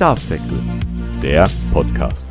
[0.00, 0.62] Schafsäckel,
[1.22, 2.26] der Podcast.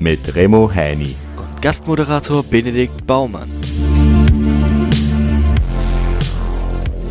[0.00, 3.48] Mit Remo Häni und Gastmoderator Benedikt Baumann.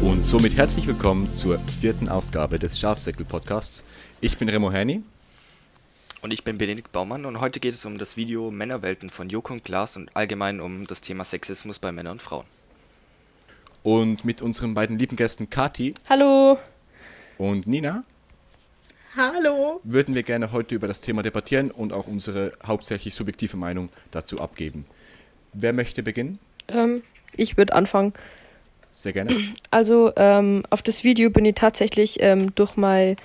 [0.02, 3.86] Und somit herzlich willkommen zur vierten Ausgabe des Schafsäckel-Podcasts.
[4.20, 5.04] Ich bin Remo Häni.
[6.22, 9.54] Und ich bin Benedikt Baumann und heute geht es um das Video Männerwelten von Joko
[9.54, 12.44] und Klaas und allgemein um das Thema Sexismus bei Männern und Frauen.
[13.84, 15.94] Und mit unseren beiden lieben Gästen Kati.
[16.10, 16.58] Hallo.
[17.38, 18.04] Und Nina.
[19.16, 19.82] Hallo.
[19.84, 24.40] Würden wir gerne heute über das Thema debattieren und auch unsere hauptsächlich subjektive Meinung dazu
[24.40, 24.86] abgeben.
[25.52, 26.40] Wer möchte beginnen?
[26.70, 27.04] Ähm,
[27.36, 28.14] ich würde anfangen.
[28.92, 29.36] Sehr gerne.
[29.70, 33.18] Also ähm, auf das Video bin ich tatsächlich ähm, durch meine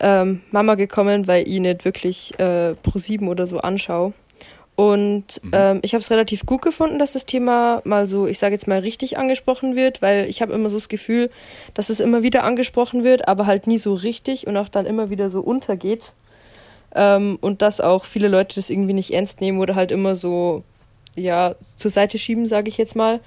[0.00, 4.12] ähm, Mama gekommen, weil ich nicht wirklich äh, Pro 7 oder so anschaue.
[4.76, 5.50] Und mhm.
[5.52, 8.68] ähm, ich habe es relativ gut gefunden, dass das Thema mal so, ich sage jetzt
[8.68, 11.30] mal, richtig angesprochen wird, weil ich habe immer so das Gefühl,
[11.72, 15.08] dass es immer wieder angesprochen wird, aber halt nie so richtig und auch dann immer
[15.08, 16.14] wieder so untergeht.
[16.94, 20.62] Ähm, und dass auch viele Leute das irgendwie nicht ernst nehmen oder halt immer so,
[21.14, 23.20] ja, zur Seite schieben, sage ich jetzt mal.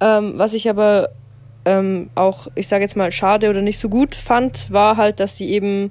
[0.00, 1.10] Ähm, was ich aber
[1.64, 5.36] ähm, auch, ich sage jetzt mal, schade oder nicht so gut fand, war halt, dass
[5.36, 5.90] sie eben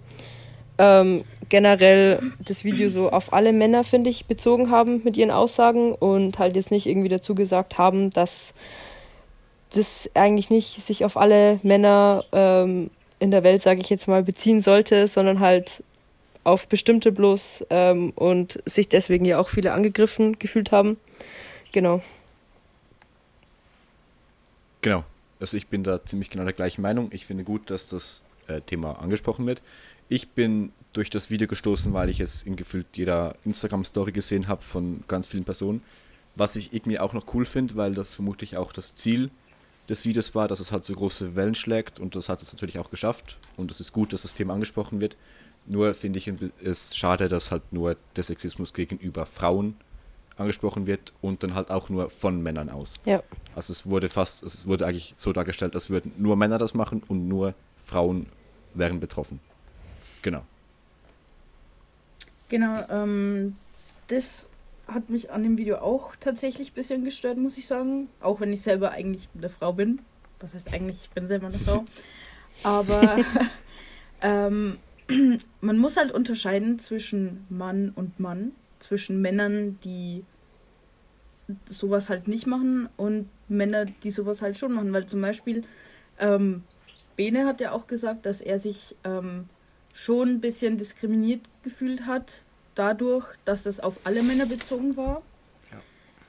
[0.77, 5.93] ähm, generell das Video so auf alle Männer, finde ich, bezogen haben mit ihren Aussagen
[5.93, 8.53] und halt jetzt nicht irgendwie dazu gesagt haben, dass
[9.73, 14.23] das eigentlich nicht sich auf alle Männer ähm, in der Welt, sage ich jetzt mal,
[14.23, 15.83] beziehen sollte, sondern halt
[16.43, 20.97] auf bestimmte bloß ähm, und sich deswegen ja auch viele angegriffen gefühlt haben.
[21.71, 22.01] Genau.
[24.81, 25.03] Genau.
[25.39, 27.09] Also ich bin da ziemlich genau der gleichen Meinung.
[27.11, 29.61] Ich finde gut, dass das äh, Thema angesprochen wird.
[30.09, 34.61] Ich bin durch das Video gestoßen, weil ich es in gefühlt jeder Instagram-Story gesehen habe
[34.61, 35.81] von ganz vielen Personen.
[36.35, 39.29] Was ich irgendwie auch noch cool finde, weil das vermutlich auch das Ziel
[39.89, 42.79] des Videos war, dass es halt so große Wellen schlägt und das hat es natürlich
[42.79, 45.17] auch geschafft und es ist gut, dass das Thema angesprochen wird.
[45.65, 46.31] Nur finde ich
[46.63, 49.75] es schade, dass halt nur der Sexismus gegenüber Frauen
[50.35, 52.99] angesprochen wird und dann halt auch nur von Männern aus.
[53.05, 53.21] Ja.
[53.55, 57.03] Also es wurde fast, es wurde eigentlich so dargestellt, als würden nur Männer das machen
[57.07, 57.53] und nur
[57.85, 58.27] Frauen
[58.73, 59.39] wären betroffen.
[60.21, 60.43] Genau.
[62.53, 63.55] Genau, ähm,
[64.09, 64.47] das
[64.87, 68.09] hat mich an dem Video auch tatsächlich ein bisschen gestört, muss ich sagen.
[68.21, 70.01] Auch wenn ich selber eigentlich eine Frau bin.
[70.39, 71.83] Was heißt eigentlich, ich bin selber eine Frau.
[72.63, 73.17] Aber
[74.21, 74.77] ähm,
[75.61, 78.51] man muss halt unterscheiden zwischen Mann und Mann.
[78.77, 80.23] Zwischen Männern, die
[81.65, 84.93] sowas halt nicht machen und Männer, die sowas halt schon machen.
[84.93, 85.63] Weil zum Beispiel,
[86.19, 86.61] ähm,
[87.15, 89.49] Bene hat ja auch gesagt, dass er sich ähm,
[89.93, 92.43] schon ein bisschen diskriminiert gefühlt hat,
[92.75, 95.21] dadurch, dass das auf alle Männer bezogen war.
[95.71, 95.77] Ja.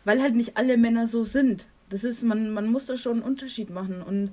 [0.05, 1.69] Weil halt nicht alle Männer so sind.
[1.89, 4.03] Das ist, man, man muss da schon einen Unterschied machen.
[4.03, 4.33] Und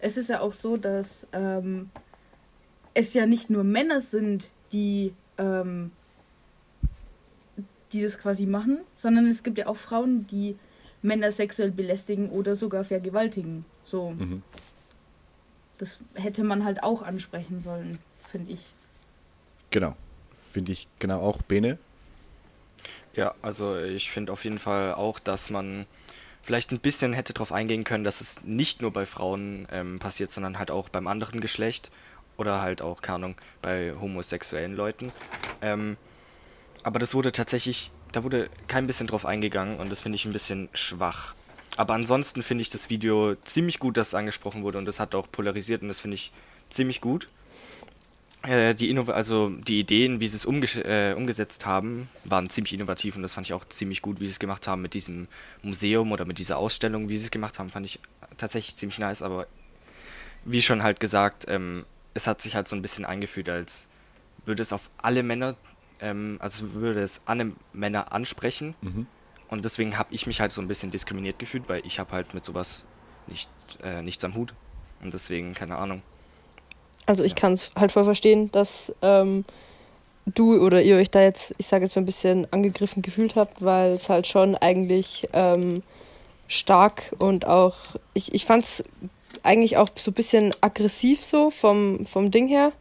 [0.00, 1.90] es ist ja auch so, dass ähm,
[2.92, 5.92] es ja nicht nur Männer sind, die, ähm,
[7.92, 10.56] die das quasi machen, sondern es gibt ja auch Frauen, die
[11.02, 13.64] Männer sexuell belästigen oder sogar vergewaltigen.
[13.84, 14.10] So.
[14.10, 14.42] Mhm.
[15.78, 17.98] Das hätte man halt auch ansprechen sollen
[18.32, 18.66] finde ich.
[19.70, 19.94] Genau.
[20.50, 21.42] Finde ich genau auch.
[21.42, 21.78] Bene?
[23.14, 25.86] Ja, also ich finde auf jeden Fall auch, dass man
[26.42, 30.30] vielleicht ein bisschen hätte darauf eingehen können, dass es nicht nur bei Frauen ähm, passiert,
[30.30, 31.90] sondern halt auch beim anderen Geschlecht
[32.36, 35.12] oder halt auch, keine Ahnung, bei homosexuellen Leuten.
[35.60, 35.96] Ähm,
[36.82, 40.32] aber das wurde tatsächlich, da wurde kein bisschen drauf eingegangen und das finde ich ein
[40.32, 41.34] bisschen schwach.
[41.76, 45.14] Aber ansonsten finde ich das Video ziemlich gut, dass es angesprochen wurde und das hat
[45.14, 46.32] auch polarisiert und das finde ich
[46.70, 47.28] ziemlich gut.
[48.42, 50.44] Äh, die, Innov also die Ideen, wie sie es
[50.76, 54.32] äh, umgesetzt haben, waren ziemlich innovativ und das fand ich auch ziemlich gut, wie sie
[54.32, 55.28] es gemacht haben mit diesem
[55.62, 58.00] Museum oder mit dieser Ausstellung, wie sie es gemacht haben, fand ich
[58.36, 59.46] tatsächlich ziemlich nice, aber
[60.44, 63.88] wie schon halt gesagt, ähm, es hat sich halt so ein bisschen eingefühlt, als
[64.44, 65.54] würde es auf alle Männer,
[66.00, 69.06] ähm, also würde es alle Männer ansprechen mhm.
[69.50, 72.34] und deswegen habe ich mich halt so ein bisschen diskriminiert gefühlt, weil ich habe halt
[72.34, 72.86] mit sowas
[73.28, 73.48] nicht,
[73.84, 74.52] äh, nichts am Hut
[75.00, 76.02] und deswegen, keine Ahnung.
[77.06, 79.44] Also ich kann es halt voll verstehen, dass ähm,
[80.26, 83.64] du oder ihr euch da jetzt, ich sage jetzt so ein bisschen angegriffen gefühlt habt,
[83.64, 85.82] weil es halt schon eigentlich ähm,
[86.48, 87.76] stark und auch,
[88.14, 88.84] ich, ich fand es
[89.42, 92.72] eigentlich auch so ein bisschen aggressiv so vom, vom Ding her.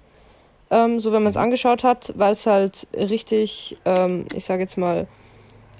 [0.69, 1.43] Ähm, so wenn man es mhm.
[1.43, 5.07] angeschaut hat, weil es halt richtig, ähm, ich sage jetzt mal,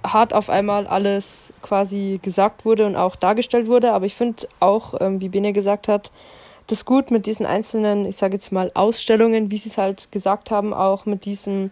[0.04, 3.94] hart auf einmal alles quasi gesagt wurde und auch dargestellt wurde.
[3.94, 6.12] Aber ich finde auch, ähm, wie Bene gesagt hat,
[6.68, 10.52] das gut mit diesen einzelnen, ich sage jetzt mal, Ausstellungen, wie sie es halt gesagt
[10.52, 11.72] haben, auch mit diesem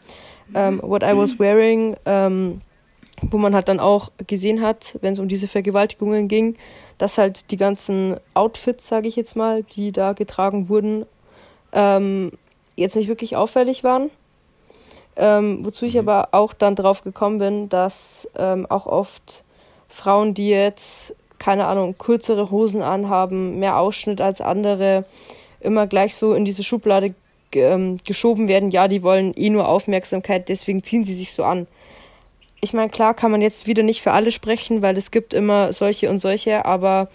[0.54, 2.62] ähm, What I Was Wearing, ähm,
[3.22, 6.56] wo man halt dann auch gesehen hat, wenn es um diese Vergewaltigungen ging,
[6.98, 11.06] dass halt die ganzen Outfits, sage ich jetzt mal, die da getragen wurden,
[11.74, 12.32] ähm,
[12.76, 14.10] jetzt nicht wirklich auffällig waren.
[15.16, 16.00] Ähm, wozu ich mhm.
[16.00, 19.44] aber auch dann drauf gekommen bin, dass ähm, auch oft
[19.90, 25.06] Frauen, die jetzt, keine Ahnung, kürzere Hosen anhaben, mehr Ausschnitt als andere,
[25.60, 27.14] immer gleich so in diese Schublade
[27.54, 31.68] ähm, geschoben werden, ja, die wollen eh nur Aufmerksamkeit, deswegen ziehen sie sich so an.
[32.62, 35.72] Ich meine, klar kann man jetzt wieder nicht für alle sprechen, weil es gibt immer
[35.72, 37.08] solche und solche, aber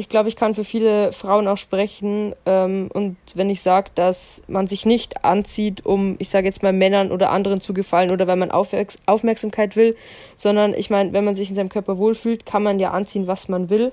[0.00, 2.34] ich glaube, ich kann für viele Frauen auch sprechen.
[2.46, 6.72] Ähm, und wenn ich sage, dass man sich nicht anzieht, um, ich sage jetzt mal,
[6.72, 9.96] Männern oder anderen zu gefallen oder weil man Aufmerks Aufmerksamkeit will,
[10.36, 13.48] sondern ich meine, wenn man sich in seinem Körper wohlfühlt, kann man ja anziehen, was
[13.48, 13.92] man will.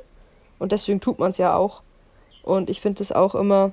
[0.59, 1.81] Und deswegen tut man es ja auch.
[2.42, 3.71] Und ich finde es auch immer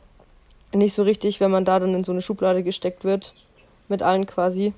[0.75, 3.35] nicht so richtig, wenn man da dann in so eine Schublade gesteckt wird,
[3.89, 4.75] mit allen quasi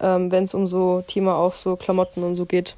[0.00, 2.76] ähm, wenn es um so Thema auch so Klamotten und so geht.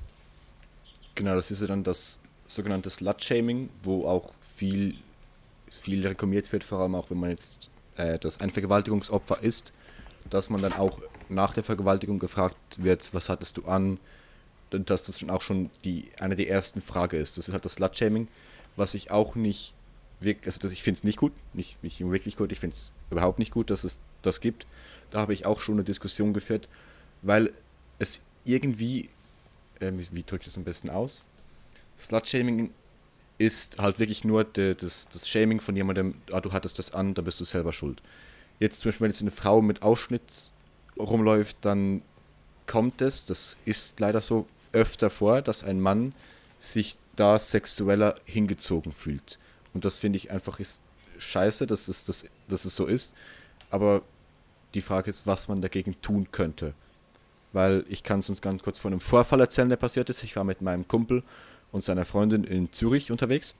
[1.14, 4.96] Genau, das ist ja dann das sogenannte Slut-Shaming, wo auch viel,
[5.68, 9.72] viel reklamiert wird, vor allem auch wenn man jetzt äh, das ein Vergewaltigungsopfer ist,
[10.30, 13.98] dass man dann auch nach der Vergewaltigung gefragt wird, was hattest du an,
[14.70, 17.38] dass das schon auch schon die, eine der ersten Fragen ist.
[17.38, 18.28] Das ist halt das Slut-Shaming,
[18.76, 19.74] was ich auch nicht
[20.20, 23.38] wirklich, also ich finde es nicht gut, nicht, nicht wirklich gut, ich finde es überhaupt
[23.38, 24.66] nicht gut, dass es das gibt.
[25.10, 26.68] Da habe ich auch schon eine Diskussion geführt,
[27.22, 27.52] weil
[27.98, 29.08] es irgendwie,
[29.80, 31.22] äh, wie, wie drücke ich das am besten aus?
[31.98, 32.70] Slut-Shaming
[33.38, 37.14] ist halt wirklich nur de, das, das Shaming von jemandem, ah, du hattest das an,
[37.14, 38.02] da bist du selber schuld.
[38.58, 40.22] Jetzt zum Beispiel, wenn jetzt eine Frau mit Ausschnitt
[40.98, 42.02] rumläuft, dann
[42.66, 46.14] kommt es, das ist leider so öfter vor, dass ein Mann
[46.58, 49.38] sich da sexueller hingezogen fühlt.
[49.74, 50.82] Und das finde ich einfach ist
[51.18, 53.14] scheiße, dass es, dass, dass es so ist.
[53.70, 54.02] Aber
[54.74, 56.74] die Frage ist, was man dagegen tun könnte
[57.56, 60.22] weil ich kann es uns ganz kurz von einem Vorfall erzählen, der passiert ist.
[60.22, 61.22] Ich war mit meinem Kumpel
[61.72, 63.54] und seiner Freundin in Zürich unterwegs.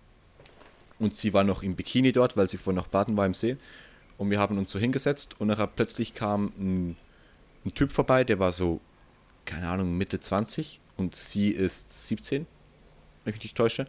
[0.99, 3.57] Und sie war noch im Bikini dort, weil sie vorhin noch baden war im See.
[4.19, 6.97] Und wir haben uns so hingesetzt und nachher plötzlich kam ein,
[7.65, 8.81] ein Typ vorbei, der war so,
[9.45, 12.47] keine Ahnung, Mitte 20 und sie ist 17,
[13.25, 13.87] wenn ich mich nicht täusche.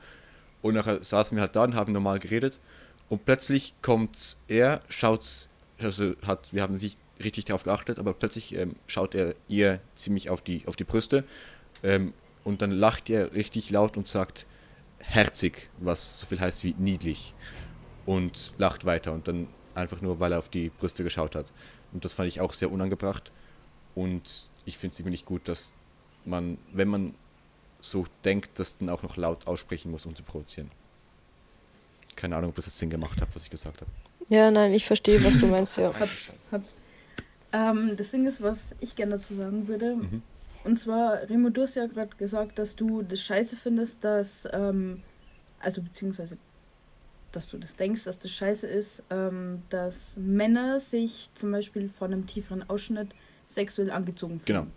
[0.61, 2.59] Und nachher saßen wir halt da und haben normal geredet.
[3.09, 5.47] Und plötzlich kommt er, schaut,
[5.79, 10.29] also hat, wir haben sich richtig darauf geachtet, aber plötzlich ähm, schaut er ihr ziemlich
[10.29, 11.23] auf die, auf die Brüste.
[11.83, 12.13] Ähm,
[12.47, 14.45] und dann lacht er richtig laut und sagt
[14.99, 17.33] herzig, was so viel heißt wie niedlich
[18.05, 21.51] und lacht weiter und dann einfach nur, weil er auf die Brüste geschaut hat.
[21.91, 23.33] Und das fand ich auch sehr unangebracht
[23.95, 25.73] und ich finde es irgendwie nicht gut, dass
[26.23, 27.15] man, wenn man
[27.81, 30.71] so denkt, das dann auch noch laut aussprechen muss, um zu provozieren.
[32.15, 33.91] Keine Ahnung, ob das jetzt Sinn gemacht hat, was ich gesagt habe.
[34.29, 35.93] Ja, nein, ich verstehe, was du meinst, ja.
[35.93, 36.73] Hat's, hat's.
[37.51, 39.97] Ähm, das Ding ist, was ich gerne dazu sagen würde.
[39.97, 40.23] Mhm.
[40.67, 45.01] Und zwar, Remo, du hast ja gerade gesagt, dass du das scheiße findest, dass, ähm,
[45.61, 46.37] also beziehungsweise,
[47.31, 52.11] dass du das denkst, dass das scheiße ist, ähm, dass Männer sich zum Beispiel von
[52.11, 53.07] einem tieferen Ausschnitt
[53.47, 54.45] sexuell angezogen fühlen.
[54.45, 54.67] Genau.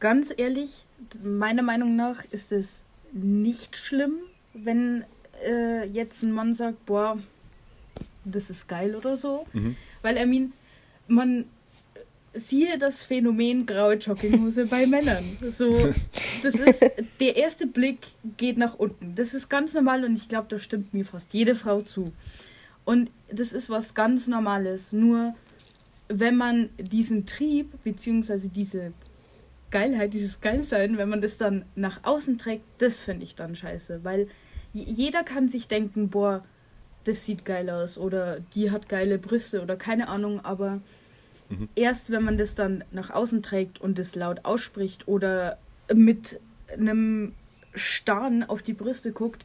[0.00, 0.84] Ganz ehrlich,
[1.24, 4.18] meiner Meinung nach ist es nicht schlimm,
[4.52, 5.06] wenn
[5.46, 7.18] äh, jetzt ein Mann sagt, boah,
[8.26, 9.46] das ist geil oder so.
[9.54, 9.76] Mhm.
[10.02, 10.50] Weil er mir
[11.08, 11.46] man
[12.34, 15.36] siehe das Phänomen graue Jogginghose bei Männern.
[15.50, 15.92] So,
[16.42, 16.84] das ist
[17.20, 17.98] der erste Blick
[18.36, 19.14] geht nach unten.
[19.14, 22.12] Das ist ganz normal und ich glaube, da stimmt mir fast jede Frau zu.
[22.84, 24.92] Und das ist was ganz Normales.
[24.92, 25.34] Nur
[26.08, 28.48] wenn man diesen Trieb bzw.
[28.48, 28.92] diese
[29.70, 34.04] Geilheit, dieses Geilsein, wenn man das dann nach außen trägt, das finde ich dann scheiße,
[34.04, 34.28] weil
[34.72, 36.44] jeder kann sich denken, boah,
[37.04, 40.80] das sieht geil aus oder die hat geile Brüste oder keine Ahnung, aber
[41.52, 41.68] mhm.
[41.74, 45.58] erst wenn man das dann nach außen trägt und das laut ausspricht oder
[45.92, 46.40] mit
[46.72, 47.34] einem
[47.74, 49.44] Starren auf die Brüste guckt,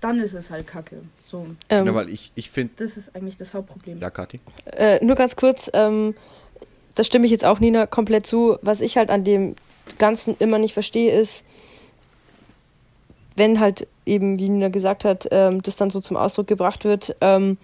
[0.00, 1.02] dann ist es halt kacke.
[1.24, 1.46] So.
[1.68, 2.74] Ähm, genau, weil ich, ich finde.
[2.76, 4.00] Das ist eigentlich das Hauptproblem.
[4.00, 4.40] Ja, Kathi?
[4.66, 6.14] Äh, nur ganz kurz, ähm,
[6.94, 8.58] da stimme ich jetzt auch Nina komplett zu.
[8.60, 9.56] Was ich halt an dem
[9.98, 11.44] Ganzen immer nicht verstehe, ist,
[13.36, 17.16] wenn halt eben, wie Nina gesagt hat, ähm, das dann so zum Ausdruck gebracht wird.
[17.20, 17.56] Ähm,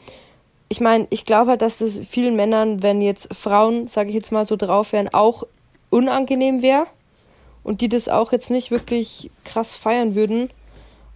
[0.72, 4.30] ich meine, ich glaube halt, dass das vielen Männern, wenn jetzt Frauen, sage ich jetzt
[4.30, 5.42] mal so drauf wären, auch
[5.90, 6.86] unangenehm wäre
[7.64, 10.48] und die das auch jetzt nicht wirklich krass feiern würden.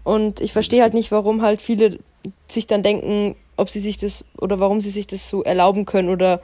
[0.03, 2.01] Und ich verstehe halt nicht, warum halt viele
[2.49, 6.09] sich dann denken, ob sie sich das oder warum sie sich das so erlauben können
[6.09, 6.43] oder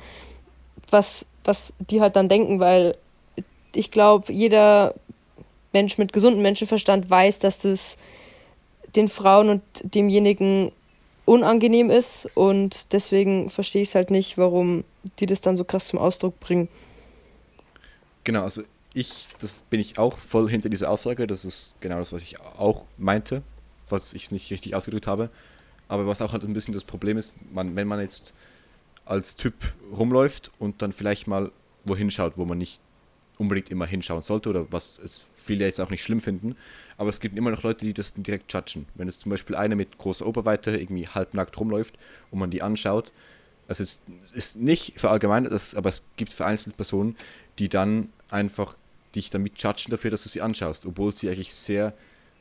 [0.89, 2.97] was, was die halt dann denken, weil
[3.75, 4.95] ich glaube, jeder
[5.73, 7.97] Mensch mit gesundem Menschenverstand weiß, dass das
[8.95, 10.71] den Frauen und demjenigen
[11.31, 14.83] unangenehm ist und deswegen verstehe ich es halt nicht, warum
[15.21, 16.69] die das dann so krass zum Ausdruck bringen.
[18.25, 18.63] Genau, also
[18.95, 21.29] ich, das bin ich auch voll hinter dieser Aussage.
[21.29, 23.43] Das ist genau das, was ich auch meinte,
[23.89, 25.31] was ich es nicht richtig ausgedrückt habe.
[25.87, 28.35] Aber was auch halt ein bisschen das Problem ist, man, wenn man jetzt
[29.05, 29.55] als Typ
[29.97, 31.53] rumläuft und dann vielleicht mal
[31.85, 32.83] wohin schaut, wo man nicht
[33.41, 36.57] unbedingt immer hinschauen sollte oder was es viele jetzt auch nicht schlimm finden.
[36.99, 38.87] Aber es gibt immer noch Leute, die das direkt judgen.
[38.95, 41.99] Wenn es zum Beispiel eine mit großer Oberweite irgendwie halbnackt rumläuft
[42.31, 43.13] und man die anschaut,
[43.67, 44.03] das ist,
[44.35, 47.17] ist nicht verallgemeinert, aber es gibt vereinzelt Personen,
[47.59, 48.75] die dann einfach
[49.15, 51.95] dich damit judgen dafür, dass du sie anschaust, obwohl sie eigentlich sehr,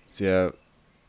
[0.05, 0.53] sehr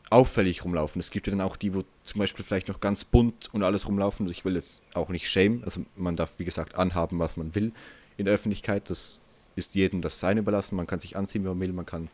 [0.09, 0.99] auffällig rumlaufen.
[0.99, 3.87] Es gibt ja dann auch die, wo zum Beispiel vielleicht noch ganz bunt und alles
[3.87, 4.29] rumlaufen.
[4.29, 7.73] Ich will jetzt auch nicht shame, also man darf wie gesagt anhaben, was man will
[8.17, 8.89] in der Öffentlichkeit.
[8.89, 9.19] Das
[9.55, 10.75] ist jedem das Sein überlassen.
[10.75, 12.09] Man kann sich anziehen, wie man will, man kann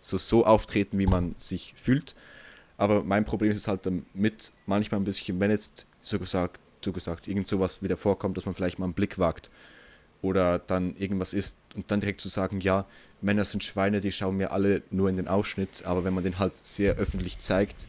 [0.00, 2.14] so, so auftreten, wie man sich fühlt.
[2.76, 6.92] Aber mein Problem ist es halt damit manchmal ein bisschen, wenn jetzt so gesagt, so
[6.92, 9.50] gesagt irgend sowas wieder vorkommt, dass man vielleicht mal einen Blick wagt
[10.20, 12.86] oder dann irgendwas ist und dann direkt zu sagen, ja,
[13.20, 16.38] Männer sind Schweine, die schauen mir alle nur in den Ausschnitt, aber wenn man den
[16.38, 17.86] halt sehr öffentlich zeigt,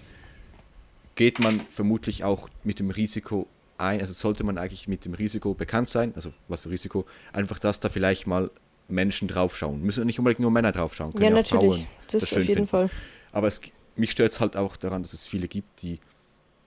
[1.15, 5.53] geht man vermutlich auch mit dem Risiko ein, also sollte man eigentlich mit dem Risiko
[5.53, 8.50] bekannt sein, also was für Risiko, einfach, dass da vielleicht mal
[8.88, 9.82] Menschen draufschauen.
[9.82, 11.75] Müssen nicht unbedingt nur Männer draufschauen, können ja, natürlich.
[11.75, 12.70] Frauen das, das schön auf jeden finden.
[12.70, 12.90] Fall.
[13.32, 13.62] Aber es,
[13.96, 16.00] mich stört es halt auch daran, dass es viele gibt, die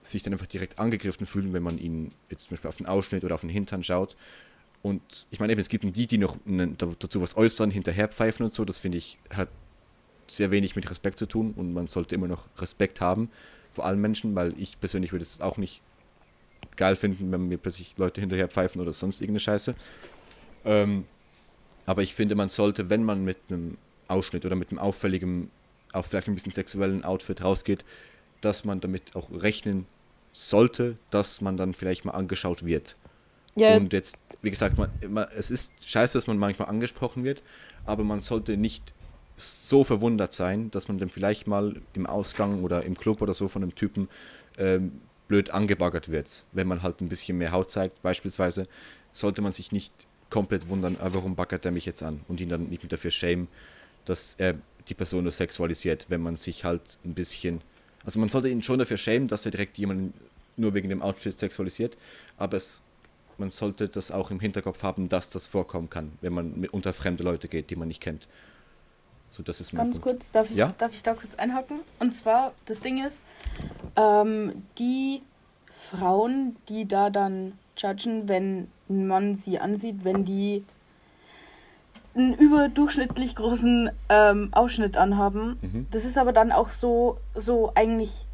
[0.01, 3.23] sich dann einfach direkt angegriffen fühlen, wenn man ihnen jetzt zum Beispiel auf den Ausschnitt
[3.23, 4.15] oder auf den Hintern schaut.
[4.81, 6.37] Und ich meine eben, es gibt die, die noch
[6.77, 8.63] dazu was äußern, hinterher pfeifen und so.
[8.63, 9.49] Das finde ich, hat
[10.27, 13.29] sehr wenig mit Respekt zu tun und man sollte immer noch Respekt haben
[13.77, 15.81] vor allen Menschen, weil ich persönlich würde es auch nicht
[16.77, 19.75] geil finden, wenn mir plötzlich Leute hinterher pfeifen oder sonst irgendeine Scheiße.
[20.65, 21.05] Ähm,
[21.87, 23.77] aber ich finde, man sollte, wenn man mit einem
[24.07, 25.49] Ausschnitt oder mit einem auffälligen,
[25.93, 27.85] auch vielleicht ein bisschen sexuellen Outfit rausgeht,
[28.41, 29.87] dass man damit auch rechnen
[30.33, 32.95] sollte, dass man dann vielleicht mal angeschaut wird.
[33.55, 33.75] Ja.
[33.75, 37.41] Und jetzt, wie gesagt, man, man, es ist scheiße, dass man manchmal angesprochen wird,
[37.85, 38.93] aber man sollte nicht
[39.37, 43.47] so verwundert sein, dass man dann vielleicht mal im Ausgang oder im Club oder so
[43.47, 44.09] von einem Typen
[44.57, 46.43] ähm, blöd angebaggert wird.
[46.51, 48.67] Wenn man halt ein bisschen mehr Haut zeigt, beispielsweise,
[49.13, 52.49] sollte man sich nicht komplett wundern, äh, warum baggert er mich jetzt an und ihn
[52.49, 53.47] dann nicht dafür schämen,
[54.05, 54.55] dass er
[54.87, 57.61] die Person nur sexualisiert, wenn man sich halt ein bisschen.
[58.05, 60.13] Also man sollte ihn schon dafür schämen, dass er direkt jemanden
[60.55, 61.97] nur wegen dem Outfit sexualisiert,
[62.37, 62.83] aber es,
[63.37, 67.23] man sollte das auch im Hinterkopf haben, dass das vorkommen kann, wenn man unter fremde
[67.23, 68.27] Leute geht, die man nicht kennt.
[69.29, 70.19] So, das ist Ganz Punkt.
[70.19, 70.73] kurz, darf ich, ja?
[70.77, 71.81] darf ich da kurz einhaken?
[71.99, 73.23] Und zwar, das Ding ist,
[73.95, 75.21] ähm, die
[75.91, 80.63] Frauen, die da dann judgen, wenn ein Mann sie ansieht, wenn die
[82.15, 85.59] einen überdurchschnittlich großen ähm, Ausschnitt anhaben.
[85.61, 85.87] Mhm.
[85.91, 88.25] Das ist aber dann auch so, so eigentlich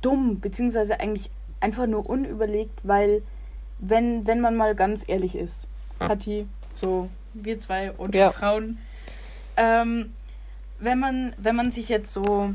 [0.00, 1.30] dumm, beziehungsweise eigentlich
[1.60, 3.22] einfach nur unüberlegt, weil
[3.78, 5.66] wenn, wenn man mal ganz ehrlich ist,
[5.98, 8.30] Kathi, so wir zwei und ja.
[8.30, 8.78] Frauen,
[9.56, 10.12] ähm,
[10.78, 12.52] wenn man, wenn man sich jetzt so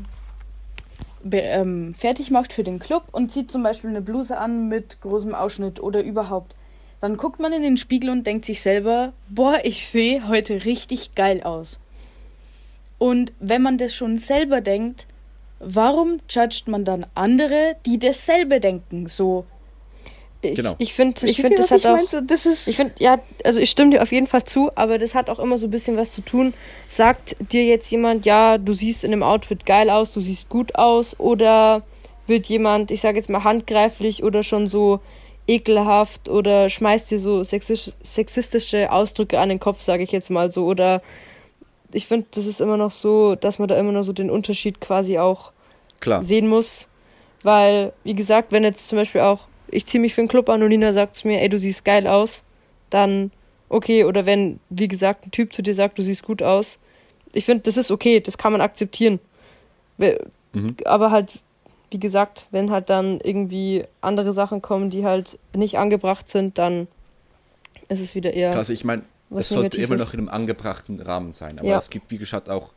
[1.30, 5.34] ähm, fertig macht für den Club und zieht zum Beispiel eine Bluse an mit großem
[5.34, 6.54] Ausschnitt oder überhaupt,
[7.00, 11.14] dann guckt man in den Spiegel und denkt sich selber, boah, ich sehe heute richtig
[11.14, 11.78] geil aus.
[12.98, 15.06] Und wenn man das schon selber denkt,
[15.60, 19.06] warum judgt man dann andere, die dasselbe denken?
[19.06, 19.46] So.
[20.40, 20.76] Ich, genau.
[20.78, 21.98] ich finde, ich finde, das hat auch.
[22.08, 24.98] So, das ist ich finde, ja, also ich stimme dir auf jeden Fall zu, aber
[24.98, 26.54] das hat auch immer so ein bisschen was zu tun.
[26.88, 30.76] Sagt dir jetzt jemand, ja, du siehst in dem Outfit geil aus, du siehst gut
[30.76, 31.82] aus, oder
[32.28, 35.00] wird jemand, ich sage jetzt mal handgreiflich oder schon so
[35.48, 40.66] ekelhaft oder schmeißt dir so sexistische Ausdrücke an den Kopf, sage ich jetzt mal so.
[40.66, 41.02] Oder
[41.90, 44.80] ich finde, das ist immer noch so, dass man da immer noch so den Unterschied
[44.80, 45.52] quasi auch
[46.00, 46.22] Klar.
[46.22, 46.88] sehen muss.
[47.42, 50.62] Weil, wie gesagt, wenn jetzt zum Beispiel auch, ich ziehe mich für einen Club an
[50.62, 52.44] und Nina sagt zu mir, ey, du siehst geil aus,
[52.90, 53.30] dann
[53.68, 54.04] okay.
[54.04, 56.78] Oder wenn, wie gesagt, ein Typ zu dir sagt, du siehst gut aus.
[57.32, 59.20] Ich finde, das ist okay, das kann man akzeptieren.
[59.98, 60.76] Mhm.
[60.84, 61.40] Aber halt,
[61.90, 66.88] wie gesagt, wenn halt dann irgendwie andere Sachen kommen, die halt nicht angebracht sind, dann
[67.88, 68.56] ist es wieder eher.
[68.56, 69.02] Also ich meine,
[69.34, 71.58] es sollte immer noch in einem angebrachten Rahmen sein.
[71.58, 71.78] Aber ja.
[71.78, 72.72] es gibt, wie gesagt, auch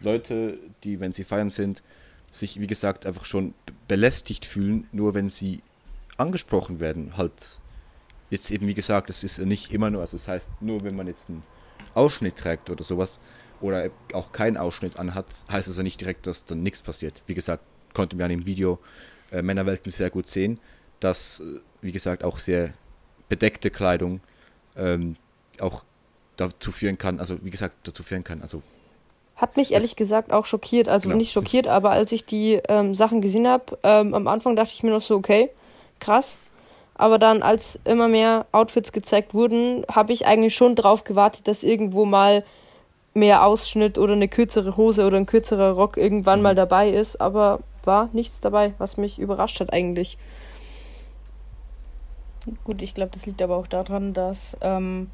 [0.00, 1.82] Leute, die, wenn sie feiern sind,
[2.30, 3.54] sich, wie gesagt, einfach schon
[3.88, 5.60] belästigt fühlen, nur wenn sie
[6.16, 7.16] angesprochen werden.
[7.16, 7.60] Halt,
[8.30, 11.06] jetzt eben, wie gesagt, es ist nicht immer nur, also das heißt, nur wenn man
[11.06, 11.42] jetzt einen
[11.94, 13.20] Ausschnitt trägt oder sowas,
[13.60, 17.22] oder auch keinen Ausschnitt anhat, heißt es ja nicht direkt, dass dann nichts passiert.
[17.26, 18.78] Wie gesagt, konnte man im Video
[19.30, 20.60] äh, Männerwelten sehr gut sehen,
[21.00, 22.74] dass, äh, wie gesagt, auch sehr
[23.28, 24.20] bedeckte Kleidung
[24.76, 25.16] ähm,
[25.58, 25.84] auch
[26.36, 28.62] dazu führen kann, also wie gesagt, dazu führen kann, also
[29.36, 31.18] hat mich ehrlich gesagt auch schockiert, also genau.
[31.18, 34.82] nicht schockiert, aber als ich die ähm, Sachen gesehen habe, ähm, am Anfang dachte ich
[34.82, 35.50] mir noch so, okay,
[36.00, 36.38] krass.
[36.94, 41.62] Aber dann, als immer mehr Outfits gezeigt wurden, habe ich eigentlich schon drauf gewartet, dass
[41.62, 42.42] irgendwo mal
[43.12, 46.42] mehr Ausschnitt oder eine kürzere Hose oder ein kürzerer Rock irgendwann mhm.
[46.44, 50.18] mal dabei ist, aber war nichts dabei, was mich überrascht hat eigentlich.
[52.64, 55.10] Gut, ich glaube, das liegt aber auch daran, dass ähm,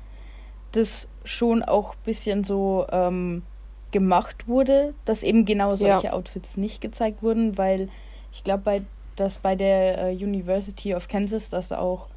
[0.72, 3.42] das schon auch ein bisschen so ähm,
[3.90, 6.12] gemacht wurde, dass eben genau solche ja.
[6.12, 7.88] Outfits nicht gezeigt wurden, weil
[8.32, 8.82] ich glaube, bei,
[9.22, 12.08] dass bei der äh, University of Kansas, dass da auch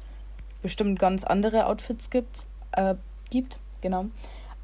[0.62, 2.96] bestimmt ganz andere Outfits gibt, äh,
[3.30, 4.06] gibt, genau.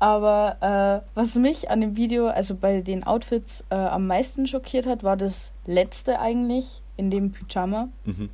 [0.00, 4.86] Aber äh, was mich an dem Video, also bei den Outfits äh, am meisten schockiert
[4.86, 7.88] hat, war das letzte eigentlich in dem Pyjama.
[8.04, 8.28] Mhm.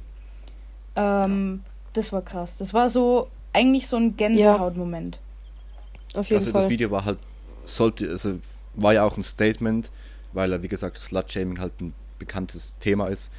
[0.97, 1.63] Ähm,
[1.93, 2.57] das war krass.
[2.57, 5.21] Das war so eigentlich so ein Gänsehautmoment.
[6.15, 6.21] Ja.
[6.21, 6.63] Auf jeden also Fall.
[6.63, 7.19] das Video war halt
[7.67, 8.39] sollte also
[8.75, 9.91] war ja auch ein Statement,
[10.33, 13.31] weil er wie gesagt Slut Shaming halt ein bekanntes Thema ist.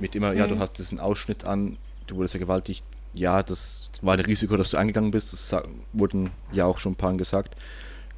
[0.00, 0.38] Mit immer, mhm.
[0.38, 0.60] ja, du mhm.
[0.60, 1.76] hast diesen Ausschnitt an,
[2.06, 5.32] du wurdest vergewaltigt, ja, das war ein Risiko, dass du eingegangen bist.
[5.32, 7.56] Das wurden ja auch schon ein paar gesagt.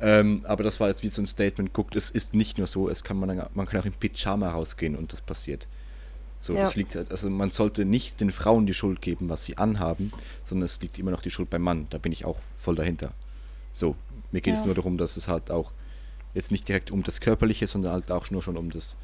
[0.00, 2.88] Ähm, aber das war jetzt wie so ein Statement, guckt, es ist nicht nur so,
[2.88, 5.68] es kann man, man kann auch im Pyjama rausgehen und das passiert.
[6.40, 6.62] So, ja.
[6.62, 10.12] das liegt also man sollte nicht den Frauen die Schuld geben, was sie anhaben,
[10.42, 11.86] sondern es liegt immer noch die Schuld beim Mann.
[11.90, 13.12] Da bin ich auch voll dahinter.
[13.72, 13.94] So,
[14.32, 14.60] mir geht ja.
[14.60, 15.72] es nur darum, dass es halt auch
[16.34, 18.96] jetzt nicht direkt um das Körperliche, sondern halt auch nur schon um das,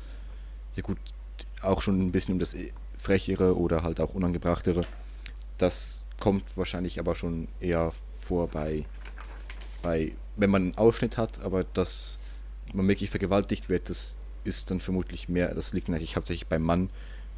[0.75, 0.99] ja gut,
[1.63, 2.55] auch schon ein bisschen um das
[2.97, 4.87] Frechere oder halt auch Unangebrachtere.
[5.57, 8.85] Das kommt wahrscheinlich aber schon eher vor bei,
[9.83, 12.19] bei wenn man einen Ausschnitt hat, aber dass
[12.75, 16.91] man wirklich vergewaltigt wird, das ist dann vermutlich mehr, das liegt eigentlich hauptsächlich beim Mann,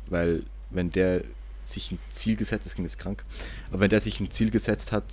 [0.06, 1.24] weil wenn der
[1.64, 3.24] sich ein Ziel gesetzt, das klingt jetzt krank,
[3.70, 5.04] aber wenn der sich ein Ziel gesetzt hat,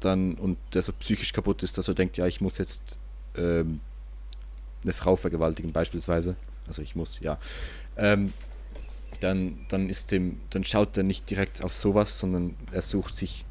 [0.00, 2.98] dann und der so psychisch kaputt ist, dass er denkt, ja, ich muss jetzt
[3.36, 3.80] ähm,
[4.82, 6.36] eine Frau vergewaltigen beispielsweise,
[6.66, 7.38] also ich muss, ja,
[7.96, 8.32] ähm,
[9.20, 13.44] dann, dann ist dem, dann schaut er nicht direkt auf sowas, sondern er sucht sich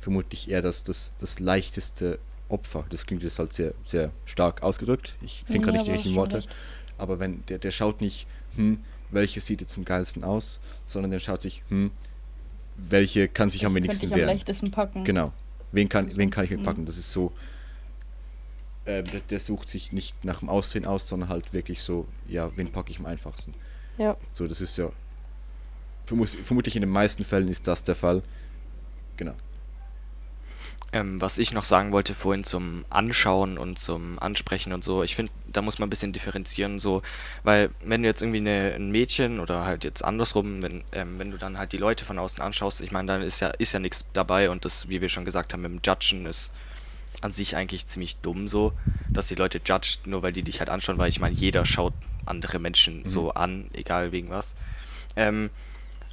[0.00, 2.18] vermutlich eher das, das, das leichteste
[2.48, 2.84] Opfer.
[2.90, 5.14] Das klingt jetzt halt sehr, sehr stark ausgedrückt.
[5.22, 6.38] Ich finde ja, gerade nicht die richtigen Worte.
[6.38, 6.48] Recht.
[6.98, 8.78] Aber wenn der, der schaut nicht, hm,
[9.10, 11.90] welche sieht jetzt am geilsten aus, sondern der schaut sich, hm,
[12.76, 14.22] welche kann sich am wenigsten wehren.
[14.22, 15.04] Am leichtesten packen.
[15.04, 15.32] Genau.
[15.72, 16.64] Wen kann, wen kann ich mir mhm.
[16.64, 16.84] packen?
[16.84, 17.32] Das ist so.
[18.84, 22.50] Äh, der, der, sucht sich nicht nach dem Aussehen aus, sondern halt wirklich so, ja,
[22.56, 23.54] wen packe ich am einfachsten.
[23.98, 24.16] Ja.
[24.30, 24.90] So, das ist ja
[26.06, 28.22] vermutlich in den meisten Fällen ist das der Fall.
[29.16, 29.34] Genau.
[30.94, 35.16] Ähm, was ich noch sagen wollte vorhin zum Anschauen und zum Ansprechen und so, ich
[35.16, 37.00] finde, da muss man ein bisschen differenzieren, so,
[37.44, 41.30] weil wenn du jetzt irgendwie eine, ein Mädchen oder halt jetzt andersrum, wenn, ähm, wenn
[41.30, 43.78] du dann halt die Leute von außen anschaust, ich meine, dann ist ja, ist ja
[43.78, 46.52] nichts dabei und das, wie wir schon gesagt haben, mit dem Judgen ist
[47.22, 48.74] an sich eigentlich ziemlich dumm so,
[49.08, 51.94] dass die Leute judged, nur weil die dich halt anschauen, weil ich meine, jeder schaut
[52.26, 53.08] andere Menschen mhm.
[53.08, 54.54] so an, egal wegen was.
[55.16, 55.50] Ähm,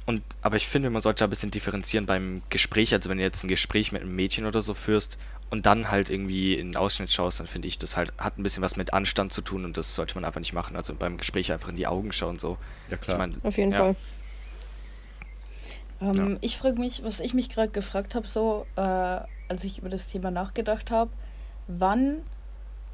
[0.06, 2.92] und, aber ich finde, man sollte ein bisschen differenzieren beim Gespräch.
[2.92, 5.18] Also wenn du jetzt ein Gespräch mit einem Mädchen oder so führst
[5.50, 8.42] und dann halt irgendwie in den Ausschnitt schaust, dann finde ich, das halt hat ein
[8.42, 10.76] bisschen was mit Anstand zu tun und das sollte man einfach nicht machen.
[10.76, 12.56] Also beim Gespräch einfach in die Augen schauen so.
[12.90, 13.16] Ja klar.
[13.16, 13.78] Ich mein, Auf jeden ja.
[13.78, 13.96] Fall.
[16.00, 16.38] Ähm, ja.
[16.40, 20.08] Ich frage mich, was ich mich gerade gefragt habe, so äh, als ich über das
[20.08, 21.10] Thema nachgedacht habe,
[21.68, 22.22] wann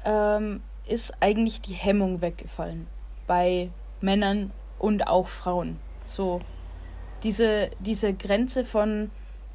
[0.05, 2.85] ähm, ist eigentlich die Hemmung weggefallen
[3.27, 3.69] bei
[4.01, 5.79] Männern und auch Frauen?
[6.05, 6.41] So
[7.23, 9.09] diese, diese Grenze von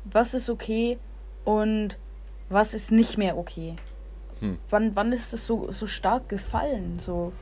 [0.05, 0.99] was ist okay
[1.45, 1.99] und
[2.49, 3.77] was ist nicht mehr okay.
[4.41, 4.59] Hm.
[4.69, 6.99] Wann, wann ist das so, so stark gefallen?
[6.99, 7.33] So,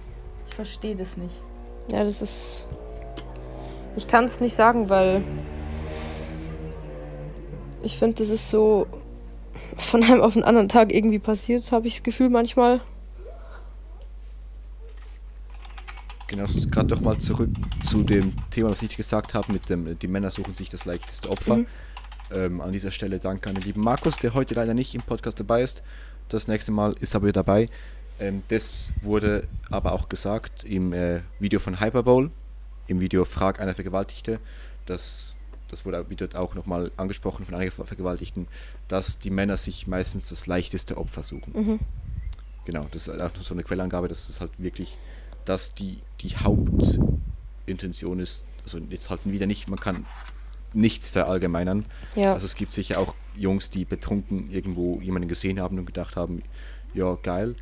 [0.46, 1.40] ich verstehe das nicht.
[1.90, 2.68] Ja, das ist.
[3.96, 5.24] Ich kann es nicht sagen, weil
[7.82, 8.86] ich finde, das ist so
[9.76, 12.80] von einem auf den anderen Tag irgendwie passiert, habe ich das Gefühl manchmal.
[16.30, 17.50] Genau, gerade doch mal zurück
[17.82, 21.28] zu dem Thema, was ich gesagt habe, mit dem, die Männer suchen sich das leichteste
[21.28, 21.56] Opfer.
[21.56, 21.66] Mhm.
[22.32, 25.40] Ähm, an dieser Stelle danke an den lieben Markus, der heute leider nicht im Podcast
[25.40, 25.82] dabei ist.
[26.28, 27.68] Das nächste Mal ist er wieder dabei.
[28.20, 32.30] Ähm, das wurde aber auch gesagt im äh, Video von Hyperbowl,
[32.86, 34.38] im Video Frag einer Vergewaltigte.
[34.86, 38.46] Das, das wurde dort auch nochmal angesprochen von einigen Vergewaltigten,
[38.86, 41.52] dass die Männer sich meistens das leichteste Opfer suchen.
[41.54, 41.80] Mhm.
[42.66, 44.96] Genau, das ist auch so eine Quellangabe, dass das halt wirklich
[45.50, 50.06] dass die, die Hauptintention ist, also jetzt halten wieder nicht, man kann
[50.72, 51.86] nichts verallgemeinern.
[52.14, 52.34] Ja.
[52.34, 56.44] Also es gibt sicher auch Jungs, die betrunken irgendwo jemanden gesehen haben und gedacht haben,
[56.94, 57.56] ja geil,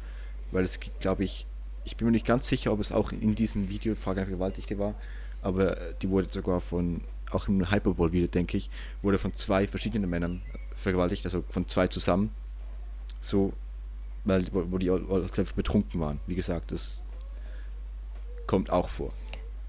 [0.52, 1.46] weil es glaube ich,
[1.84, 4.94] ich bin mir nicht ganz sicher, ob es auch in diesem Video Frage Vergewaltigte war,
[5.40, 8.68] aber die wurde sogar von, auch im Hyperball-Video, denke ich,
[9.00, 10.42] wurde von zwei verschiedenen Männern
[10.74, 12.32] vergewaltigt, also von zwei zusammen.
[13.22, 13.54] So,
[14.24, 14.92] weil, wo, wo die
[15.32, 16.20] selbst betrunken waren.
[16.26, 17.02] Wie gesagt, das
[18.48, 19.10] kommt auch vor.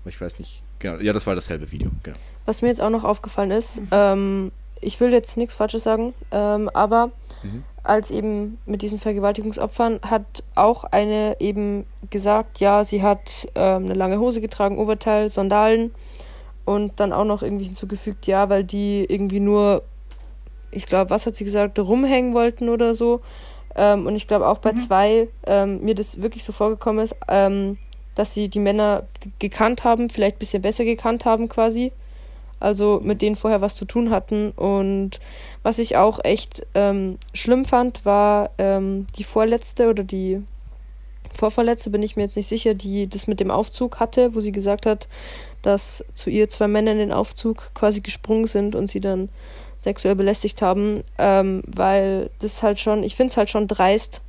[0.06, 0.63] Ich weiß nicht.
[0.80, 1.00] Genau.
[1.00, 1.92] Ja, das war dasselbe Video.
[2.02, 2.18] Genau.
[2.46, 6.70] Was mir jetzt auch noch aufgefallen ist, ähm, ich will jetzt nichts Falsches sagen, ähm,
[6.74, 7.12] aber
[7.44, 7.63] mhm.
[7.84, 13.94] als eben mit diesen Vergewaltigungsopfern, hat auch eine eben gesagt, ja, sie hat ähm, eine
[13.94, 15.92] lange Hose getragen, Oberteil, Sandalen
[16.65, 19.84] und dann auch noch irgendwie hinzugefügt, ja, weil die irgendwie nur,
[20.72, 23.22] ich glaube, was hat sie gesagt, rumhängen wollten oder so.
[23.76, 24.78] Ähm, und ich glaube auch bei mhm.
[24.78, 27.78] zwei ähm, mir das wirklich so vorgekommen ist, ähm,
[28.19, 29.03] dass sie die Männer
[29.39, 31.91] gekannt haben, vielleicht ein bisschen besser gekannt haben quasi
[32.60, 34.51] also mit denen vorher was zu tun hatten.
[34.51, 35.19] Und
[35.63, 40.43] was ich auch echt ähm, schlimm fand, war ähm, die vorletzte oder die
[41.34, 44.51] vorvorletzte, bin ich mir jetzt nicht sicher, die das mit dem Aufzug hatte, wo sie
[44.51, 45.08] gesagt hat,
[45.62, 49.29] dass zu ihr zwei Männer in den Aufzug quasi gesprungen sind und sie dann
[49.82, 54.21] sexuell belästigt haben, ähm, weil das halt schon, ich finde es halt schon dreist,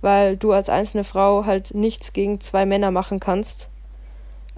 [0.00, 3.68] weil du als einzelne Frau halt nichts gegen zwei Männer machen kannst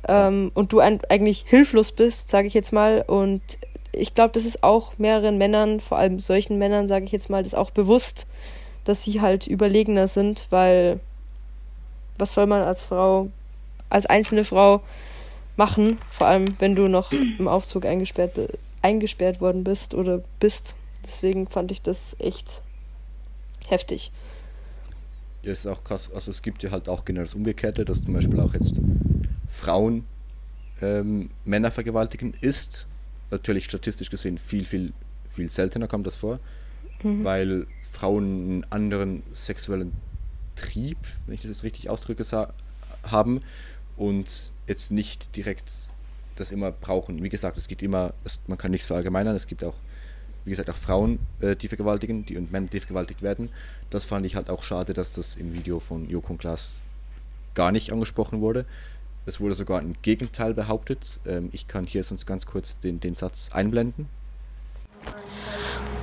[0.09, 3.05] ähm, und du ein, eigentlich hilflos bist, sage ich jetzt mal.
[3.07, 3.42] Und
[3.92, 7.42] ich glaube, das ist auch mehreren Männern, vor allem solchen Männern, sage ich jetzt mal,
[7.42, 8.26] das auch bewusst,
[8.85, 11.00] dass sie halt überlegener sind, weil
[12.18, 13.28] was soll man als Frau,
[13.90, 14.81] als einzelne Frau
[15.57, 18.33] machen, vor allem wenn du noch im Aufzug eingesperrt,
[18.81, 20.76] eingesperrt worden bist oder bist.
[21.05, 22.62] Deswegen fand ich das echt
[23.68, 24.12] heftig.
[25.42, 26.12] Ja, ist auch krass.
[26.12, 28.81] Also es gibt ja halt auch genau das Umgekehrte, dass zum Beispiel auch jetzt
[29.48, 30.05] Frauen
[30.81, 32.87] ähm, Männer vergewaltigen, ist
[33.31, 34.92] natürlich statistisch gesehen viel, viel,
[35.28, 36.38] viel seltener kommt das vor,
[37.02, 37.24] mhm.
[37.24, 39.92] weil Frauen einen anderen sexuellen
[40.55, 42.24] Trieb, wenn ich das jetzt richtig ausdrücke,
[43.05, 43.40] haben
[43.96, 45.72] und jetzt nicht direkt
[46.37, 47.22] das immer brauchen.
[47.22, 49.74] Wie gesagt, es gibt immer, es, man kann nichts verallgemeinern, es gibt auch,
[50.44, 53.50] wie gesagt, auch Frauen, äh, die vergewaltigen, die und Männer, die vergewaltigt werden.
[53.90, 56.83] Das fand ich halt auch schade, dass das im Video von Joko und Klaas
[57.55, 58.64] gar nicht angesprochen wurde.
[59.24, 61.20] Es wurde sogar ein Gegenteil behauptet.
[61.26, 64.09] Ähm, ich kann hier sonst ganz kurz den, den Satz einblenden.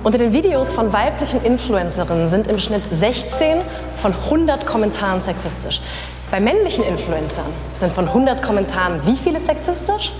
[0.02, 3.58] Unter den Videos von weiblichen Influencerinnen sind im Schnitt 16
[3.98, 5.82] von 100 Kommentaren sexistisch.
[6.30, 10.12] Bei männlichen Influencern sind von 100 Kommentaren wie viele sexistisch?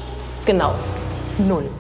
[0.45, 0.75] Genau,
[1.39, 1.71] null.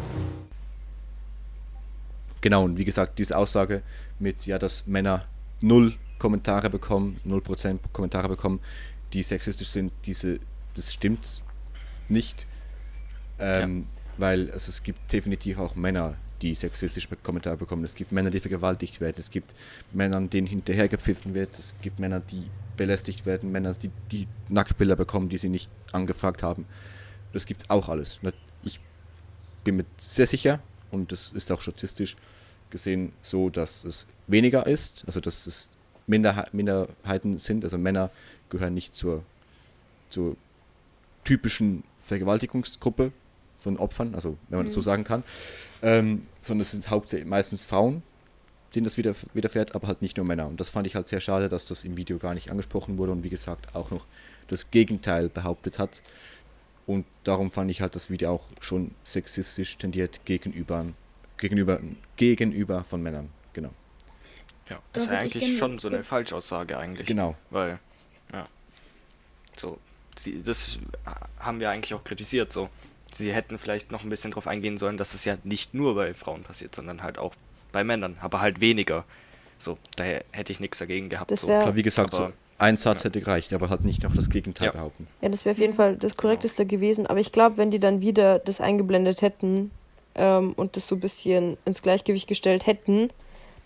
[2.41, 3.83] Genau, und wie gesagt, diese Aussage
[4.19, 5.27] mit, ja, dass Männer
[5.61, 8.61] null Kommentare bekommen, 0% Kommentare bekommen,
[9.13, 10.39] die sexistisch sind, diese
[10.75, 11.43] das stimmt
[12.09, 12.47] nicht.
[13.39, 13.85] Ähm, ja.
[14.19, 17.85] Weil also es gibt definitiv auch Männer, die sexistische Kommentare bekommen.
[17.85, 19.17] Es gibt Männer, die vergewaltigt werden.
[19.19, 19.55] Es gibt
[19.93, 21.59] Männer, denen hinterher gepfiffen wird.
[21.59, 23.53] Es gibt Männer, die belästigt werden.
[23.53, 26.67] Männer, die, die Nacktbilder bekommen, die sie nicht angefragt haben.
[27.33, 28.21] Das gibt es auch alles.
[28.63, 28.81] Ich
[29.65, 32.17] bin mir sehr sicher, und das ist auch statistisch
[32.71, 35.73] gesehen so, dass es weniger ist, also dass es
[36.07, 37.65] Minderheiten sind.
[37.65, 38.11] Also Männer
[38.49, 39.25] gehören nicht zur,
[40.11, 40.37] zur
[41.25, 43.13] typischen Vergewaltigungsgruppe
[43.59, 44.69] von Opfern, also wenn man mhm.
[44.69, 44.85] das so mhm.
[44.85, 45.23] sagen kann,
[45.83, 48.03] ähm, sondern es sind hauptsächlich meistens Frauen,
[48.75, 50.47] denen das wieder, widerfährt, aber halt nicht nur Männer.
[50.47, 53.13] Und das fand ich halt sehr schade, dass das im Video gar nicht angesprochen wurde
[53.13, 54.07] und wie gesagt auch noch
[54.49, 56.03] das Gegenteil behauptet hat.
[56.91, 60.87] Und darum fand ich halt das Video auch schon sexistisch tendiert gegenüber,
[61.37, 61.81] gegenüber,
[62.17, 63.31] gegenüber von Männern.
[63.53, 63.71] Genau.
[64.69, 67.07] Ja, das ist eigentlich schon so eine Falschaussage eigentlich.
[67.07, 67.37] Genau.
[67.51, 67.79] Weil,
[68.33, 68.45] ja,
[69.57, 69.79] so,
[70.19, 70.81] sie, das
[71.39, 72.69] haben wir eigentlich auch kritisiert so.
[73.15, 76.13] Sie hätten vielleicht noch ein bisschen darauf eingehen sollen, dass es ja nicht nur bei
[76.13, 77.37] Frauen passiert, sondern halt auch
[77.71, 79.05] bei Männern, aber halt weniger.
[79.59, 81.31] So, daher hätte ich nichts dagegen gehabt.
[81.31, 81.49] Das so.
[81.49, 83.07] Wie gesagt, aber, so ein Satz ja.
[83.07, 84.73] hätte gereicht, aber halt nicht noch das Gegenteil ja.
[84.73, 85.07] behaupten.
[85.23, 87.07] Ja, das wäre auf jeden Fall das Korrekteste gewesen.
[87.07, 89.71] Aber ich glaube, wenn die dann wieder das eingeblendet hätten
[90.15, 93.11] ähm, und das so ein bisschen ins Gleichgewicht gestellt hätten,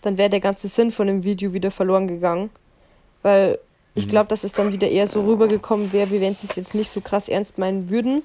[0.01, 2.49] dann wäre der ganze Sinn von dem Video wieder verloren gegangen.
[3.21, 3.59] Weil
[3.95, 4.09] ich mhm.
[4.11, 6.89] glaube, dass es dann wieder eher so rübergekommen wäre, wie wenn sie es jetzt nicht
[6.89, 8.21] so krass ernst meinen würden,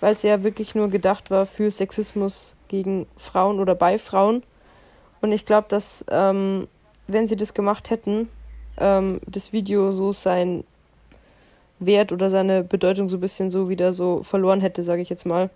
[0.00, 4.42] weil es ja wirklich nur gedacht war für Sexismus gegen Frauen oder bei Frauen.
[5.20, 6.68] Und ich glaube, dass, ähm,
[7.08, 8.28] wenn sie das gemacht hätten,
[8.78, 10.64] ähm, das Video so sein
[11.78, 15.26] Wert oder seine Bedeutung so ein bisschen so wieder so verloren hätte, sage ich jetzt
[15.26, 15.50] mal.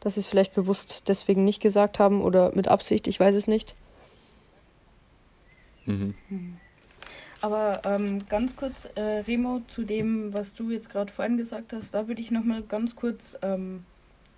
[0.00, 3.46] Dass sie es vielleicht bewusst deswegen nicht gesagt haben oder mit Absicht, ich weiß es
[3.46, 3.74] nicht.
[5.84, 6.14] Mhm.
[6.28, 6.56] mhm.
[7.42, 11.92] Aber ähm, ganz kurz, äh, Remo, zu dem, was du jetzt gerade vorhin gesagt hast,
[11.92, 13.84] da würde ich nochmal ganz kurz ähm,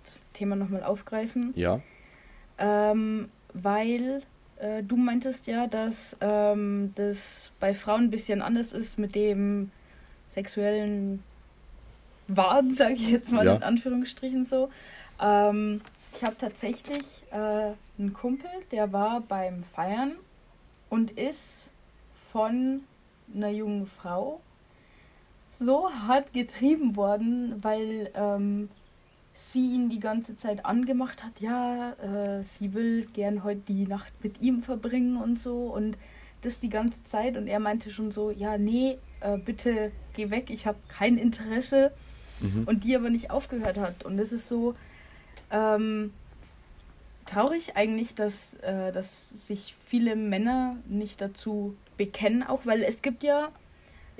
[0.03, 1.53] das Thema nochmal aufgreifen.
[1.55, 1.79] Ja.
[2.57, 4.21] Ähm, weil
[4.59, 9.71] äh, du meintest ja, dass ähm, das bei Frauen ein bisschen anders ist mit dem
[10.27, 11.23] sexuellen
[12.27, 13.55] Wahn, sage ich jetzt mal ja.
[13.55, 14.69] in Anführungsstrichen so.
[15.21, 15.81] Ähm,
[16.13, 20.13] ich habe tatsächlich äh, einen Kumpel, der war beim Feiern
[20.89, 21.71] und ist
[22.31, 22.81] von
[23.33, 24.41] einer jungen Frau
[25.51, 28.69] so hart getrieben worden, weil ähm,
[29.39, 34.13] sie ihn die ganze Zeit angemacht hat, ja, äh, sie will gern heute die Nacht
[34.21, 35.97] mit ihm verbringen und so und
[36.41, 37.37] das die ganze Zeit.
[37.37, 41.91] Und er meinte schon so, ja, nee, äh, bitte geh weg, ich habe kein Interesse.
[42.41, 42.63] Mhm.
[42.65, 44.05] und die aber nicht aufgehört hat.
[44.05, 44.73] Und es ist so
[45.51, 46.13] ähm,
[47.25, 53.23] traurig eigentlich, dass, äh, dass sich viele Männer nicht dazu bekennen, auch weil es gibt
[53.23, 53.49] ja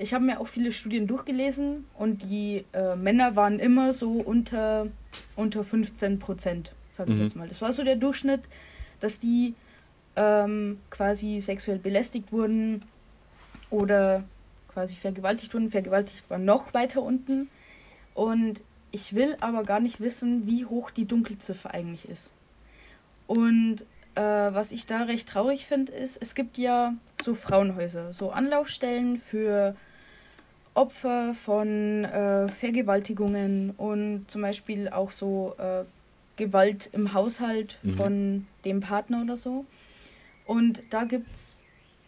[0.00, 4.86] ich habe mir auch viele Studien durchgelesen und die äh, Männer waren immer so unter,
[5.36, 7.22] unter 15 Prozent, sage ich mhm.
[7.22, 7.48] jetzt mal.
[7.48, 8.42] Das war so der Durchschnitt,
[9.00, 9.54] dass die
[10.16, 12.82] ähm, quasi sexuell belästigt wurden
[13.70, 14.24] oder
[14.68, 15.70] quasi vergewaltigt wurden.
[15.70, 17.48] Vergewaltigt war noch weiter unten.
[18.14, 22.32] Und ich will aber gar nicht wissen, wie hoch die Dunkelziffer eigentlich ist.
[23.26, 23.82] Und
[24.16, 26.94] äh, was ich da recht traurig finde, ist, es gibt ja
[27.24, 29.76] so Frauenhäuser, so Anlaufstellen für
[30.74, 35.84] Opfer von äh, Vergewaltigungen und zum Beispiel auch so äh,
[36.36, 37.96] Gewalt im Haushalt mhm.
[37.96, 39.64] von dem Partner oder so.
[40.46, 41.62] Und da gibt es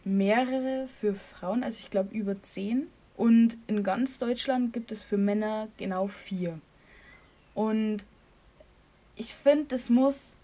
[0.05, 2.87] mehrere für Frauen, also ich glaube über zehn.
[3.17, 6.59] Und in ganz Deutschland gibt es für Männer genau vier.
[7.55, 7.99] Und
[9.17, 10.37] ich finde, das muss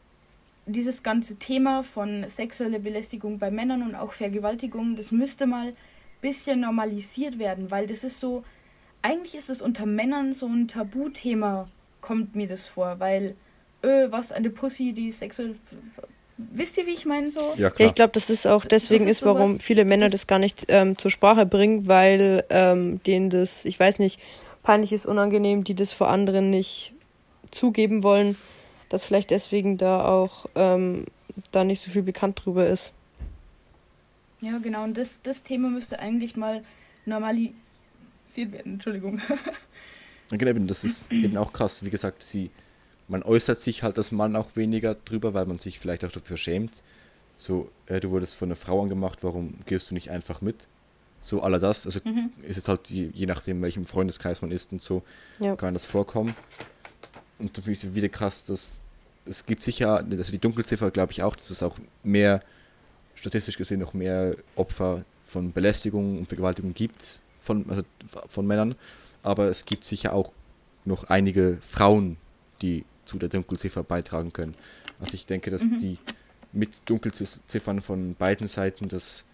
[0.66, 5.74] dieses ganze Thema von sexueller Belästigung bei Männern und auch Vergewaltigung, das müsste mal
[6.20, 8.44] bisschen normalisiert werden, weil das ist so,
[9.02, 11.68] eigentlich ist es unter Männern so ein Tabuthema,
[12.00, 13.34] kommt mir das vor, weil,
[13.82, 15.56] äh, was eine Pussy, die sexuell.
[16.36, 17.54] Wisst ihr, wie ich meine so?
[17.56, 17.88] Ja, klar.
[17.88, 20.38] ich glaube, das ist auch deswegen ist, ist, warum sowas, viele Männer das, das gar
[20.38, 24.20] nicht ähm, zur Sprache bringen, weil ähm, denen das, ich weiß nicht,
[24.62, 26.92] peinlich ist, unangenehm, die das vor anderen nicht
[27.50, 28.36] zugeben wollen,
[28.88, 31.06] dass vielleicht deswegen da auch ähm,
[31.50, 32.92] da nicht so viel bekannt drüber ist.
[34.40, 34.84] Ja, genau.
[34.84, 36.62] Und das, das Thema müsste eigentlich mal
[37.06, 37.54] normalisiert
[38.36, 38.74] werden.
[38.74, 39.20] Entschuldigung.
[40.30, 41.84] Genau, das ist eben auch krass.
[41.84, 42.50] Wie gesagt, sie,
[43.08, 46.36] man äußert sich halt als Mann auch weniger drüber, weil man sich vielleicht auch dafür
[46.36, 46.82] schämt.
[47.34, 50.66] So, äh, du wurdest von einer Frau angemacht, warum gehst du nicht einfach mit?
[51.20, 51.86] So aller das.
[51.86, 52.30] Also mhm.
[52.42, 55.02] ist es halt je, je nachdem, welchem Freundeskreis man ist und so,
[55.38, 55.56] ja.
[55.56, 56.34] kann das vorkommen.
[57.38, 58.82] Und dann finde ich es wieder krass, dass
[59.24, 62.42] es gibt sicher, also die Dunkelziffer glaube ich auch, dass es auch mehr
[63.18, 67.82] statistisch gesehen noch mehr Opfer von Belästigung und Vergewaltigung gibt von, also
[68.28, 68.74] von Männern,
[69.22, 70.32] aber es gibt sicher auch
[70.84, 72.16] noch einige Frauen,
[72.62, 74.54] die zu der Dunkelziffer beitragen können.
[75.00, 75.78] Also ich denke, dass mhm.
[75.78, 75.98] die
[76.52, 79.24] mit Dunkelziffern von beiden Seiten das,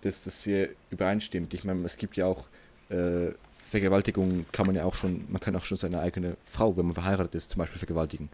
[0.00, 1.52] das, das sehr übereinstimmt.
[1.54, 2.46] Ich meine, es gibt ja auch
[2.88, 6.86] äh, Vergewaltigung kann man ja auch schon, man kann auch schon seine eigene Frau, wenn
[6.86, 8.28] man verheiratet ist, zum Beispiel vergewaltigen.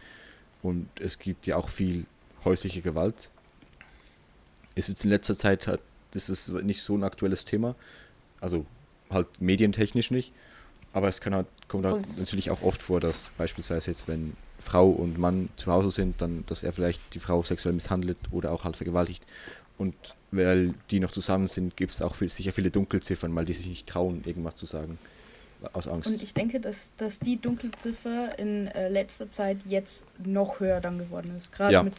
[0.61, 2.05] Und es gibt ja auch viel
[2.45, 3.29] häusliche Gewalt,
[4.75, 5.67] ist jetzt in letzter Zeit
[6.11, 7.75] das ist nicht so ein aktuelles Thema.
[8.39, 8.65] Also
[9.09, 10.33] halt medientechnisch nicht.
[10.93, 14.89] Aber es kann halt, kommt halt natürlich auch oft vor, dass beispielsweise jetzt, wenn Frau
[14.89, 18.65] und Mann zu Hause sind, dann, dass er vielleicht die Frau sexuell misshandelt oder auch
[18.65, 19.25] halt vergewaltigt.
[19.77, 19.95] Und
[20.31, 23.67] weil die noch zusammen sind, gibt es auch viel, sicher viele Dunkelziffern, weil die sich
[23.67, 24.99] nicht trauen, irgendwas zu sagen.
[25.73, 26.11] Aus Angst.
[26.11, 30.97] Und ich denke, dass, dass die Dunkelziffer in äh, letzter Zeit jetzt noch höher dann
[30.97, 31.51] geworden ist.
[31.51, 31.83] Gerade ja.
[31.83, 31.93] mit,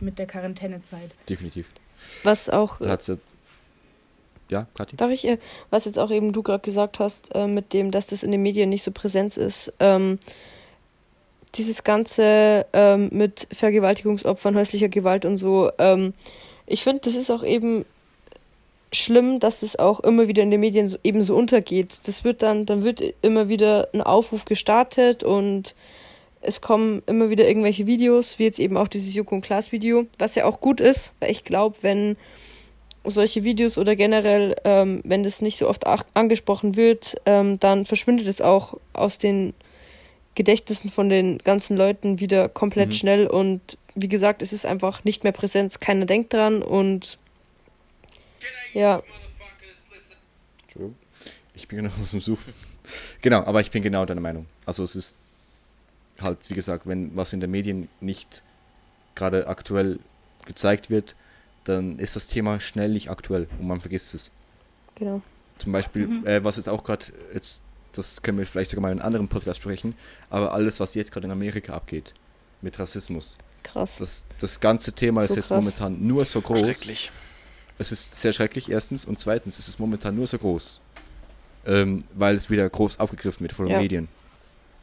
[0.00, 1.10] mit der Quarantänezeit.
[1.28, 1.68] Definitiv.
[2.24, 2.78] Was auch.
[2.78, 3.16] Da hat's ja,
[4.48, 4.96] ja, Kathi?
[4.96, 5.38] Darf ich, äh,
[5.70, 8.42] was jetzt auch eben du gerade gesagt hast, äh, mit dem, dass das in den
[8.42, 10.18] Medien nicht so präsent ist, ähm,
[11.54, 16.14] dieses Ganze ähm, mit Vergewaltigungsopfern, häuslicher Gewalt und so, ähm,
[16.66, 17.84] ich finde, das ist auch eben
[18.92, 22.00] schlimm, dass es auch immer wieder in den Medien so, eben so untergeht.
[22.06, 25.74] Das wird dann, dann wird immer wieder ein Aufruf gestartet und
[26.48, 30.06] es kommen immer wieder irgendwelche Videos, wie jetzt eben auch dieses Joko und Klaas Video,
[30.18, 32.16] was ja auch gut ist, weil ich glaube, wenn
[33.04, 38.26] solche Videos oder generell, ähm, wenn das nicht so oft angesprochen wird, ähm, dann verschwindet
[38.26, 39.52] es auch aus den
[40.34, 42.94] Gedächtnissen von den ganzen Leuten wieder komplett mhm.
[42.94, 47.18] schnell und wie gesagt, es ist einfach nicht mehr Präsenz, keiner denkt dran und
[48.72, 49.02] ja.
[51.54, 52.54] Ich bin genau aus dem Suchen.
[53.20, 54.46] Genau, aber ich bin genau deiner Meinung.
[54.64, 55.18] Also es ist
[56.20, 58.42] halt, wie gesagt, wenn was in den Medien nicht
[59.14, 59.98] gerade aktuell
[60.46, 61.14] gezeigt wird,
[61.64, 64.30] dann ist das Thema schnell nicht aktuell und man vergisst es.
[64.94, 65.22] Genau.
[65.58, 66.26] Zum Beispiel, mhm.
[66.26, 69.28] äh, was jetzt auch gerade, jetzt, das können wir vielleicht sogar mal in einem anderen
[69.28, 69.94] Podcast sprechen,
[70.30, 72.14] aber alles, was jetzt gerade in Amerika abgeht,
[72.62, 73.38] mit Rassismus.
[73.62, 73.98] Krass.
[73.98, 75.62] Das, das ganze Thema so ist jetzt krass.
[75.62, 76.60] momentan nur so groß.
[76.60, 77.10] Schrecklich.
[77.78, 80.80] Es ist sehr schrecklich, erstens, und zweitens ist es momentan nur so groß,
[81.66, 83.80] ähm, weil es wieder groß aufgegriffen wird von den ja.
[83.80, 84.08] Medien.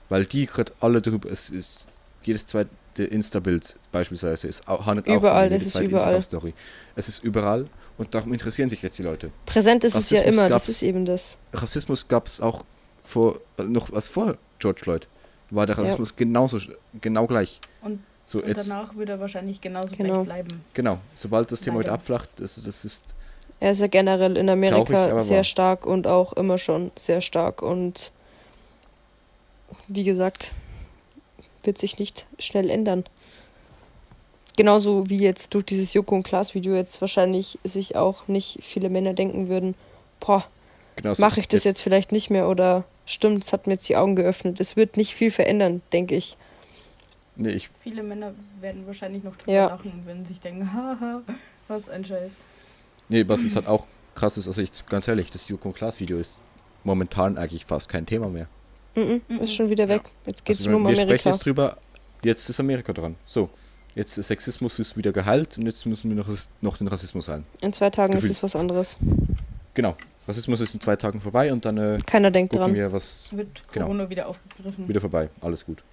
[0.09, 1.87] Weil die gerade alle drüber, es ist
[2.23, 6.53] jedes zweite Insta-Bild beispielsweise ist handelt überall, auch von jede Instagram-Story.
[6.95, 9.31] Es ist überall und darum interessieren sich jetzt die Leute.
[9.45, 11.37] Präsent ist Rassismus es ja immer, das ist eben das.
[11.53, 12.63] Rassismus gab es auch
[13.03, 15.07] vor, noch als vor George Floyd.
[15.51, 16.57] war der Rassismus genauso,
[17.01, 17.59] genau gleich.
[17.81, 20.23] Und, So, und jetzt, danach wird er wahrscheinlich genauso Genau.
[20.23, 20.63] gleich bleiben.
[20.73, 21.99] genau, sobald das Thema wieder Leider.
[22.01, 23.13] abflacht, das, das ist,
[23.59, 25.43] Er ist ja generell in Amerika Traurig, sehr wahr.
[25.43, 28.11] stark und auch immer schon sehr stark und
[29.87, 30.53] wie gesagt,
[31.63, 33.05] wird sich nicht schnell ändern.
[34.57, 38.89] Genauso wie jetzt durch dieses Joko und Klaas Video jetzt wahrscheinlich sich auch nicht viele
[38.89, 39.75] Männer denken würden,
[40.21, 40.45] boah,
[40.95, 41.21] genau so.
[41.21, 44.15] mache ich das jetzt vielleicht nicht mehr oder stimmt, es hat mir jetzt die Augen
[44.15, 44.59] geöffnet.
[44.61, 46.37] Es wird nicht viel verändern, denke ich.
[47.35, 49.65] Nee, ich, Viele Männer werden wahrscheinlich noch drüber Ja.
[49.67, 51.21] lachen und werden sich denken, haha,
[51.67, 52.33] was ein Scheiß.
[53.09, 55.99] nee, was ist halt auch krass ist, also ich, ganz ehrlich, das Joko und Klaas
[55.99, 56.39] Video ist
[56.85, 58.47] momentan eigentlich fast kein Thema mehr.
[58.95, 59.37] Mhm, Mhm.
[59.39, 60.03] ist schon wieder weg.
[60.25, 61.29] Jetzt geht es Also nur um wir sprechen Amerika.
[61.29, 61.77] jetzt drüber,
[62.23, 63.15] jetzt ist Amerika dran.
[63.25, 63.49] So,
[63.93, 66.27] jetzt ist Sexismus ist wieder geheilt und jetzt müssen wir noch,
[66.61, 67.45] noch den Rassismus heilen.
[67.61, 68.31] In zwei Tagen Gefühlt.
[68.31, 68.97] ist es was anderes.
[69.73, 69.95] Genau,
[70.27, 72.75] Rassismus ist in zwei Tagen vorbei und dann äh, Keiner denkt gucken dran.
[72.75, 73.85] wir, was Wird Genau.
[73.87, 74.87] Corona wieder aufgegriffen.
[74.87, 75.29] wieder vorbei.
[75.41, 75.83] Alles gut.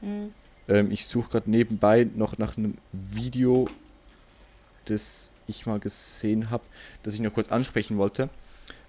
[0.00, 0.32] Mhm.
[0.68, 3.68] Ähm, ich suche gerade nebenbei noch nach einem Video,
[4.86, 6.64] das ich mal gesehen habe,
[7.02, 8.28] das ich noch kurz ansprechen wollte.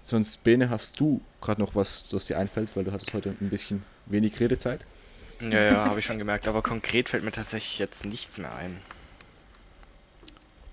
[0.08, 3.50] Sonst, Bene, hast du gerade noch was, das dir einfällt, weil du hattest heute ein
[3.50, 4.86] bisschen wenig Redezeit.
[5.38, 8.78] Ja, ja, habe ich schon gemerkt, aber konkret fällt mir tatsächlich jetzt nichts mehr ein.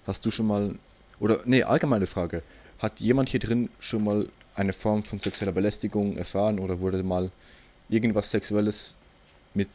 [0.07, 0.75] Hast du schon mal,
[1.19, 2.43] oder, nee, allgemeine Frage.
[2.79, 7.29] Hat jemand hier drin schon mal eine Form von sexueller Belästigung erfahren oder wurde mal
[7.89, 8.95] irgendwas Sexuelles
[9.53, 9.67] mit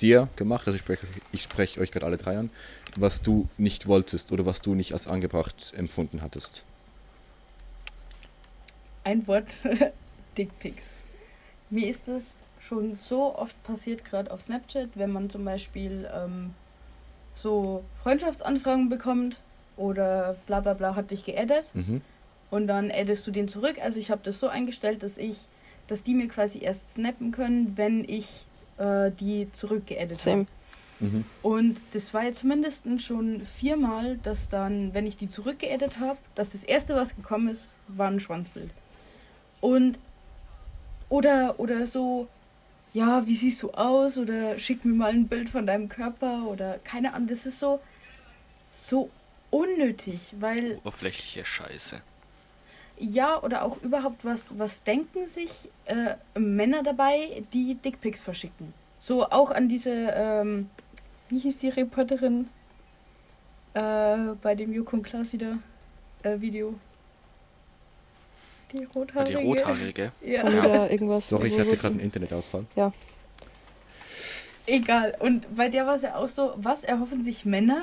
[0.00, 0.66] dir gemacht?
[0.66, 2.48] Also ich spreche, ich spreche euch gerade alle drei an,
[2.96, 6.64] was du nicht wolltest oder was du nicht als angebracht empfunden hattest.
[9.04, 9.46] Ein Wort,
[10.38, 10.94] Dickpics.
[11.70, 16.54] Mir ist das schon so oft passiert, gerade auf Snapchat, wenn man zum Beispiel ähm,
[17.34, 19.38] so Freundschaftsanfragen bekommt
[19.76, 22.02] oder bla bla bla hat dich geaddet Mhm.
[22.50, 23.76] und dann addest du den zurück.
[23.82, 25.36] Also ich habe das so eingestellt, dass ich,
[25.86, 28.44] dass die mir quasi erst snappen können, wenn ich
[28.78, 30.46] äh, die zurückgeaddet habe.
[31.00, 31.24] Mhm.
[31.42, 36.50] Und das war jetzt mindestens schon viermal, dass dann, wenn ich die zurückgeaddet habe, dass
[36.50, 38.70] das erste, was gekommen ist, war ein Schwanzbild.
[39.60, 39.98] Und
[41.08, 42.28] oder oder so,
[42.92, 44.18] ja, wie siehst du aus?
[44.18, 47.28] Oder schick mir mal ein Bild von deinem Körper oder keine Ahnung.
[47.28, 47.80] Das ist so
[48.74, 49.10] so
[49.50, 52.00] unnötig, weil Oberflächliche Scheiße.
[52.98, 58.72] ja oder auch überhaupt was was denken sich äh, Männer dabei, die Dickpics verschicken.
[58.98, 60.70] So auch an diese ähm,
[61.28, 62.48] wie hieß die Reporterin
[63.74, 65.58] äh, bei dem Joko und Klaas wieder
[66.22, 66.74] äh, Video.
[68.72, 69.38] Die Ja, rothaarige.
[69.38, 70.12] die rothaarige.
[70.24, 70.44] Ja.
[70.44, 71.28] Oder irgendwas.
[71.28, 72.64] Sorry, ich hatte gerade einen Internetausfall.
[74.66, 75.16] Egal.
[75.18, 77.82] Und bei der war es ja auch so, was erhoffen sich Männer,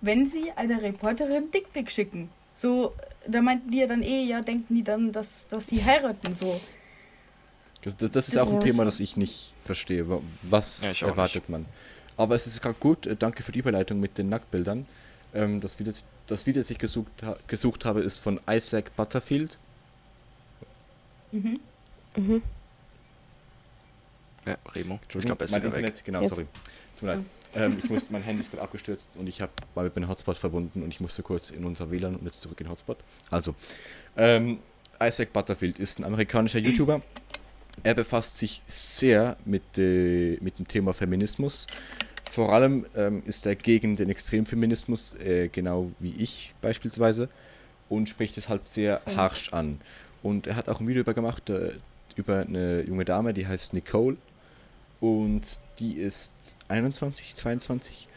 [0.00, 2.30] wenn sie einer Reporterin Dickpick schicken?
[2.54, 2.94] So,
[3.26, 6.60] da meinten die ja dann eh, ja, denken die dann, dass, dass sie heiraten, so.
[7.82, 10.08] Das, das, das ist Das auch ein Thema, das ich nicht verstehe.
[10.08, 11.66] Wa- Was Ja, erwartet man?
[12.16, 14.86] Aber es ist gerade gut, äh, danke für die Überleitung mit den Nacktbildern.
[15.34, 15.92] Ähm, das, Video,
[16.26, 17.10] das Video, das ich gesucht,
[17.48, 19.58] gesucht habe, ist von Isaac Butterfield.
[21.32, 21.60] Mhm.
[22.16, 22.42] Mhm.
[24.46, 24.94] Ja, Remo.
[24.96, 26.04] Ich Entschuldigung, glaube, er ist mein wieder Internet, weg.
[26.04, 26.34] genau, Jetzt.
[26.34, 26.46] sorry.
[26.96, 27.24] Tut mir leid.
[27.54, 30.36] Ähm, ich muss, mein Handy ist gerade abgestürzt und ich habe war mit meinem Hotspot
[30.36, 32.98] verbunden und ich musste kurz in unser WLAN und jetzt zurück in den Hotspot.
[33.30, 33.54] Also,
[34.16, 34.58] ähm,
[35.00, 37.02] Isaac Butterfield ist ein amerikanischer YouTuber.
[37.82, 41.66] Er befasst sich sehr mit, äh, mit dem Thema Feminismus.
[42.30, 47.28] Vor allem ähm, ist er gegen den Extremfeminismus, äh, genau wie ich beispielsweise,
[47.88, 49.16] und spricht es halt sehr Same.
[49.16, 49.80] harsch an.
[50.22, 51.72] Und er hat auch ein Video über gemacht, äh,
[52.16, 54.16] über eine junge Dame, die heißt Nicole.
[55.00, 55.42] Und
[55.78, 58.08] die ist 21, 22.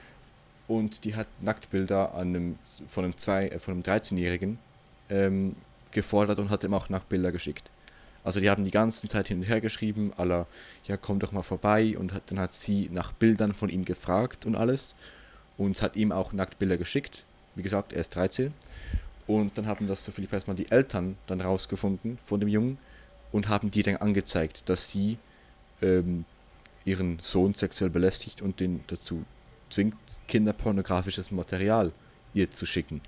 [0.68, 4.60] Und die hat Nacktbilder an einem, von einem, äh, einem 13-Jährigen
[5.10, 5.56] ähm,
[5.91, 7.70] gefordert und hat ihm auch Nacktbilder geschickt.
[8.24, 10.48] Also die haben die ganze Zeit hin und her geschrieben, aller,
[10.86, 11.98] ja komm doch mal vorbei.
[11.98, 14.96] Und hat, dann hat sie nach Bildern von ihm gefragt und alles.
[15.58, 17.24] Und hat ihm auch Nacktbilder geschickt.
[17.56, 18.54] Wie gesagt, er ist 13.
[19.27, 22.49] Und dann haben das, so viel ich weiß mal, die Eltern dann rausgefunden von dem
[22.49, 22.77] Jungen
[23.31, 25.17] und haben die dann angezeigt, dass sie
[25.81, 26.25] ähm,
[26.85, 29.25] ihren Sohn sexuell belästigt und den dazu
[29.69, 29.95] zwingt,
[30.27, 31.91] kinderpornografisches Material
[32.33, 33.01] ihr zu schicken.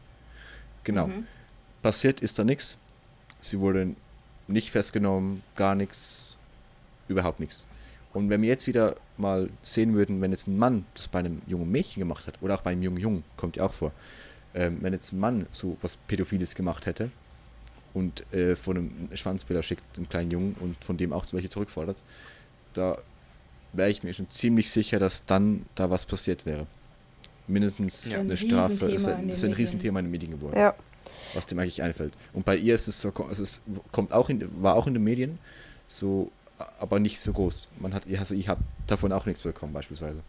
[0.83, 1.07] Genau.
[1.07, 1.27] Mhm.
[1.81, 2.77] Passiert ist da nichts.
[3.39, 3.95] Sie wurde
[4.47, 6.39] nicht festgenommen, gar nichts,
[7.07, 7.67] überhaupt nichts.
[8.13, 11.41] Und wenn wir jetzt wieder mal sehen würden, wenn jetzt ein Mann das bei einem
[11.45, 13.91] jungen Mädchen gemacht hat, oder auch bei einem jungen Jungen, kommt ja auch vor,
[14.57, 17.11] ähm, wenn jetzt ein Mann so was Pädophiles gemacht hätte
[17.93, 21.49] und äh, von einem Schwanzbilder schickt, einen kleinen Jungen, und von dem auch so welche
[21.49, 21.97] zurückfordert,
[22.73, 22.97] da
[23.73, 26.65] wäre ich mir schon ziemlich sicher, dass dann da was passiert wäre.
[27.47, 28.19] Mindestens Ja.
[28.19, 28.73] eine Ein Strafe.
[28.73, 29.53] Es wäre das wär ein Medien.
[29.53, 30.75] Riesenthema in den Medien geworden Ja,
[31.33, 32.13] was dem eigentlich einfällt.
[32.33, 35.03] Und bei ihr ist es so, es ist, kommt auch in, war auch in den
[35.03, 35.37] Medien,
[35.87, 36.31] so
[36.79, 37.67] aber nicht so groß.
[37.79, 40.21] Man hat, also ich habe davon auch nichts bekommen, beispielsweise.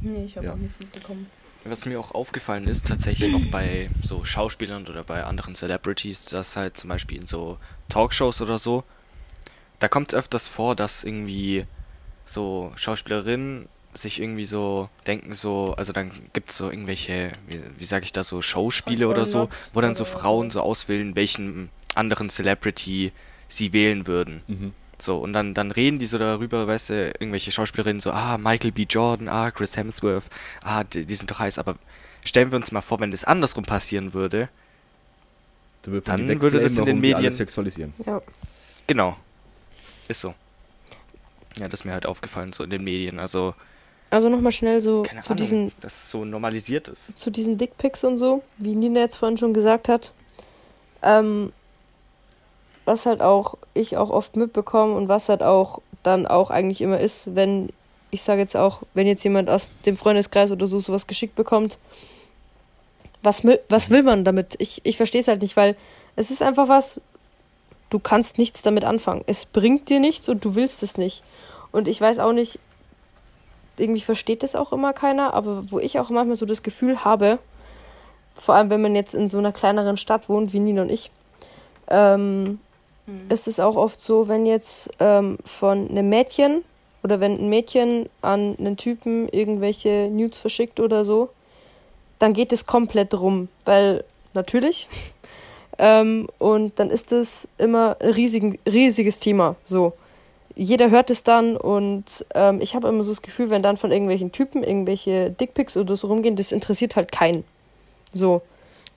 [0.00, 0.52] Nee, ich habe Ja.
[0.54, 1.26] auch nichts mitbekommen.
[1.64, 6.56] Was mir auch aufgefallen ist, tatsächlich auch bei so Schauspielern oder bei anderen Celebrities, dass
[6.56, 7.58] halt zum Beispiel in so
[7.88, 8.82] Talkshows oder so,
[9.78, 11.66] da kommt es öfters vor, dass irgendwie
[12.24, 17.84] so Schauspielerinnen sich irgendwie so denken so, also dann gibt es so irgendwelche, wie, wie
[17.84, 22.30] sage ich da, so Showspiele oder so, wo dann so Frauen so auswählen, welchen anderen
[22.30, 23.12] Celebrity
[23.48, 24.42] sie wählen würden.
[24.46, 24.74] Mhm.
[25.02, 28.72] So, und dann, dann reden die so darüber, weißt du, irgendwelche Schauspielerinnen so, ah, Michael
[28.72, 28.86] B.
[28.88, 30.24] Jordan, ah, Chris Hemsworth,
[30.62, 31.76] ah, die, die sind doch heiß, aber
[32.24, 34.48] stellen wir uns mal vor, wenn das andersrum passieren würde.
[35.82, 37.94] Da Dann man die würde das in den Medien- sexualisieren.
[38.04, 38.20] Ja.
[38.86, 39.16] Genau.
[40.08, 40.34] Ist so.
[41.56, 43.18] Ja, das ist mir halt aufgefallen, so in den Medien.
[43.18, 43.54] Also,
[44.10, 47.16] Also nochmal schnell so keine zu Ahnung, diesen, dass es so normalisiert ist.
[47.18, 50.12] zu diesen Dickpics und so, wie Nina jetzt vorhin schon gesagt hat.
[51.02, 51.52] Ähm,
[52.90, 56.98] was halt auch ich auch oft mitbekomme und was halt auch dann auch eigentlich immer
[56.98, 57.68] ist, wenn,
[58.10, 61.78] ich sage jetzt auch, wenn jetzt jemand aus dem Freundeskreis oder so sowas geschickt bekommt,
[63.22, 64.56] was, was will man damit?
[64.58, 65.76] Ich, ich verstehe es halt nicht, weil
[66.16, 67.00] es ist einfach was,
[67.90, 69.22] du kannst nichts damit anfangen.
[69.28, 71.22] Es bringt dir nichts und du willst es nicht.
[71.70, 72.58] Und ich weiß auch nicht,
[73.76, 77.38] irgendwie versteht das auch immer keiner, aber wo ich auch manchmal so das Gefühl habe,
[78.34, 81.12] vor allem wenn man jetzt in so einer kleineren Stadt wohnt, wie Nina und ich,
[81.86, 82.58] ähm,
[83.28, 86.62] ist es auch oft so, wenn jetzt ähm, von einem Mädchen
[87.02, 91.30] oder wenn ein Mädchen an einen Typen irgendwelche Nudes verschickt oder so,
[92.18, 94.04] dann geht es komplett rum, weil
[94.34, 94.88] natürlich.
[95.78, 99.56] ähm, und dann ist es immer ein riesigen, riesiges Thema.
[99.62, 99.92] So.
[100.56, 103.92] Jeder hört es dann und ähm, ich habe immer so das Gefühl, wenn dann von
[103.92, 107.44] irgendwelchen Typen irgendwelche Dickpics oder so rumgehen, das interessiert halt keinen.
[108.12, 108.42] So.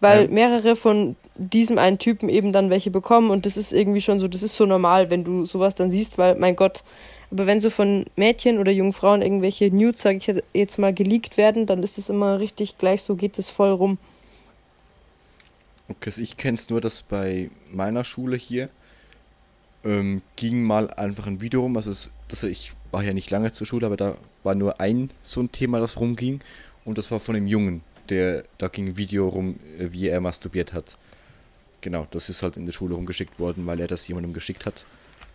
[0.02, 0.32] Weil Ja.
[0.32, 4.28] mehrere von diesem einen Typen eben dann welche bekommen und das ist irgendwie schon so,
[4.28, 6.84] das ist so normal, wenn du sowas dann siehst, weil, mein Gott,
[7.32, 11.38] aber wenn so von Mädchen oder jungen Frauen irgendwelche Nudes, sage ich jetzt mal, geleakt
[11.38, 13.98] werden, dann ist es immer richtig gleich so, geht es voll rum.
[15.90, 18.70] Okay, ich kenne es nur, dass bei meiner Schule hier
[19.84, 21.76] ähm, ging mal einfach ein Video rum.
[21.76, 25.10] Also, es, das, ich war ja nicht lange zur Schule, aber da war nur ein
[25.24, 26.40] so ein Thema, das rumging.
[26.86, 30.22] Und das war von einem Jungen, der da ging ein Video rum, äh, wie er
[30.22, 30.98] masturbiert hat.
[31.84, 34.86] Genau, das ist halt in der Schule rumgeschickt worden, weil er das jemandem geschickt hat,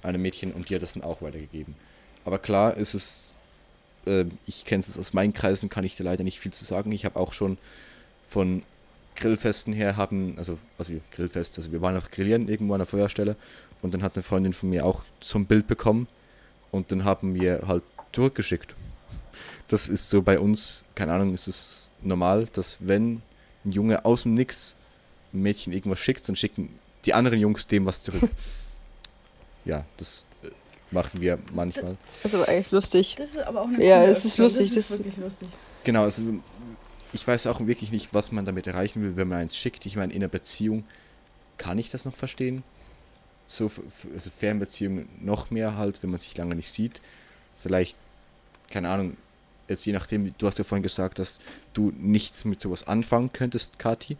[0.02, 1.74] einem Mädchen, und die hat das dann auch weitergegeben.
[2.24, 3.36] Aber klar ist es,
[4.06, 6.90] äh, ich kenne es aus meinen Kreisen, kann ich da leider nicht viel zu sagen.
[6.90, 7.58] Ich habe auch schon
[8.30, 8.62] von
[9.16, 13.36] Grillfesten her haben, also, also Grillfest, also wir waren auf Grillieren irgendwo an der Feuerstelle
[13.82, 16.08] und dann hat eine Freundin von mir auch so ein Bild bekommen
[16.70, 17.82] und dann haben wir halt
[18.12, 18.74] zurückgeschickt.
[19.68, 23.20] Das ist so bei uns, keine Ahnung, ist es normal, dass wenn
[23.66, 24.77] ein Junge aus dem Nix
[25.32, 26.70] Mädchen irgendwas schickt, dann schicken
[27.04, 28.30] die anderen Jungs dem was zurück.
[29.64, 30.50] ja, das äh,
[30.90, 31.96] machen wir manchmal.
[32.22, 33.14] Das ist aber eigentlich lustig.
[33.18, 35.48] Das ist aber auch eine Ja, es ist lustig, Das das- ist wirklich lustig.
[35.84, 36.22] Genau, also
[37.12, 39.86] ich weiß auch wirklich nicht, was man damit erreichen will, wenn man eins schickt.
[39.86, 40.84] Ich meine, in einer Beziehung
[41.56, 42.62] kann ich das noch verstehen.
[43.46, 43.70] So,
[44.12, 47.00] also Fernbeziehungen noch mehr halt, wenn man sich lange nicht sieht.
[47.62, 47.96] Vielleicht,
[48.70, 49.16] keine Ahnung,
[49.68, 51.40] jetzt je nachdem, du hast ja vorhin gesagt, dass
[51.72, 54.18] du nichts mit sowas anfangen könntest, Kathi.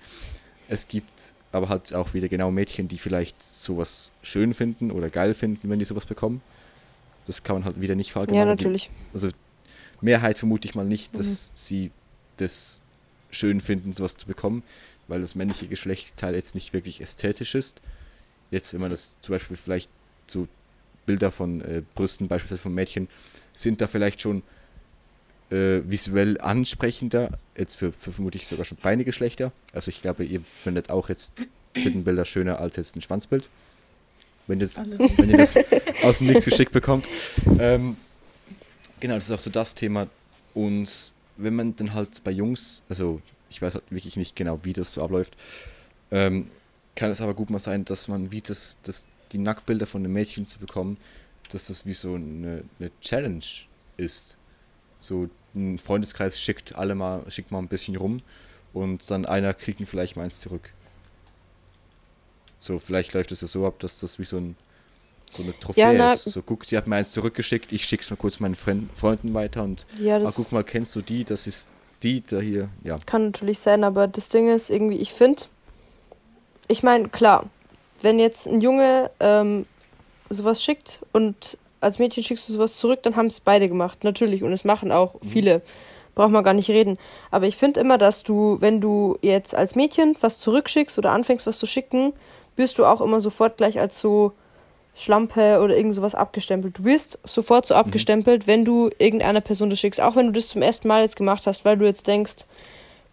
[0.69, 5.35] Es gibt aber halt auch wieder genau Mädchen, die vielleicht sowas schön finden oder geil
[5.35, 6.43] finden, wenn die sowas bekommen.
[7.27, 8.57] Das kann man halt wieder nicht Ja, verallgemeinern.
[8.57, 8.91] Die- natürlich.
[9.12, 9.29] also
[10.01, 11.19] Mehrheit vermute ich mal nicht, Mhm.
[11.19, 11.91] dass sie
[12.37, 12.83] das
[13.31, 14.62] schön finden, sowas zu bekommen,
[15.09, 17.81] weil das männliche Geschlechtsteil jetzt nicht wirklich ästhetisch ist.
[18.51, 19.91] Jetzt, wenn man das zum Beispiel vielleicht
[20.27, 20.49] so
[21.07, 23.09] Bilder von äh, Brüsten, beispielsweise von Mädchen,
[23.55, 24.43] sind da vielleicht schon
[25.51, 29.53] äh, visuell ansprechender, jetzt für, für vermutlich sogar schon beide Geschlechter.
[29.73, 31.33] Also ich glaube, ihr findet auch jetzt
[31.75, 33.49] Tittenbilder schöner als jetzt ein Schwanzbild.
[34.47, 35.57] Wenn das, wenn ihr das
[36.03, 37.07] aus dem Nichts geschickt bekommt.
[37.59, 37.97] Ähm,
[39.01, 40.07] genau, das ist auch so das Thema.
[40.55, 43.21] Und wenn man dann halt bei Jungs, also
[43.51, 45.37] ich weiß halt wirklich nicht genau, wie das so abläuft,
[46.11, 46.49] ähm,
[46.97, 50.13] kann es aber gut mal sein, dass man, wie das, das die Nacktbilder von den
[50.13, 50.97] Mädchen zu bekommen,
[51.51, 53.45] dass das wie so eine, eine Challenge
[53.97, 54.35] ist.
[55.01, 58.23] So ein Freundeskreis schickt alle mal, schickt mal ein bisschen rum
[58.73, 60.73] und dann einer kriegt ihn vielleicht mal eins zurück.
[62.59, 64.57] So, vielleicht läuft es ja so ab, dass das wie so ein
[65.31, 66.25] so eine Trophäe na- ist.
[66.25, 69.63] So, guck, die hat mir eins zurückgeschickt, ich schick's mal kurz meinen Fren Freunden weiter
[69.63, 71.25] und Ja, ah, guck mal, kennst du die?
[71.25, 71.69] Das ist
[72.03, 72.71] die da hier.
[72.85, 72.97] Ja.
[73.07, 75.45] kann natürlich sein, aber das Ding ist irgendwie, ich finde,
[76.69, 77.51] ich meine, klar,
[78.01, 79.67] wenn jetzt ein Junge ähm,
[80.31, 84.43] sowas schickt und als Mädchen schickst du sowas zurück, dann haben es beide gemacht, natürlich.
[84.43, 85.62] Und es machen auch viele.
[86.14, 86.99] Braucht man gar nicht reden.
[87.31, 91.47] Aber ich finde immer, dass du, wenn du jetzt als Mädchen was zurückschickst oder anfängst,
[91.47, 92.12] was zu schicken,
[92.57, 94.33] wirst du auch immer sofort gleich als so
[94.95, 96.79] Schlampe oder irgend sowas abgestempelt.
[96.79, 100.01] Du wirst sofort so abgestempelt, wenn du irgendeiner Person das schickst.
[100.01, 102.47] Auch wenn du das zum ersten Mal jetzt gemacht hast, weil du jetzt denkst,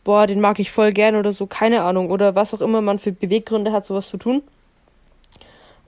[0.04, 2.10] boah, den mag ich voll gern oder so, keine Ahnung.
[2.10, 4.42] Oder was auch immer man für Beweggründe hat, sowas zu tun.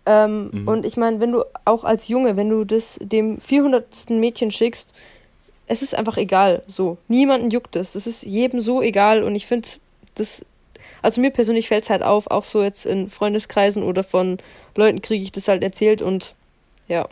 [0.08, 0.68] Ähm, Mhm.
[0.68, 4.10] Und ich meine, wenn du auch als Junge, wenn du das dem 400.
[4.10, 4.93] Mädchen schickst,
[5.68, 6.64] es ist einfach egal.
[6.66, 7.93] So, niemanden juckt es.
[7.95, 9.22] Es ist jedem so egal.
[9.22, 9.68] Und ich finde,
[10.16, 10.45] das,
[11.01, 14.38] also mir persönlich fällt es halt auf, auch so jetzt in Freundeskreisen oder von
[14.76, 16.34] Leuten kriege ich das halt erzählt und
[16.88, 17.08] ja.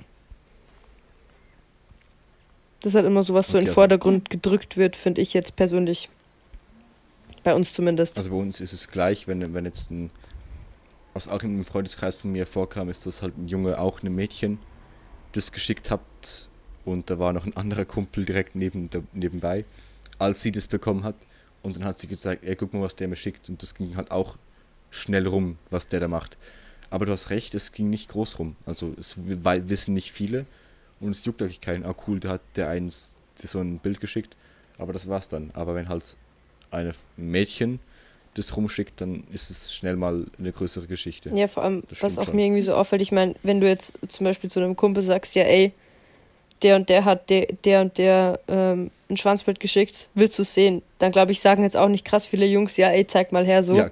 [2.82, 5.34] Das ist halt immer so, was so in den also- Vordergrund gedrückt wird, finde ich
[5.34, 6.10] jetzt persönlich.
[7.44, 8.18] Bei uns zumindest.
[8.18, 10.10] Also bei uns ist es gleich, wenn, wenn jetzt ein,
[11.16, 14.60] was auch im Freundeskreis von mir vorkam, ist, dass halt ein Junge auch einem Mädchen
[15.32, 16.02] das geschickt hat
[16.84, 19.64] und da war noch ein anderer Kumpel direkt neben, der, nebenbei,
[20.20, 21.16] als sie das bekommen hat
[21.64, 23.96] und dann hat sie gesagt, ey, guck mal, was der mir schickt und das ging
[23.96, 24.36] halt auch
[24.92, 26.38] schnell rum, was der da macht.
[26.90, 28.56] Aber du hast recht, es ging nicht groß rum.
[28.66, 30.46] Also es wissen nicht viele
[31.00, 31.86] und es juckt eigentlich keinen.
[31.86, 34.36] Ah cool, da hat der eins so ein Bild geschickt,
[34.78, 35.52] aber das war's dann.
[35.54, 36.16] Aber wenn halt
[36.72, 37.80] ein Mädchen
[38.36, 41.30] das rumschickt, dann ist es schnell mal eine größere Geschichte.
[41.34, 42.36] Ja, vor allem, was auch schon.
[42.36, 45.36] mir irgendwie so auffällt, ich meine, wenn du jetzt zum Beispiel zu einem Kumpel sagst,
[45.36, 45.72] ja, ey,
[46.62, 50.54] der und der hat der, der und der ähm, ein Schwanzbild geschickt, willst du es
[50.54, 50.82] sehen?
[51.00, 53.64] Dann glaube ich, sagen jetzt auch nicht krass viele Jungs, ja, ey, zeig mal her
[53.64, 53.76] so.
[53.76, 53.90] Ja,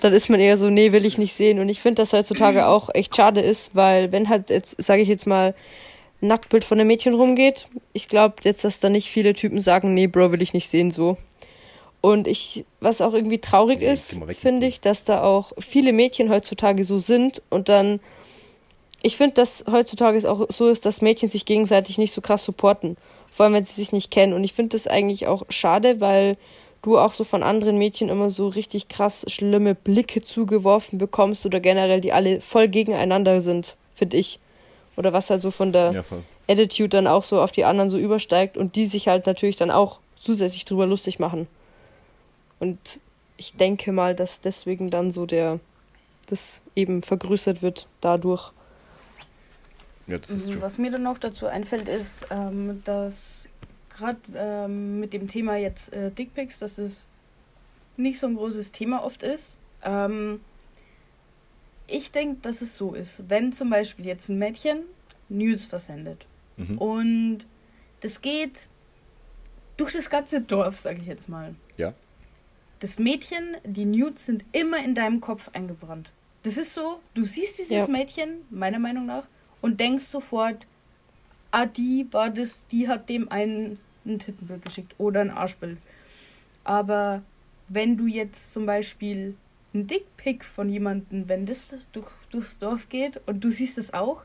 [0.00, 1.58] Dann ist man eher so, nee, will ich nicht sehen.
[1.58, 5.08] Und ich finde, dass heutzutage auch echt schade ist, weil wenn halt jetzt, sage ich
[5.08, 5.54] jetzt mal,
[6.20, 9.94] ein Nacktbild von einem Mädchen rumgeht, ich glaube jetzt, dass da nicht viele Typen sagen,
[9.94, 11.16] nee, Bro, will ich nicht sehen so.
[12.02, 16.30] Und ich, was auch irgendwie traurig Nee, ist, finde ich, dass da auch viele Mädchen
[16.30, 18.00] heutzutage so sind und dann,
[19.02, 22.44] ich finde, dass heutzutage es auch so ist, dass Mädchen sich gegenseitig nicht so krass
[22.44, 22.96] supporten.
[23.30, 24.32] Vor allem, wenn sie sich nicht kennen.
[24.32, 26.36] Und ich finde das eigentlich auch schade, weil
[26.82, 31.60] du auch so von anderen Mädchen immer so richtig krass schlimme Blicke zugeworfen bekommst oder
[31.60, 34.40] generell, die alle voll gegeneinander sind, finde ich.
[34.96, 36.04] Oder was halt so von der ja.
[36.48, 39.70] Attitude dann auch so auf die anderen so übersteigt und die sich halt natürlich dann
[39.70, 41.46] auch zusätzlich drüber lustig machen.
[42.62, 43.00] Und
[43.38, 45.58] ich denke mal, dass deswegen dann so der,
[46.26, 48.52] das eben vergrößert wird dadurch.
[50.06, 50.62] Ja, das ist Mhm.
[50.62, 53.48] Was mir dann noch dazu einfällt, ist, ähm, dass
[53.90, 57.08] gerade ähm, mit dem Thema jetzt äh, Dickpics, dass es
[57.96, 59.56] nicht so ein großes Thema oft ist.
[59.82, 60.40] Ähm,
[61.88, 64.82] ich denke, dass es so ist, wenn zum Beispiel jetzt ein Mädchen
[65.28, 66.78] News versendet Mhm.
[66.78, 67.38] und
[68.02, 68.68] das geht
[69.76, 71.56] durch das ganze Dorf, sage ich jetzt mal.
[71.76, 71.92] Ja.
[72.82, 76.10] Das Mädchen, die Nudes sind immer in deinem Kopf eingebrannt.
[76.42, 77.86] Das ist so, du siehst dieses Ja.
[77.86, 79.28] Mädchen, meiner Meinung nach,
[79.60, 80.66] und denkst sofort,
[81.52, 85.78] ah, die war das, die hat dem einen ein Tittenbild geschickt oder ein Arschbild.
[86.64, 87.22] Aber
[87.68, 89.36] wenn du jetzt zum Beispiel
[89.72, 94.24] ein Dickpick von jemandem, wenn das durch, durchs Dorf geht und du siehst es auch,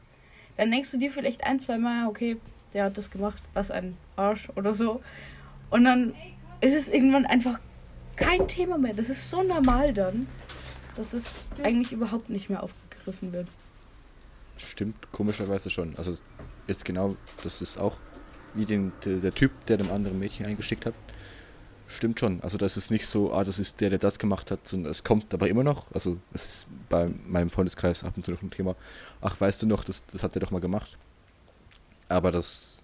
[0.57, 2.37] dann denkst du dir vielleicht ein, zwei Mal, okay,
[2.73, 5.03] der hat das gemacht, was ein Arsch oder so.
[5.69, 6.15] Und dann
[6.59, 7.59] ist es irgendwann einfach
[8.17, 8.93] kein Thema mehr.
[8.93, 10.27] Das ist so normal dann,
[10.95, 13.47] dass es eigentlich überhaupt nicht mehr aufgegriffen wird.
[14.57, 15.95] Stimmt, komischerweise schon.
[15.97, 16.13] Also
[16.67, 17.97] jetzt genau, das ist auch
[18.53, 20.95] wie den, der, der Typ, der dem anderen Mädchen eingeschickt hat.
[21.87, 22.41] Stimmt schon.
[22.41, 25.03] Also das ist nicht so, ah, das ist der, der das gemacht hat, sondern es
[25.03, 25.89] kommt aber immer noch.
[25.93, 28.75] Also es ist bei meinem Freundeskreis ab und zu noch ein Thema.
[29.21, 30.97] Ach, weißt du noch, das, das hat er doch mal gemacht.
[32.09, 32.81] Aber das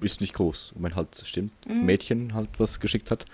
[0.00, 0.72] ist nicht groß.
[0.76, 1.86] Und wenn halt stimmt, Mhm.
[1.86, 3.24] Mädchen halt was geschickt hat,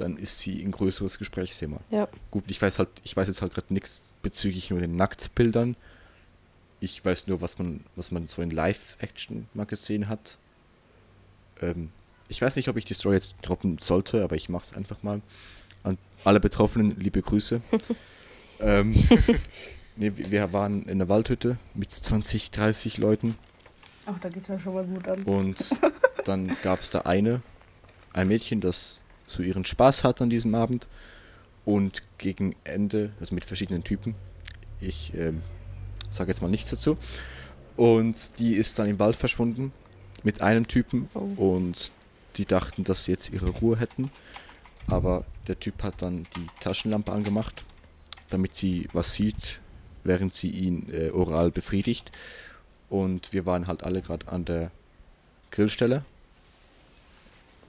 [0.00, 1.80] dann ist sie ein größeres Gesprächsthema.
[1.90, 2.08] Ja.
[2.30, 5.76] Gut, ich weiß halt, ich weiß jetzt halt gerade nichts bezüglich nur den Nacktbildern.
[6.80, 10.38] Ich weiß nur, was man, was man so in Live-Action mal gesehen hat.
[11.60, 11.90] Ähm,
[12.28, 15.02] ich weiß nicht, ob ich die Story jetzt droppen sollte, aber ich mache es einfach
[15.02, 15.20] mal.
[15.82, 17.60] An alle Betroffenen, liebe Grüße.
[18.60, 18.94] ähm,
[19.96, 23.36] nee, wir waren in einer Waldhütte mit 20, 30 Leuten
[24.06, 25.22] Ach, da geht ja schon mal gut an.
[25.24, 25.70] und
[26.24, 27.42] dann gab es da eine,
[28.12, 30.86] ein Mädchen, das so ihren Spaß hat an diesem Abend.
[31.64, 34.14] Und gegen Ende, also mit verschiedenen Typen,
[34.80, 35.42] ich ähm,
[36.10, 36.96] sage jetzt mal nichts dazu.
[37.76, 39.72] Und die ist dann im Wald verschwunden
[40.22, 41.08] mit einem Typen.
[41.14, 41.54] Oh.
[41.54, 41.92] Und
[42.36, 44.10] die dachten, dass sie jetzt ihre Ruhe hätten.
[44.86, 47.64] Aber der Typ hat dann die Taschenlampe angemacht,
[48.30, 49.60] damit sie was sieht,
[50.04, 52.10] während sie ihn äh, oral befriedigt.
[52.88, 54.70] Und wir waren halt alle gerade an der
[55.50, 56.04] Grillstelle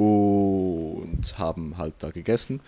[0.02, 2.60] und haben halt da gegessen.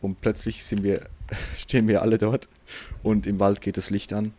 [0.00, 1.08] Und plötzlich sind wir,
[1.56, 2.48] stehen wir alle dort
[3.02, 4.32] und im Wald geht das Licht an.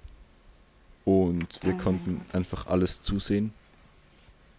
[1.06, 1.78] Und wir Oh.
[1.78, 3.54] konnten einfach alles zusehen,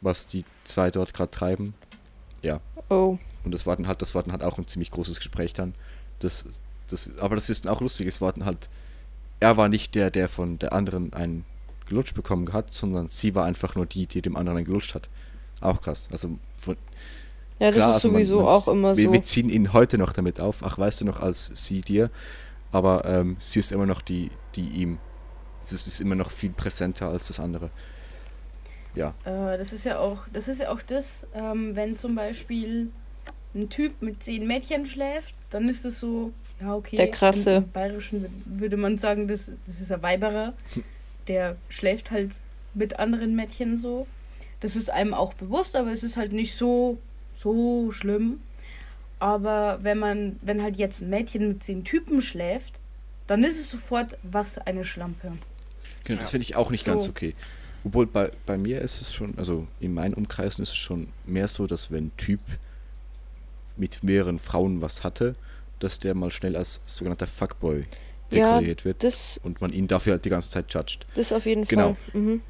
[0.01, 1.74] was die zwei dort gerade treiben.
[2.43, 5.18] Ja, Oh, und das war dann halt, das war dann halt auch ein ziemlich großes
[5.18, 5.74] Gespräch dann.
[6.18, 6.45] Das,
[6.89, 8.07] das, aber das ist dann auch lustig.
[8.07, 8.68] Es war dann halt,
[9.41, 11.45] er war nicht der, der von der anderen ein
[11.87, 15.09] gelutscht bekommen hat, sondern sie war einfach nur die, die dem anderen gelutscht hat.
[15.61, 16.09] Auch krass.
[16.12, 16.76] Also von,
[17.62, 19.12] ja, das klar, ist also sowieso man, man, auch immer wir, so.
[19.12, 20.62] Wir ziehen ihn heute noch damit auf.
[20.62, 22.10] Ach, weißt du noch, als sie dir.
[22.72, 24.98] Aber ähm, sie ist immer noch die, die ihm.
[25.60, 27.70] Es ist immer noch viel präsenter als das andere.
[28.96, 29.14] Ja.
[29.24, 32.90] Äh, das ist ja auch, das ist ja auch das, ähm, wenn zum Beispiel
[33.54, 36.96] ein Typ mit zehn Mädchen schläft, dann ist es so, ja, okay.
[36.96, 37.50] Der krasse.
[37.50, 40.54] Im, im Bayerischen würde man sagen, das, das ist ein Weiberer.
[41.28, 42.32] Der schläft halt
[42.74, 44.08] mit anderen Mädchen so.
[44.58, 46.98] Das ist einem auch bewusst, aber es ist halt nicht so,
[47.35, 48.41] so schlimm.
[49.18, 52.74] Aber wenn man, wenn halt jetzt ein Mädchen mit zehn Typen schläft,
[53.26, 55.33] dann ist es sofort was eine Schlampe.
[56.05, 56.91] Genau, das finde ich auch nicht so.
[56.91, 57.35] ganz okay.
[57.85, 61.49] Obwohl bei, bei mir ist es schon, also in meinen Umkreisen ist es schon mehr
[61.49, 62.41] so, dass wenn ein Typ
[63.76, 65.35] mit mehreren Frauen was hatte,
[65.78, 67.85] dass der mal schnell als sogenannter Fuckboy
[68.30, 71.07] deklariert ja, wird und man ihn dafür halt die ganze Zeit judgt.
[71.14, 71.95] Das auf jeden genau.
[71.95, 72.20] Fall.
[72.20, 72.41] Mhm.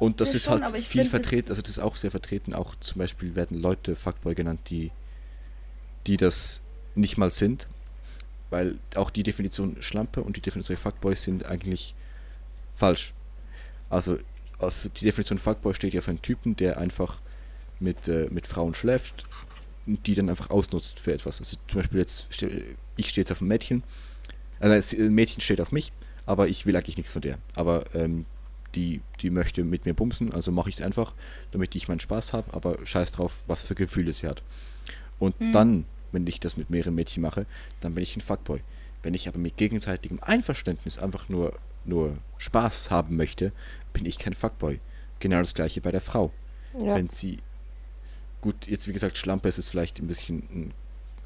[0.00, 2.74] Und das, das ist schon, halt viel vertreten, also das ist auch sehr vertreten, auch
[2.76, 4.90] zum Beispiel werden Leute Fuckboy genannt, die,
[6.06, 6.62] die das
[6.94, 7.68] nicht mal sind,
[8.48, 11.94] weil auch die Definition Schlampe und die Definition Fuckboy sind eigentlich
[12.72, 13.12] falsch.
[13.90, 14.16] Also
[14.96, 17.20] die Definition Fuckboy steht ja für einen Typen, der einfach
[17.78, 19.26] mit, äh, mit Frauen schläft,
[19.84, 21.40] die dann einfach ausnutzt für etwas.
[21.40, 22.30] Also zum Beispiel jetzt,
[22.96, 23.82] ich stehe jetzt auf ein Mädchen,
[24.60, 25.92] also ein Mädchen steht auf mich,
[26.24, 27.36] aber ich will eigentlich nichts von der.
[27.54, 28.24] Aber ähm,
[28.74, 31.14] die, die möchte mit mir bumsen, also mache ich es einfach,
[31.50, 34.42] damit ich meinen Spaß habe, aber scheiß drauf, was für Gefühle sie hat.
[35.18, 35.52] Und hm.
[35.52, 37.46] dann, wenn ich das mit mehreren Mädchen mache,
[37.80, 38.62] dann bin ich ein Fuckboy.
[39.02, 43.52] Wenn ich aber mit gegenseitigem Einverständnis einfach nur, nur Spaß haben möchte,
[43.92, 44.80] bin ich kein Fuckboy.
[45.20, 46.32] Genau das gleiche bei der Frau.
[46.78, 46.94] Ja.
[46.94, 47.38] Wenn sie
[48.40, 50.74] gut, jetzt wie gesagt, Schlampe ist es vielleicht ein bisschen ein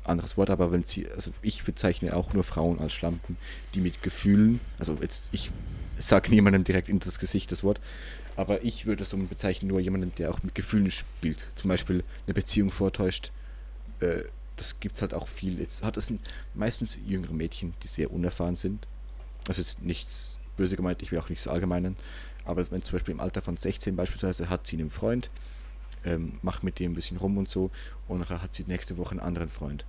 [0.05, 3.36] anderes Wort, aber wenn sie, also ich bezeichne auch nur Frauen als Schlampen,
[3.74, 5.51] die mit Gefühlen, also jetzt, ich
[5.99, 7.80] sage niemandem direkt in das Gesicht das Wort,
[8.36, 11.47] aber ich würde so bezeichnen nur jemanden, der auch mit Gefühlen spielt.
[11.55, 13.30] Zum Beispiel eine Beziehung vortäuscht.
[14.01, 14.24] Äh,
[14.57, 15.61] das gibt es halt auch viel.
[15.61, 16.12] Es hat es
[16.55, 18.86] meistens jüngere Mädchen, die sehr unerfahren sind.
[19.49, 21.97] Also ist nichts böse gemeint, ich will auch nicht so allgemeinen.
[22.45, 25.30] Aber wenn zum Beispiel im Alter von 16 beispielsweise hat sie einen Freund,
[26.05, 27.70] ähm, macht mit dem ein bisschen rum und so
[28.07, 29.84] und nachher hat sie nächste Woche einen anderen Freund.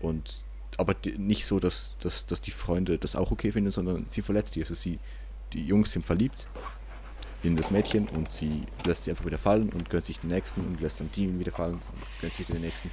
[0.00, 0.44] Und
[0.76, 4.22] aber die, nicht so, dass, dass, dass die Freunde das auch okay finden, sondern sie
[4.22, 4.62] verletzt die.
[4.62, 4.98] Also sie,
[5.52, 6.46] die Jungs sind verliebt
[7.42, 10.62] in das Mädchen und sie lässt sie einfach wieder fallen und gönnt sich den nächsten
[10.62, 12.90] und lässt dann die wieder fallen und gönnt sich den nächsten.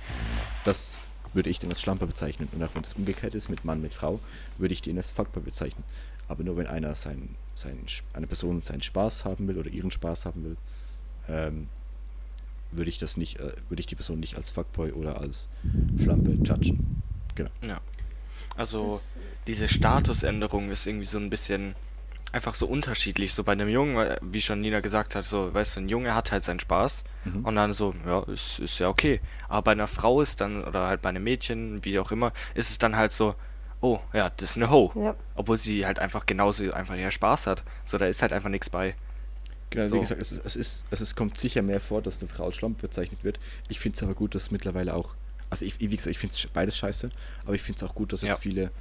[0.64, 1.00] Das
[1.34, 2.48] würde ich dann als Schlamper bezeichnen.
[2.52, 4.20] Und auch wenn das umgekehrt ist mit Mann, mit Frau,
[4.58, 5.84] würde ich den als Fuckboy bezeichnen.
[6.28, 7.80] Aber nur wenn einer sein, sein,
[8.14, 10.58] eine Person seinen Spaß haben will oder ihren Spaß haben will,
[11.28, 11.68] ähm,
[12.72, 15.48] würde ich das nicht, äh, würde ich die Person nicht als Fuckboy oder als
[16.02, 17.02] Schlampe judgen.
[17.36, 17.52] Genau.
[17.62, 17.82] Ja.
[18.56, 21.76] Also das diese Statusänderung ist irgendwie so ein bisschen
[22.34, 23.34] einfach so unterschiedlich.
[23.34, 26.32] So bei einem Jungen, wie schon Nina gesagt hat, so, weißt du, ein Junge hat
[26.32, 27.46] halt seinen Spaß mhm.
[27.46, 29.22] und dann so, ja, ist, ist ja okay.
[29.48, 32.72] Aber bei einer Frau ist dann, oder halt bei einem Mädchen, wie auch immer, ist
[32.72, 33.36] es dann halt so,
[33.80, 34.92] oh, ja, das ist eine Ho.
[34.96, 35.16] Ja.
[35.36, 37.64] Obwohl sie halt einfach genauso einfach ihr Spaß hat.
[37.86, 38.96] So, da ist halt einfach nichts bei.
[39.70, 39.96] Genau, so.
[39.96, 42.46] wie gesagt, es, ist, es, ist, es ist, kommt sicher mehr vor, dass eine Frau
[42.46, 43.40] als Schlampe bezeichnet wird.
[43.70, 45.16] Ich finde es aber gut, dass es mittlerweile auch,
[45.50, 47.12] also ich, wie gesagt, ich finde es beides scheiße,
[47.44, 48.38] aber ich finde es auch gut, dass jetzt ja.
[48.38, 48.72] viele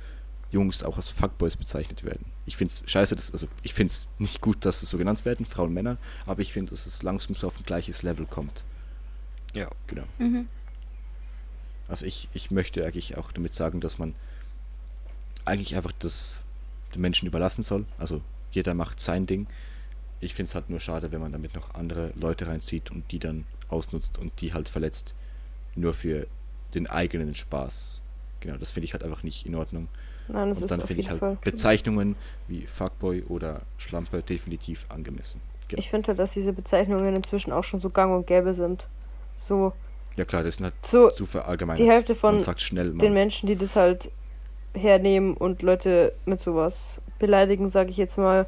[0.53, 2.27] Jungs auch als Fuckboys bezeichnet werden.
[2.47, 5.25] Ich finde es scheiße, dass, also ich finde es nicht gut, dass es so genannt
[5.25, 5.97] werden, Frauen und Männer,
[6.27, 8.65] aber ich finde, dass es langsam so auf ein gleiches Level kommt.
[9.55, 9.69] Ja.
[9.87, 10.05] Genau.
[10.19, 10.49] Mhm.
[11.89, 14.15] Also ich, ich möchte eigentlich auch damit sagen, dass man
[15.45, 16.39] eigentlich einfach das
[16.95, 17.87] den Menschen überlassen soll.
[17.99, 18.23] Also
[18.53, 19.47] jeder macht sein Ding
[20.23, 23.19] ich finde es halt nur schade, wenn man damit noch andere Leute reinzieht und die
[23.19, 25.15] dann ausnutzt und die halt verletzt,
[25.75, 26.29] nur für
[26.75, 28.03] den eigenen Spaß.
[28.41, 29.89] Genau, das finde ich halt einfach nicht in Ordnung.
[30.29, 31.39] Nein, das und dann finde ich halt Fall.
[31.43, 32.17] Bezeichnungen
[32.49, 35.41] wie Fuckboy oder Schlampe definitiv angemessen.
[35.69, 35.79] Genau.
[35.79, 38.89] Ich finde halt, dass diese Bezeichnungen inzwischen auch schon so gang und gäbe sind.
[39.37, 39.73] So.
[40.17, 41.79] Ja klar, das sind halt so zu verallgemeinert.
[41.79, 44.11] Die Hälfte von den Menschen, die das halt
[44.75, 48.47] hernehmen und Leute mit sowas beleidigen, sage ich jetzt mal,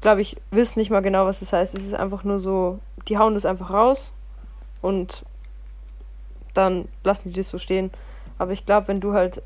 [0.00, 1.74] glaube ich, wissen nicht mal genau, was das heißt.
[1.74, 2.78] Es ist einfach nur so,
[3.08, 4.12] die hauen das einfach raus
[4.82, 5.24] und
[6.52, 7.90] dann lassen die das so stehen.
[8.38, 9.42] Aber ich glaube, wenn du halt,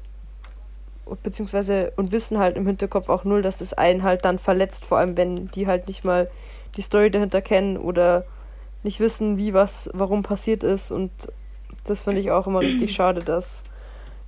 [1.23, 4.99] beziehungsweise, und wissen halt im Hinterkopf auch null, dass das einen halt dann verletzt, vor
[4.99, 6.31] allem wenn die halt nicht mal
[6.77, 8.25] die Story dahinter kennen oder
[8.83, 10.91] nicht wissen, wie was, warum passiert ist.
[10.91, 11.11] Und
[11.85, 13.65] das finde ich auch immer richtig schade, dass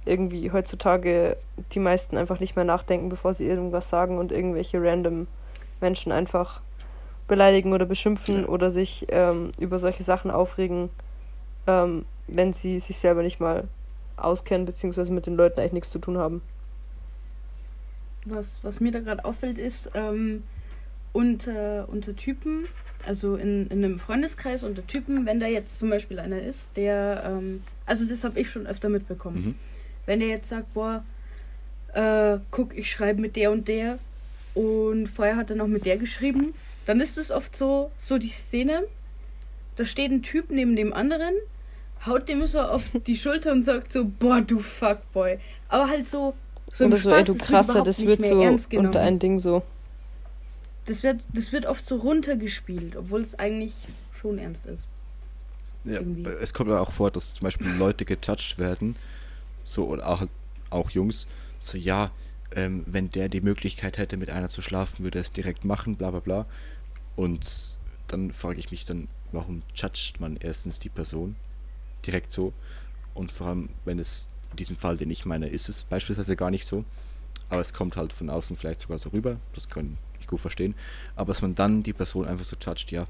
[0.05, 1.37] irgendwie heutzutage
[1.73, 5.27] die meisten einfach nicht mehr nachdenken, bevor sie irgendwas sagen und irgendwelche random
[5.81, 6.61] Menschen einfach
[7.29, 8.49] beleidigen oder beschimpfen ja.
[8.49, 10.91] oder sich ähm, über solche Sachen aufregen,
[11.67, 13.69] ähm, wenn sie sich selber nicht mal
[14.17, 16.43] auskennen, beziehungsweise mit den Leuten eigentlich nichts zu tun haben.
[18.31, 20.43] Was, was mir da gerade auffällt, ist, ähm,
[21.13, 22.65] unter, unter Typen,
[23.05, 27.25] also in, in einem Freundeskreis unter Typen, wenn da jetzt zum Beispiel einer ist, der,
[27.27, 29.55] ähm, also das habe ich schon öfter mitbekommen, Mhm.
[30.07, 31.03] wenn der jetzt sagt, boah,
[31.95, 33.99] äh, guck, ich schreibe mit der und der
[34.55, 36.55] und vorher hat er noch mit der geschrieben,
[36.87, 38.85] dann ist es oft so, so die Szene,
[39.77, 41.35] da steht ein Typ neben dem anderen,
[42.07, 45.39] haut dem so auf die Schulter und sagt so, boah, du Fuckboy.
[45.69, 46.35] Aber halt so,
[46.73, 49.63] so Oder so, ey, du wird krasser, das wird so unter ein Ding so.
[50.87, 53.75] Das wird, das wird oft so runtergespielt, obwohl es eigentlich
[54.21, 54.87] schon ernst ist.
[55.85, 56.29] Ja, irgendwie.
[56.29, 58.97] es kommt aber auch vor, dass zum Beispiel Leute gejudged werden,
[59.65, 60.27] so oder auch,
[60.71, 61.27] auch Jungs,
[61.59, 62.11] so ja,
[62.55, 65.97] ähm, wenn der die Möglichkeit hätte, mit einer zu schlafen, würde er es direkt machen,
[65.97, 66.47] bla bla bla.
[67.17, 67.77] Und
[68.09, 71.37] dann frage ich mich dann, warum judgt man erstens die Person
[72.07, 72.53] direkt so?
[73.15, 76.51] Und vor allem, wenn es in diesem Fall, den ich meine, ist es beispielsweise gar
[76.51, 76.85] nicht so.
[77.49, 80.75] Aber es kommt halt von außen vielleicht sogar so rüber, das kann ich gut verstehen.
[81.17, 83.07] Aber dass man dann die Person einfach so judgt, ja,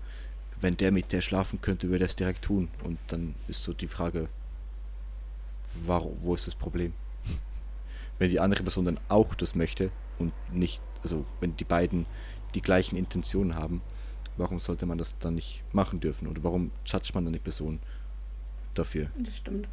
[0.61, 2.69] wenn der mit der schlafen könnte, würde er es direkt tun.
[2.85, 4.29] Und dann ist so die Frage,
[5.85, 6.93] warum, wo ist das Problem?
[8.19, 12.05] Wenn die andere Person dann auch das möchte und nicht, also wenn die beiden
[12.55, 13.81] die gleichen Intentionen haben,
[14.37, 16.29] warum sollte man das dann nicht machen dürfen?
[16.29, 17.81] Oder warum judgt man dann die Person
[18.75, 19.11] dafür?
[19.17, 19.69] Das stimmt.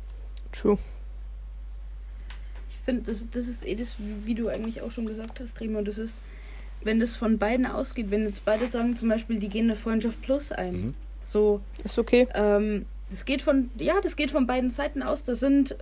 [0.53, 0.77] True.
[2.87, 5.81] Ich finde, das, das ist eh das, wie du eigentlich auch schon gesagt hast, Remo,
[5.81, 6.19] das ist,
[6.83, 10.21] wenn das von beiden ausgeht, wenn jetzt beide sagen, zum Beispiel, die gehen eine Freundschaft
[10.21, 10.73] plus ein.
[10.73, 10.93] Mhm.
[11.25, 12.29] So, Ist okay.
[12.33, 15.25] ähm, das geht von, ja, das geht von beiden Seiten aus.
[15.25, 15.75] Da sind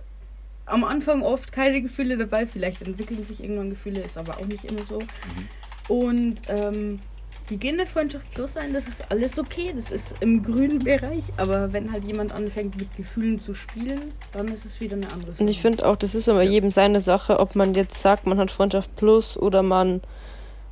[0.64, 2.44] am Anfang oft keine Gefühle dabei.
[2.44, 4.98] Vielleicht entwickeln sich irgendwann Gefühle, ist aber auch nicht immer so.
[5.86, 6.98] Und ähm,
[7.50, 9.72] die gehen eine Freundschaft plus ein, das ist alles okay.
[9.74, 11.24] Das ist im grünen Bereich.
[11.36, 14.00] Aber wenn halt jemand anfängt mit Gefühlen zu spielen,
[14.32, 15.42] dann ist es wieder eine andere Sache.
[15.42, 16.50] Und ich finde auch, das ist immer Ja.
[16.50, 20.00] jedem seine Sache, ob man jetzt sagt, man hat Freundschaft plus oder man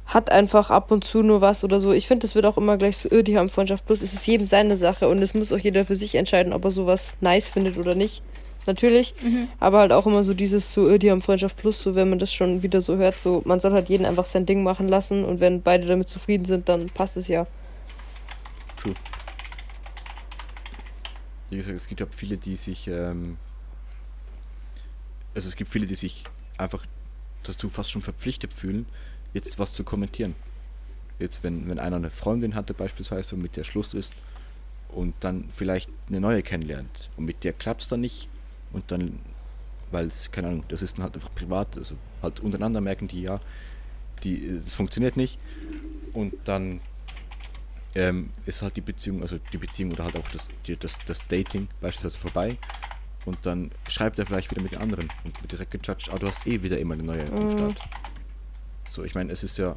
[0.07, 1.93] hat einfach ab und zu nur was oder so.
[1.93, 4.03] Ich finde, das wird auch immer gleich so, öh, die haben Freundschaft plus.
[4.03, 6.71] Es ist jedem seine Sache und es muss auch jeder für sich entscheiden, ob er
[6.71, 8.23] sowas nice findet oder nicht.
[8.67, 9.15] Natürlich.
[9.23, 9.49] Mhm.
[9.61, 12.19] Aber halt auch immer so dieses so, öh, die haben Freundschaft plus, so wenn man
[12.19, 15.25] das schon wieder so hört, so man soll halt jeden einfach sein Ding machen lassen
[15.25, 17.47] und wenn beide damit zufrieden sind, dann passt es ja.
[18.79, 18.95] True.
[21.51, 23.37] Wie gesagt, es gibt ja viele, die sich, ähm,
[25.35, 26.25] also es gibt viele, die sich
[26.57, 26.85] einfach
[27.43, 28.87] dazu fast schon verpflichtet fühlen,
[29.35, 30.35] jetzt was zu kommentieren.
[31.19, 34.15] Jetzt, wenn, wenn einer eine Freundin hatte beispielsweise und mit der Schluss ist
[34.89, 38.29] und dann vielleicht eine neue kennenlernt und mit der klappt es dann nicht
[38.75, 39.19] und dann,
[39.91, 43.23] weil es, keine Ahnung, das ist dann halt einfach privat, also halt untereinander merken die,
[43.23, 43.41] ja,
[44.23, 45.39] die, es funktioniert nicht
[46.13, 46.81] und dann
[47.95, 51.27] ähm, ist halt die Beziehung, also die Beziehung oder halt auch das, die, das, das
[51.29, 52.59] Dating beispielsweise vorbei.
[53.25, 56.27] Und dann schreibt er vielleicht wieder mit den anderen und wird direkt gejudged, ah, du
[56.27, 57.81] hast eh wieder immer eine neue am Start.
[58.87, 59.77] So, ich meine, es ist ja,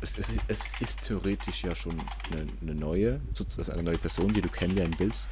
[0.00, 2.00] es, es, ist, es ist theoretisch ja schon
[2.30, 5.28] eine, eine neue, also eine neue Person, die du kennenlernen willst,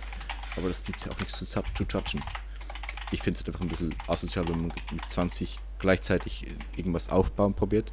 [0.57, 2.23] aber das gibt es ja auch nichts zu, zu judgen.
[3.13, 6.47] Ich finde es halt einfach ein bisschen asozial, wenn man mit 20 gleichzeitig
[6.77, 7.93] irgendwas aufbauen probiert.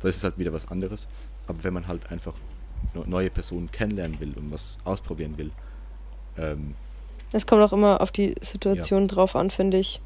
[0.00, 1.08] Da ist es halt wieder was anderes.
[1.46, 2.34] Aber wenn man halt einfach
[2.94, 5.50] ne- neue Personen kennenlernen will und was ausprobieren will,
[6.38, 6.74] ähm,
[7.32, 10.00] Es kommt auch immer auf die Situation drauf an, finde ich.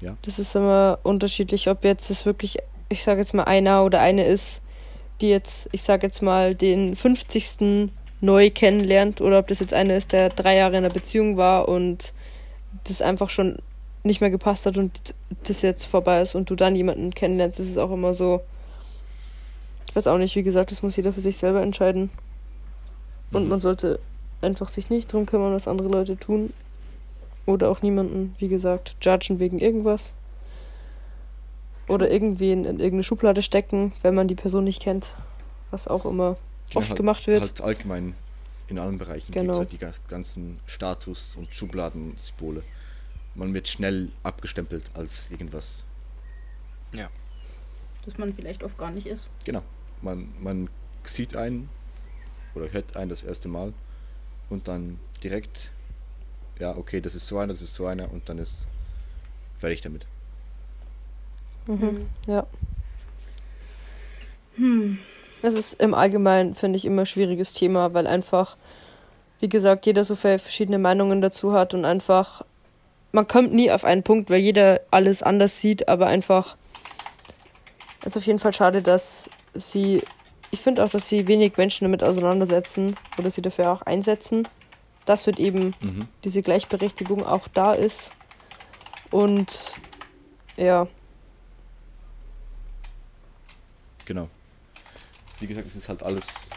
[0.00, 0.16] Ja.
[0.22, 2.58] Das ist immer unterschiedlich, ob jetzt es wirklich,
[2.88, 4.62] ich sage jetzt mal, einer oder eine ist,
[5.20, 7.90] die jetzt, ich sage jetzt mal, den 50.
[8.20, 11.68] neu kennenlernt oder ob das jetzt eine ist, der drei Jahre in einer Beziehung war
[11.68, 12.12] und
[12.88, 13.56] das einfach schon
[14.04, 15.14] nicht mehr gepasst hat und
[15.44, 18.40] das jetzt vorbei ist und du dann jemanden kennenlernst, ist auch immer so.
[19.88, 22.10] Ich weiß auch nicht, wie gesagt, das muss jeder für sich selber entscheiden.
[23.32, 23.48] Und Mhm.
[23.48, 23.98] man sollte
[24.42, 26.52] einfach sich nicht drum kümmern, was andere Leute tun.
[27.46, 30.12] Oder auch niemanden, wie gesagt, judgen wegen irgendwas.
[31.88, 35.14] Oder irgendwen in irgendeine Schublade stecken, wenn man die Person nicht kennt.
[35.70, 36.36] Was auch immer
[36.68, 37.42] Genau, oft halt- gemacht wird.
[37.42, 38.14] Halt allgemein
[38.68, 39.52] in allen Bereichen gibt Genau.
[39.52, 39.78] es halt die
[40.08, 42.62] ganzen Status- und Schubladen-Symbole.
[43.36, 45.84] Man wird schnell abgestempelt als irgendwas.
[46.92, 47.10] Ja.
[48.04, 49.28] dass man vielleicht oft gar nicht ist.
[49.44, 49.62] Genau.
[50.00, 50.68] Man, man
[51.04, 51.68] sieht einen
[52.54, 53.74] oder hört einen das erste Mal
[54.48, 55.70] und dann direkt,
[56.58, 58.66] ja, okay, das ist so einer, das ist so einer und dann ist
[59.58, 60.06] fertig damit.
[61.66, 62.06] Mhm.
[62.26, 62.46] Ja.
[64.56, 64.98] Hm.
[65.42, 68.56] Es ist im Allgemeinen, finde ich, immer ein schwieriges Thema, weil einfach,
[69.40, 72.44] wie gesagt, jeder so viele verschiedene Meinungen dazu hat und einfach,
[73.16, 76.58] man kommt nie auf einen Punkt, weil jeder alles anders sieht, aber einfach,
[78.02, 80.02] es ist auf jeden Fall schade, dass sie,
[80.50, 84.46] ich finde auch, dass sie wenig Menschen damit auseinandersetzen oder sie dafür auch einsetzen,
[85.06, 86.06] dass wird eben Mhm.
[86.24, 88.12] diese Gleichberechtigung auch da ist.
[89.10, 89.76] Und
[90.58, 90.86] ja,
[94.04, 94.28] Genau.
[95.40, 96.50] wie gesagt, es ist halt alles,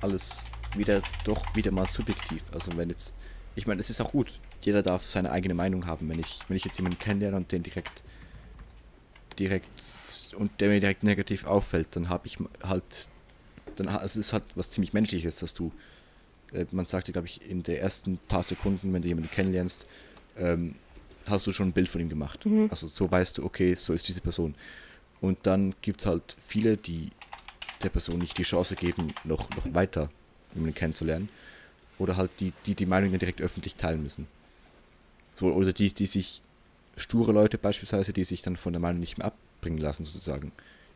[0.00, 2.42] alles wieder doch wieder mal subjektiv.
[2.54, 3.16] Also wenn jetzt,
[3.54, 4.32] ich meine, es ist auch gut.
[4.62, 6.08] Jeder darf seine eigene Meinung haben.
[6.08, 8.02] Wenn ich, wenn ich jetzt jemanden kennenlerne und den direkt,
[9.38, 9.68] direkt
[10.36, 13.08] und der mir direkt negativ auffällt, dann habe ich halt,
[13.76, 15.72] dann es ist halt was ziemlich Menschliches, dass du,
[16.52, 19.86] äh, man sagte, glaube ich, in den ersten paar Sekunden, wenn du jemanden kennenlernst,
[20.36, 20.74] ähm,
[21.28, 22.44] hast du schon ein Bild von ihm gemacht.
[22.46, 22.68] Mhm.
[22.70, 24.54] Also so weißt du, okay, so ist diese Person.
[25.20, 27.10] Und dann gibt es halt viele, die
[27.82, 30.10] der Person nicht die Chance geben, noch, noch weiter
[30.54, 31.28] jemanden kennenzulernen.
[31.98, 34.26] Oder halt die, die die Meinung dann direkt öffentlich teilen müssen.
[35.40, 36.42] So, oder die, die sich,
[36.98, 40.52] sture Leute beispielsweise, die sich dann von der Meinung nicht mehr abbringen lassen, sozusagen.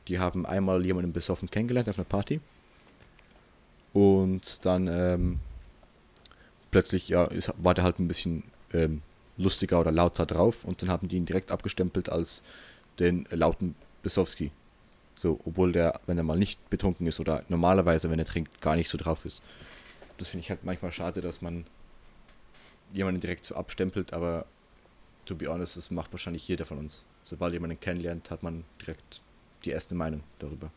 [0.06, 2.40] Die haben einmal jemanden besoffen kennengelernt auf einer Party.
[3.94, 5.40] Und dann ähm,
[6.70, 8.42] plötzlich, ja, ist, war der halt ein bisschen
[8.74, 9.00] ähm,
[9.38, 12.42] lustiger oder lauter drauf und dann haben die ihn direkt abgestempelt als
[12.98, 14.50] den lauten Besowski.
[15.16, 18.76] So, obwohl der, wenn er mal nicht betrunken ist oder normalerweise, wenn er trinkt, gar
[18.76, 19.42] nicht so drauf ist.
[20.18, 21.64] Das finde ich halt manchmal schade, dass man
[22.94, 24.46] jemanden direkt so abstempelt, aber
[25.26, 27.04] to be honest, das macht wahrscheinlich jeder von uns.
[27.24, 29.20] Sobald jemanden kennenlernt, hat man direkt
[29.64, 30.70] die erste Meinung darüber.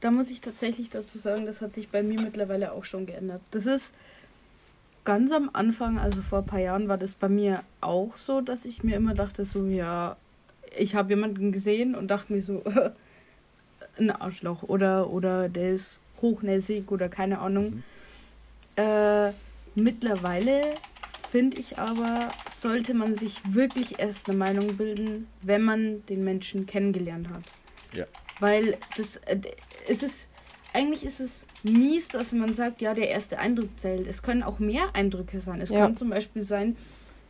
[0.00, 3.40] Da muss ich tatsächlich dazu sagen, das hat sich bei mir mittlerweile auch schon geändert.
[3.50, 3.94] Das ist
[5.04, 8.66] ganz am Anfang, also vor ein paar Jahren, war das bei mir auch so, dass
[8.66, 10.16] ich mir immer dachte, so, ja,
[10.76, 12.62] ich habe jemanden gesehen und dachte mir so,
[13.98, 17.82] ein Arschloch oder, oder der ist hochnäsig oder keine Ahnung.
[18.76, 18.82] Mhm.
[18.82, 19.32] Äh,
[19.76, 20.74] mittlerweile
[21.30, 26.66] finde ich aber, sollte man sich wirklich erst eine Meinung bilden, wenn man den Menschen
[26.66, 27.42] kennengelernt hat.
[27.92, 28.06] Ja.
[28.40, 29.38] Weil das, äh,
[29.88, 30.30] es ist,
[30.72, 34.06] eigentlich ist es mies, dass man sagt, ja, der erste Eindruck zählt.
[34.06, 35.60] Es können auch mehr Eindrücke sein.
[35.60, 35.80] Es ja.
[35.80, 36.76] kann zum Beispiel sein,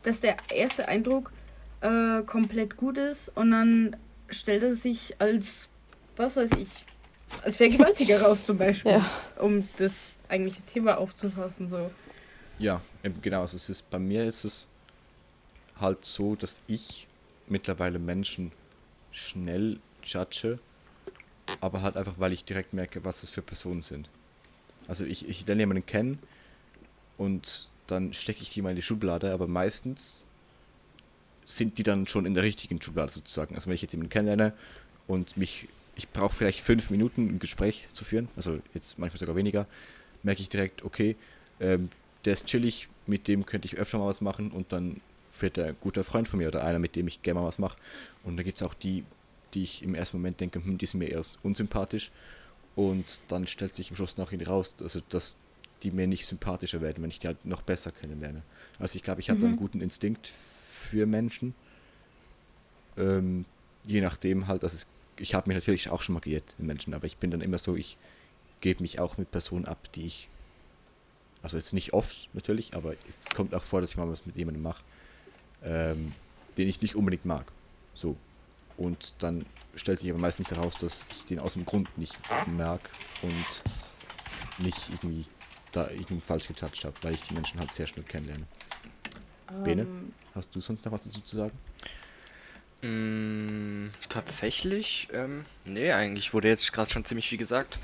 [0.02, 1.32] dass der erste Eindruck
[1.80, 3.96] äh, komplett gut ist und dann
[4.28, 5.68] stellt er sich als,
[6.16, 6.68] was weiß ich,
[7.42, 9.10] als Vergewaltiger raus zum Beispiel, ja.
[9.38, 11.68] um das eigentliche Thema aufzufassen.
[11.68, 11.90] So.
[12.58, 12.80] Ja,
[13.22, 13.42] genau.
[13.42, 14.68] Also es ist, bei mir ist es
[15.78, 17.06] halt so, dass ich
[17.48, 18.52] mittlerweile Menschen
[19.10, 20.58] schnell judge,
[21.60, 24.08] aber halt einfach, weil ich direkt merke, was das für Personen sind.
[24.88, 26.18] Also ich, ich lerne jemanden kennen
[27.18, 30.26] und dann stecke ich die mal in die Schublade, aber meistens
[31.44, 33.54] sind die dann schon in der richtigen Schublade sozusagen.
[33.54, 34.52] Also wenn ich jetzt jemanden kennenlerne
[35.06, 39.36] und mich, ich brauche vielleicht fünf Minuten ein Gespräch zu führen, also jetzt manchmal sogar
[39.36, 39.66] weniger,
[40.22, 41.16] merke ich direkt, okay,
[41.60, 41.90] ähm,
[42.26, 45.00] der ist chillig, mit dem könnte ich öfter mal was machen und dann
[45.40, 47.58] wird er ein guter Freund von mir oder einer, mit dem ich gerne mal was
[47.58, 47.78] mache.
[48.24, 49.04] Und da gibt es auch die,
[49.54, 52.10] die ich im ersten Moment denke, hm, die sind mir eher unsympathisch.
[52.74, 55.38] Und dann stellt sich im Schluss nachher raus, also dass
[55.82, 58.42] die mir nicht sympathischer werden, wenn ich die halt noch besser kennenlerne.
[58.78, 59.46] Also ich glaube, ich habe mhm.
[59.46, 61.54] einen guten Instinkt für Menschen.
[62.96, 63.44] Ähm,
[63.86, 64.86] je nachdem halt, also es,
[65.18, 67.58] ich habe mich natürlich auch schon mal geirrt in Menschen, aber ich bin dann immer
[67.58, 67.98] so, ich
[68.60, 70.28] gebe mich auch mit Personen ab, die ich,
[71.46, 74.34] also jetzt nicht oft natürlich, aber es kommt auch vor, dass ich mal was mit
[74.34, 74.82] jemandem mache,
[75.62, 76.12] ähm,
[76.58, 77.46] den ich nicht unbedingt mag.
[77.94, 78.16] So.
[78.76, 82.18] Und dann stellt sich aber meistens heraus, dass ich den aus dem Grund nicht
[82.48, 82.80] mag
[83.22, 83.62] und
[84.58, 85.26] nicht irgendwie
[85.70, 88.46] da irgendwie falsch gejudged habe, weil ich die Menschen halt sehr schnell kennenlerne.
[89.62, 91.56] Bene, ähm, hast du sonst noch was dazu zu sagen?
[92.82, 97.78] Mm, tatsächlich, ähm, nee, eigentlich wurde jetzt gerade schon ziemlich viel gesagt.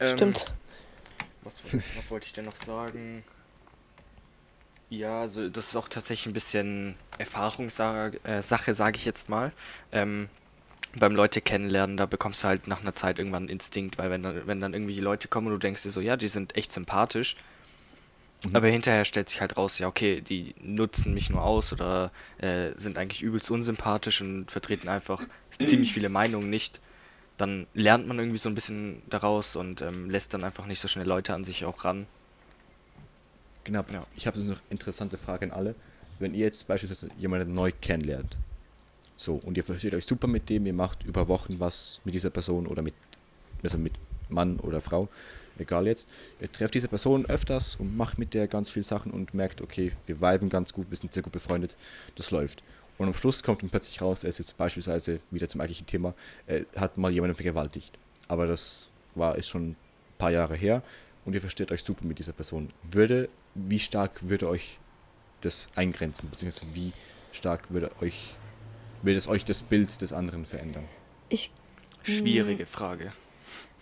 [0.00, 0.54] Ähm, Stimmt.
[1.44, 1.62] Was,
[1.96, 3.22] was wollte ich denn noch sagen?
[4.90, 9.52] Ja, also das ist auch tatsächlich ein bisschen Erfahrungssache, äh, sage ich jetzt mal.
[9.92, 10.28] Ähm,
[10.96, 14.22] beim Leute kennenlernen, da bekommst du halt nach einer Zeit irgendwann einen Instinkt, weil wenn
[14.22, 16.56] dann, wenn dann irgendwie die Leute kommen und du denkst dir so, ja, die sind
[16.56, 17.36] echt sympathisch,
[18.44, 18.56] Mhm.
[18.56, 22.70] Aber hinterher stellt sich halt raus, ja, okay, die nutzen mich nur aus oder äh,
[22.76, 25.22] sind eigentlich übelst unsympathisch und vertreten einfach
[25.64, 26.80] ziemlich viele Meinungen nicht.
[27.36, 30.88] Dann lernt man irgendwie so ein bisschen daraus und ähm, lässt dann einfach nicht so
[30.88, 32.06] schnell Leute an sich auch ran.
[33.64, 34.06] Genau, ja.
[34.14, 35.74] ich habe so eine interessante Frage an alle.
[36.18, 38.36] Wenn ihr jetzt beispielsweise jemanden neu kennenlernt,
[39.16, 42.30] so, und ihr versteht euch super mit dem, ihr macht über Wochen was mit dieser
[42.30, 42.94] Person oder mit,
[43.62, 43.94] also mit
[44.28, 45.08] Mann oder Frau,
[45.58, 46.08] egal jetzt,
[46.40, 49.92] ihr trefft diese Person öfters und macht mit der ganz viele Sachen und merkt, okay,
[50.06, 51.76] wir viben ganz gut, wir sind sehr gut befreundet,
[52.16, 52.62] das läuft.
[52.98, 56.14] Und am Schluss kommt dann plötzlich raus, er ist jetzt beispielsweise wieder zum eigentlichen Thema,
[56.46, 57.98] er hat mal jemanden vergewaltigt.
[58.28, 59.76] Aber das war ist schon ein
[60.18, 60.82] paar Jahre her
[61.24, 62.70] und ihr versteht euch super mit dieser Person.
[62.90, 64.78] Würde, wie stark würde euch
[65.40, 66.92] das eingrenzen, beziehungsweise wie
[67.32, 68.36] stark würde euch,
[69.02, 70.84] würde es euch das Bild des anderen verändern?
[71.28, 71.50] Ich.
[72.02, 73.12] Schwierige Frage.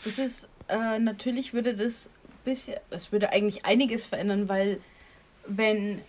[0.05, 2.09] Das ist äh, natürlich würde das
[2.45, 4.81] bisschen, es würde eigentlich einiges verändern, weil
[5.47, 6.01] wenn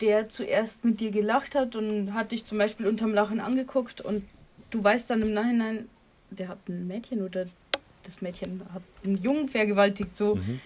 [0.00, 4.24] der zuerst mit dir gelacht hat und hat dich zum Beispiel unterm Lachen angeguckt und
[4.70, 5.88] du weißt dann im Nachhinein,
[6.30, 7.46] der hat ein Mädchen oder
[8.04, 10.60] das Mädchen hat einen Jungen vergewaltigt, so, Mhm.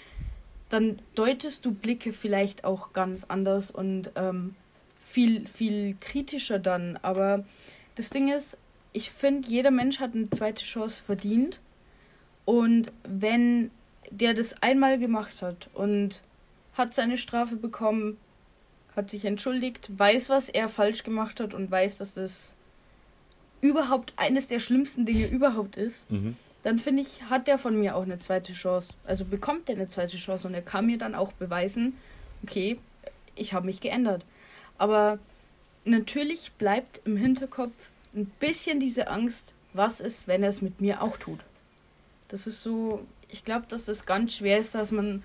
[0.68, 4.54] dann deutest du Blicke vielleicht auch ganz anders und ähm,
[5.00, 6.98] viel, viel kritischer dann.
[7.02, 7.44] Aber
[7.96, 8.56] das Ding ist,
[8.92, 11.60] ich finde, jeder Mensch hat eine zweite Chance verdient.
[12.44, 13.70] Und wenn
[14.10, 16.20] der das einmal gemacht hat und
[16.74, 18.16] hat seine Strafe bekommen,
[18.96, 22.54] hat sich entschuldigt, weiß, was er falsch gemacht hat und weiß, dass das
[23.60, 26.36] überhaupt eines der schlimmsten Dinge überhaupt ist, Mhm.
[26.62, 28.92] dann finde ich, hat der von mir auch eine zweite Chance.
[29.04, 31.96] Also bekommt der eine zweite Chance und er kann mir dann auch beweisen,
[32.42, 32.78] okay,
[33.34, 34.24] ich habe mich geändert.
[34.78, 35.18] Aber
[35.84, 37.72] natürlich bleibt im Hinterkopf
[38.14, 41.40] ein bisschen diese Angst, was ist, wenn er es mit mir auch tut.
[42.28, 45.24] Das ist so, ich glaube, dass das ganz schwer ist, dass man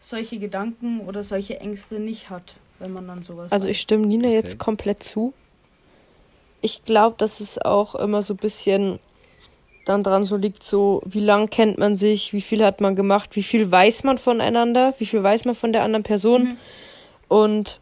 [0.00, 4.28] solche Gedanken oder solche Ängste nicht hat, wenn man dann sowas Also ich stimme Nina
[4.28, 4.34] Okay.
[4.34, 5.32] jetzt komplett zu.
[6.60, 8.98] Ich glaube, dass es auch immer so ein bisschen
[9.84, 13.36] dann dran so liegt, so wie lang kennt man sich, wie viel hat man gemacht,
[13.36, 16.42] wie viel weiß man voneinander, wie viel weiß man von der anderen Person.
[16.42, 16.56] Mhm.
[17.28, 17.80] Und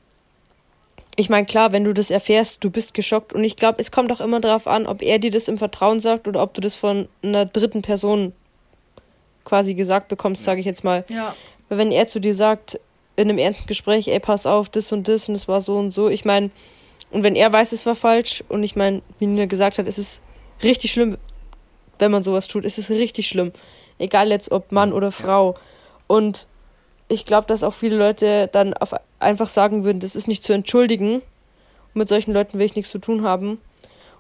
[1.15, 3.33] ich meine, klar, wenn du das erfährst, du bist geschockt.
[3.33, 6.01] Und ich glaube, es kommt auch immer darauf an, ob er dir das im Vertrauen
[6.01, 8.33] sagt oder ob du das von einer dritten Person
[9.45, 11.05] quasi gesagt bekommst, sage ich jetzt mal.
[11.09, 11.37] Ja,
[11.69, 12.81] Weil wenn er zu dir sagt,
[13.17, 15.91] in einem ernsten Gespräch, ey, pass auf, das und das und es war so und
[15.91, 16.51] so, ich meine,
[17.11, 19.99] und wenn er weiß, es war falsch und ich meine, wie Nina gesagt hat, es
[19.99, 20.23] ist
[20.63, 21.19] richtig schlimm,
[21.99, 23.53] wenn man sowas tut, es ist richtig schlimm.
[23.99, 25.55] Egal jetzt ob Mann oder Frau.
[26.07, 26.47] Und
[27.09, 30.53] ich glaube, dass auch viele Leute dann auf einfach sagen würden, das ist nicht zu
[30.53, 31.17] entschuldigen.
[31.17, 33.61] Und mit solchen Leuten will ich nichts zu tun haben.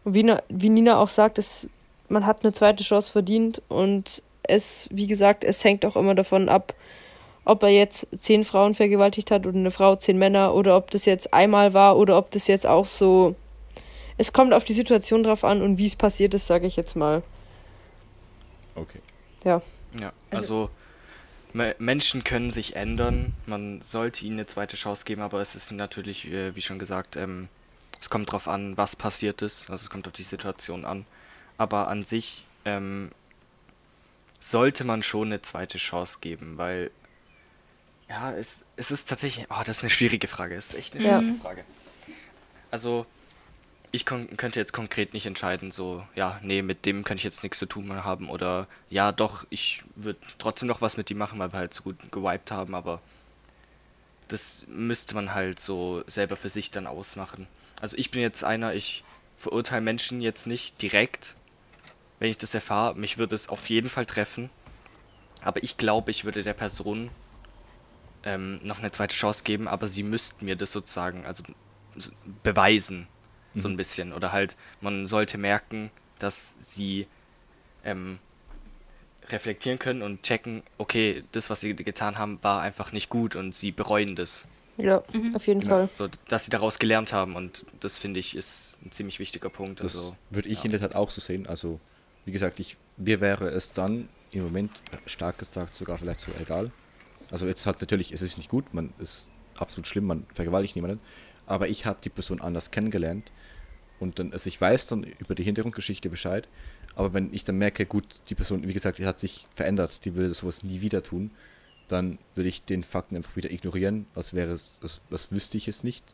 [0.04, 1.68] Und wie, wie Nina auch sagt, es,
[2.08, 6.48] man hat eine zweite Chance verdient und es, wie gesagt, es hängt auch immer davon
[6.48, 6.74] ab,
[7.44, 11.04] ob er jetzt zehn Frauen vergewaltigt hat oder eine Frau zehn Männer oder ob das
[11.06, 13.34] jetzt einmal war oder ob das jetzt auch so.
[14.18, 16.94] Es kommt auf die Situation drauf an und wie es passiert ist, sage ich jetzt
[16.96, 17.22] mal.
[18.74, 19.00] Okay.
[19.44, 19.60] Ja,
[20.30, 20.70] Also- also
[21.52, 23.34] me Menschen können sich ändern.
[23.46, 27.16] Man sollte ihnen eine zweite Chance geben, aber es ist natürlich, äh, wie schon gesagt,
[27.16, 27.48] ähm,
[28.00, 29.68] es kommt drauf an, was passiert ist.
[29.70, 31.04] Also es kommt auf die Situation an.
[31.58, 33.10] Aber an sich ähm,
[34.40, 36.90] sollte man schon eine zweite Chance geben, weil
[38.12, 40.54] ja, es, es ist tatsächlich, oh, das ist eine schwierige Frage.
[40.54, 41.18] Es ist echt eine Ja.
[41.20, 41.64] schwierige Frage.
[42.70, 43.06] Also
[43.90, 47.58] ich könnte jetzt konkret nicht entscheiden, so, ja, nee, mit dem könnte ich jetzt nichts
[47.58, 51.52] zu tun haben oder ja, doch, ich würde trotzdem noch was mit ihm machen, weil
[51.52, 53.00] wir halt so gut gewiped haben, aber
[54.28, 57.46] das müsste man halt so selber für sich dann ausmachen.
[57.82, 59.04] Also ich bin jetzt einer, ich
[59.36, 61.34] verurteile Menschen jetzt nicht direkt,
[62.18, 62.94] wenn ich das erfahre.
[62.94, 64.48] Mich würde es auf jeden Fall treffen,
[65.42, 67.10] aber ich glaube, ich würde der Person
[68.24, 71.42] ähm, noch eine zweite Chance geben, aber sie müssten mir das sozusagen, also
[72.42, 73.06] beweisen,
[73.54, 74.12] so ein bisschen.
[74.12, 77.06] Oder halt, man sollte merken, dass sie
[77.84, 78.18] ähm,
[79.28, 83.54] reflektieren können und checken, okay, das, was sie getan haben, war einfach nicht gut und
[83.54, 84.46] sie bereuen das.
[84.78, 85.02] Ja,
[85.34, 85.74] auf jeden Genau.
[85.74, 85.88] Fall.
[85.92, 89.80] So, dass sie daraus gelernt haben und das finde ich ist ein ziemlich wichtiger Punkt.
[89.80, 90.64] Das Also, würde ich ja.
[90.64, 91.46] in der Tat auch so sehen.
[91.46, 91.78] Also,
[92.24, 94.70] wie gesagt, ich, mir wäre es dann im Moment
[95.04, 96.70] stark gesagt sogar vielleicht so egal.
[97.32, 101.00] Also jetzt halt natürlich, es ist nicht gut, man ist absolut schlimm, man vergewaltigt niemanden,
[101.46, 103.32] aber ich habe die Person anders kennengelernt
[103.98, 106.46] und dann, also ich weiß dann über die Hintergrundgeschichte Bescheid,
[106.94, 110.14] aber wenn ich dann merke, gut, die Person, wie gesagt, die hat sich verändert, die
[110.14, 111.30] würde sowas nie wieder tun,
[111.88, 115.68] dann würde ich den Fakten einfach wieder ignorieren, als wäre es, als, als wüsste ich
[115.68, 116.04] es nicht.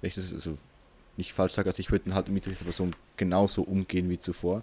[0.00, 0.56] Wenn ich das also
[1.18, 4.62] nicht falsch sage, also ich würde dann halt mit dieser Person genauso umgehen wie zuvor,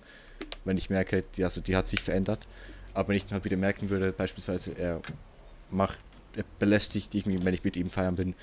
[0.66, 2.48] wenn ich merke, die, also die hat sich verändert,
[2.94, 5.02] aber wenn ich dann halt wieder merken würde, beispielsweise er
[5.74, 6.00] macht,
[6.36, 8.36] er belästigt irgendwie, wenn ich mit ihm feiern bin,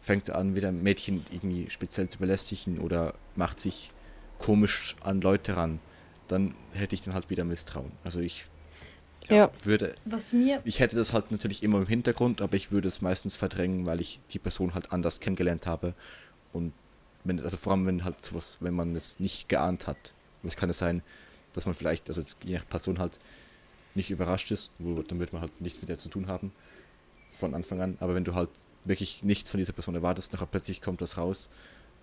[0.00, 3.90] fängt er an, wieder ein Mädchen irgendwie speziell zu belästigen oder macht sich
[4.38, 5.80] komisch an Leute ran,
[6.28, 7.92] dann hätte ich dann halt wieder Misstrauen.
[8.04, 8.46] Also ich
[9.28, 9.50] Ja.
[9.64, 13.02] würde was mir ich hätte das halt natürlich immer im Hintergrund, aber ich würde es
[13.02, 15.94] meistens verdrängen, weil ich die Person halt anders kennengelernt habe.
[16.52, 16.72] Und
[17.24, 20.14] wenn, also vor allem, wenn halt sowas, wenn man es nicht geahnt hat.
[20.44, 21.02] Es kann es sein,
[21.52, 23.18] dass man vielleicht, also jetzt je nach Person halt
[23.94, 26.52] nicht überrascht ist, wo, dann wird man halt nichts mit der zu tun haben
[27.30, 27.96] von Anfang an.
[28.00, 28.50] Aber wenn du halt
[28.84, 31.50] wirklich nichts von dieser Person erwartest, nachher plötzlich kommt das raus,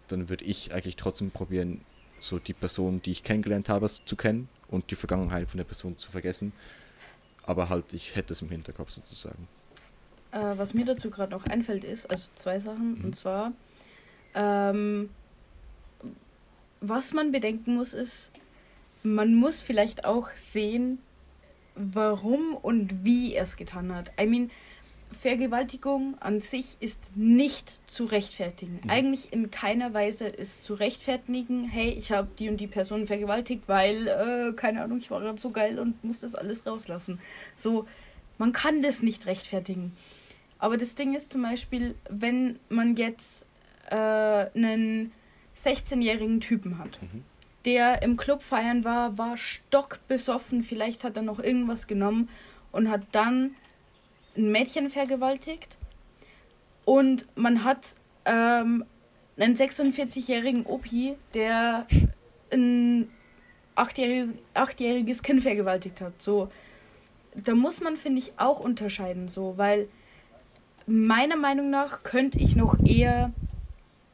[0.08, 1.82] dann würde ich eigentlich trotzdem probieren,
[2.20, 5.98] so die Person, die ich kennengelernt habe, zu kennen und die Vergangenheit von der Person
[5.98, 6.54] zu vergessen.
[7.44, 9.48] Aber halt, ich hätte es im Hinterkopf sozusagen.
[10.32, 13.06] Äh, was mir dazu gerade noch einfällt, ist, also zwei Sachen, Mhm.
[13.06, 13.52] und zwar,
[14.34, 15.10] ähm,
[16.82, 18.32] was man bedenken muss, ist,
[19.04, 21.00] man muss vielleicht auch sehen,
[21.76, 24.12] warum und wie er es getan hat.
[24.20, 24.50] I mean,
[25.12, 28.80] Vergewaltigung an sich ist nicht zu rechtfertigen.
[28.84, 28.90] Mhm.
[28.90, 33.64] Eigentlich in keiner Weise ist zu rechtfertigen, hey, ich habe die und die Person vergewaltigt,
[33.68, 37.20] weil, äh, keine Ahnung, ich war gerade so geil und muss das alles rauslassen.
[37.56, 37.88] So,
[38.38, 39.96] man kann das nicht rechtfertigen.
[40.60, 43.46] Aber das Ding ist zum Beispiel, wenn man jetzt
[43.90, 45.12] äh, einen
[45.56, 47.00] 16-jährigen Typen hat,
[47.66, 52.30] der im Club feiern war, war stockbesoffen, vielleicht hat er noch irgendwas genommen
[52.72, 53.56] und hat dann
[54.38, 55.78] ein Mädchen vergewaltigt
[56.86, 58.86] und man hat ähm,
[59.38, 61.86] einen 46-jährigen Opi, der
[62.52, 63.10] ein
[63.76, 66.22] achtjähriges, achtjähriges Kind vergewaltigt hat.
[66.22, 66.50] So,
[67.36, 69.88] da muss man, finde ich, auch unterscheiden, so, weil
[70.88, 73.32] meiner Meinung nach könnte ich noch eher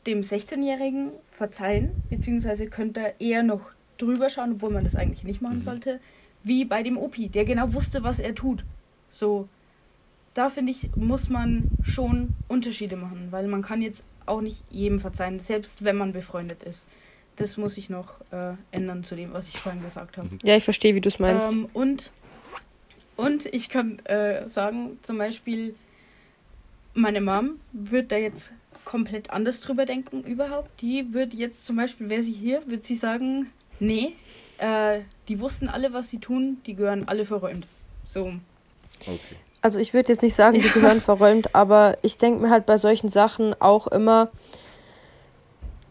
[0.08, 3.62] dem 16-Jährigen verzeihen, beziehungsweise könnte er eher noch
[3.98, 5.62] drüber schauen, obwohl man das eigentlich nicht machen Mhm.
[5.62, 6.00] sollte,
[6.44, 8.64] wie bei dem Opi, der genau wusste, was er tut.
[9.12, 9.48] So,
[10.34, 15.00] da finde ich, muss man schon Unterschiede machen, weil man kann jetzt auch nicht jedem
[15.00, 16.88] verzeihen, selbst wenn man befreundet ist.
[17.36, 20.30] Das muss ich noch äh, ändern zu dem, was ich vorhin gesagt habe.
[20.44, 21.52] Ja, ich verstehe, wie du es meinst.
[21.52, 22.12] Ähm, und,
[23.16, 25.76] und ich kann äh, sagen, zum Beispiel,
[26.94, 28.54] meine Mom wird da jetzt
[28.86, 30.82] komplett anders drüber denken überhaupt.
[30.82, 33.48] Die wird jetzt zum Beispiel, wäre sie hier, wird sie sagen,
[33.80, 34.16] nee,
[34.58, 37.66] äh, die wussten alle, was sie tun, die gehören alle verräumt.
[38.06, 38.34] So.
[39.02, 39.38] Okay.
[39.62, 42.78] Also ich würde jetzt nicht sagen, die gehören verräumt, aber ich denke mir halt bei
[42.78, 44.30] solchen Sachen auch immer,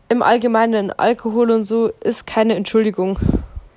[0.09, 3.21] im Allgemeinen Alkohol und so ist keine Entschuldigung.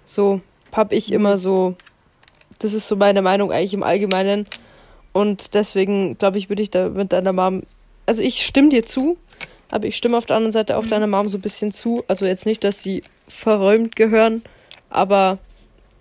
[0.03, 0.41] So
[0.71, 1.75] habe ich immer so,
[2.57, 4.47] das ist so meine Meinung eigentlich im Allgemeinen.
[5.11, 7.61] Und deswegen glaube ich, würde ich da mit deiner Mom,
[8.07, 9.17] also ich stimme dir zu,
[9.69, 12.03] aber ich stimme auf der anderen Seite auch deiner Mom so ein bisschen zu.
[12.07, 14.41] Also jetzt nicht, dass die verräumt gehören,
[14.89, 15.37] aber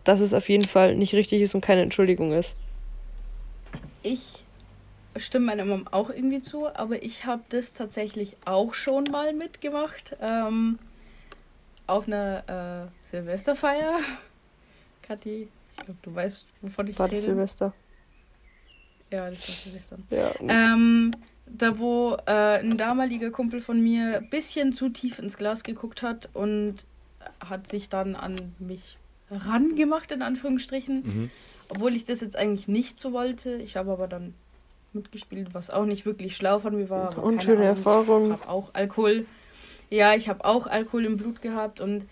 [0.05, 2.57] dass es auf jeden Fall nicht richtig ist und keine Entschuldigung ist.
[4.03, 4.45] Ich
[5.17, 10.17] stimme meiner Mom auch irgendwie zu, aber ich habe das tatsächlich auch schon mal mitgemacht.
[10.21, 10.79] Ähm,
[11.87, 14.01] auf einer äh, Silvesterfeier.
[15.03, 17.21] Kathi, ich glaube, du weißt, wovon ich War rede.
[17.21, 17.75] Silvester?
[19.11, 19.99] Ja, das war Silvester.
[20.11, 20.33] Ja.
[20.41, 21.11] Ähm,
[21.47, 26.03] da wo äh, ein damaliger Kumpel von mir ein bisschen zu tief ins Glas geguckt
[26.03, 26.87] hat und
[27.41, 28.99] hat sich dann an mich
[29.33, 31.03] rangemacht, in Anführungsstrichen.
[31.03, 31.30] Mhm.
[31.68, 33.55] Obwohl ich das jetzt eigentlich nicht so wollte.
[33.57, 34.35] Ich habe aber dann
[34.93, 37.16] mitgespielt, was auch nicht wirklich schlau von mir war.
[37.22, 38.26] Unschöne Ahnung, Erfahrung.
[38.26, 39.26] Ich habe auch Alkohol.
[39.91, 42.09] Ja, ich habe auch Alkohol im Blut gehabt und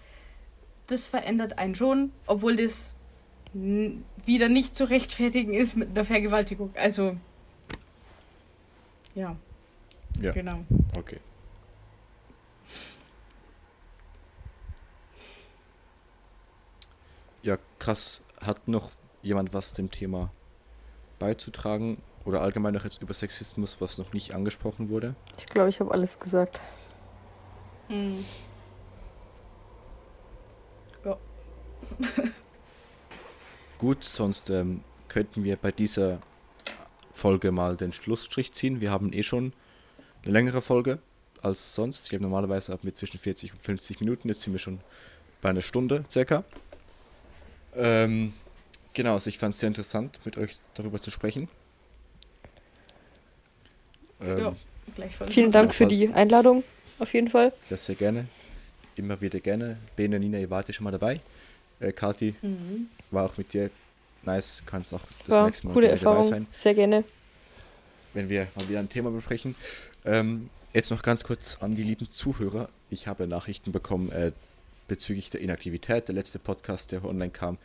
[0.86, 2.94] das verändert einen schon, obwohl das
[3.52, 6.70] wieder nicht zu rechtfertigen ist mit einer Vergewaltigung.
[6.74, 7.16] Also,
[9.14, 9.36] ja,
[10.20, 10.60] Ja, genau.
[10.96, 11.18] okay.
[17.42, 18.22] Ja, krass.
[18.40, 18.90] Hat noch
[19.22, 20.30] jemand was dem Thema
[21.18, 21.98] beizutragen?
[22.24, 25.14] Oder allgemein noch jetzt über Sexismus, was noch nicht angesprochen wurde?
[25.38, 26.60] Ich glaube, ich habe alles gesagt.
[27.88, 28.24] Hm.
[31.04, 31.16] Ja.
[33.78, 36.20] Gut, sonst ähm, könnten wir bei dieser
[37.10, 38.82] Folge mal den Schlussstrich ziehen.
[38.82, 39.54] Wir haben eh schon
[40.22, 40.98] eine längere Folge
[41.42, 42.06] als sonst.
[42.06, 44.28] Ich habe normalerweise ab mit zwischen 40 und 50 Minuten.
[44.28, 44.80] Jetzt sind wir schon
[45.40, 46.44] bei einer Stunde circa.
[47.76, 48.32] Ähm,
[48.94, 51.48] genau, also ich fand es sehr interessant, mit euch darüber zu sprechen.
[54.20, 54.56] Ähm, Ja.
[54.96, 55.32] Gleichfalls.
[55.32, 56.64] Vielen Dank für die Einladung,
[56.98, 57.52] auf jeden Fall.
[57.68, 58.26] Das sehr gerne.
[58.96, 59.76] Immer wieder gerne.
[59.96, 61.20] Bene, Nina, ihr wart ja schon mal dabei.
[61.78, 62.88] Äh, Kati Mhm.
[63.10, 63.70] war auch mit dir
[64.24, 64.62] nice.
[64.66, 66.30] Kannst auch das War nächste Mal coole gerne dabei Erfahrung.
[66.32, 66.46] sein.
[66.52, 67.04] Sehr gerne.
[68.12, 69.54] wenn wir mal wieder ein Thema besprechen.
[70.04, 72.68] Ähm, jetzt noch ganz kurz an die lieben Zuhörer.
[72.90, 74.32] Ich habe Nachrichten bekommen äh,
[74.90, 76.08] bezüglich der Inaktivität.
[76.08, 77.58] Der letzte Podcast, der online kam,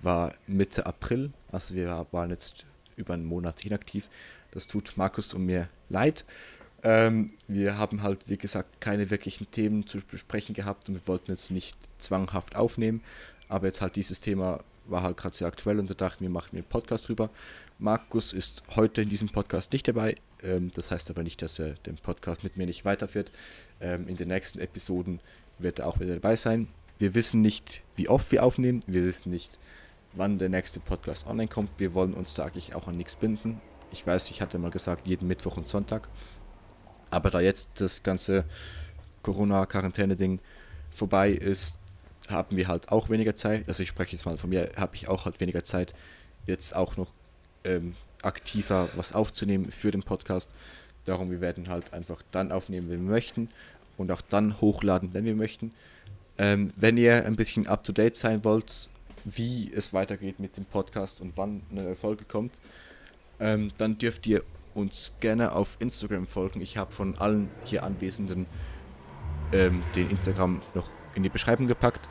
[0.00, 1.30] war Mitte April.
[1.52, 2.64] Also wir waren jetzt
[2.96, 4.08] über einen Monat inaktiv.
[4.52, 6.24] Das tut Markus und mir leid.
[6.82, 11.30] Ähm, wir haben halt, wie gesagt, keine wirklichen Themen zu besprechen gehabt und wir wollten
[11.30, 13.02] jetzt nicht zwanghaft aufnehmen.
[13.48, 16.52] Aber jetzt halt dieses Thema war halt gerade sehr aktuell und da dachten wir, machen
[16.52, 17.28] wir einen Podcast drüber.
[17.78, 20.16] Markus ist heute in diesem Podcast nicht dabei.
[20.42, 23.30] Ähm, das heißt aber nicht, dass er den Podcast mit mir nicht weiterführt.
[23.80, 25.20] Ähm, in den nächsten Episoden
[25.58, 26.68] wird er auch wieder dabei sein.
[26.98, 28.82] Wir wissen nicht, wie oft wir aufnehmen.
[28.86, 29.58] Wir wissen nicht,
[30.12, 31.70] wann der nächste Podcast online kommt.
[31.78, 33.60] Wir wollen uns da eigentlich auch an nichts binden.
[33.90, 36.08] Ich weiß, ich hatte mal gesagt, jeden Mittwoch und Sonntag.
[37.10, 38.44] Aber da jetzt das ganze
[39.22, 40.40] Corona-Quarantäne-Ding
[40.90, 41.78] vorbei ist,
[42.28, 43.64] haben wir halt auch weniger Zeit.
[43.68, 45.94] Also ich spreche jetzt mal von mir, habe ich auch halt weniger Zeit,
[46.46, 47.12] jetzt auch noch
[47.64, 50.50] ähm, aktiver was aufzunehmen für den Podcast.
[51.04, 53.48] Darum, wir werden halt einfach dann aufnehmen, wenn wir möchten
[54.02, 55.72] und auch dann hochladen, wenn wir möchten.
[56.36, 58.90] Ähm, wenn ihr ein bisschen up-to-date sein wollt,
[59.24, 62.58] wie es weitergeht mit dem Podcast und wann eine Folge kommt,
[63.40, 64.42] ähm, dann dürft ihr
[64.74, 66.60] uns gerne auf Instagram folgen.
[66.60, 68.46] Ich habe von allen hier Anwesenden
[69.52, 72.08] ähm, den Instagram noch in die Beschreibung gepackt.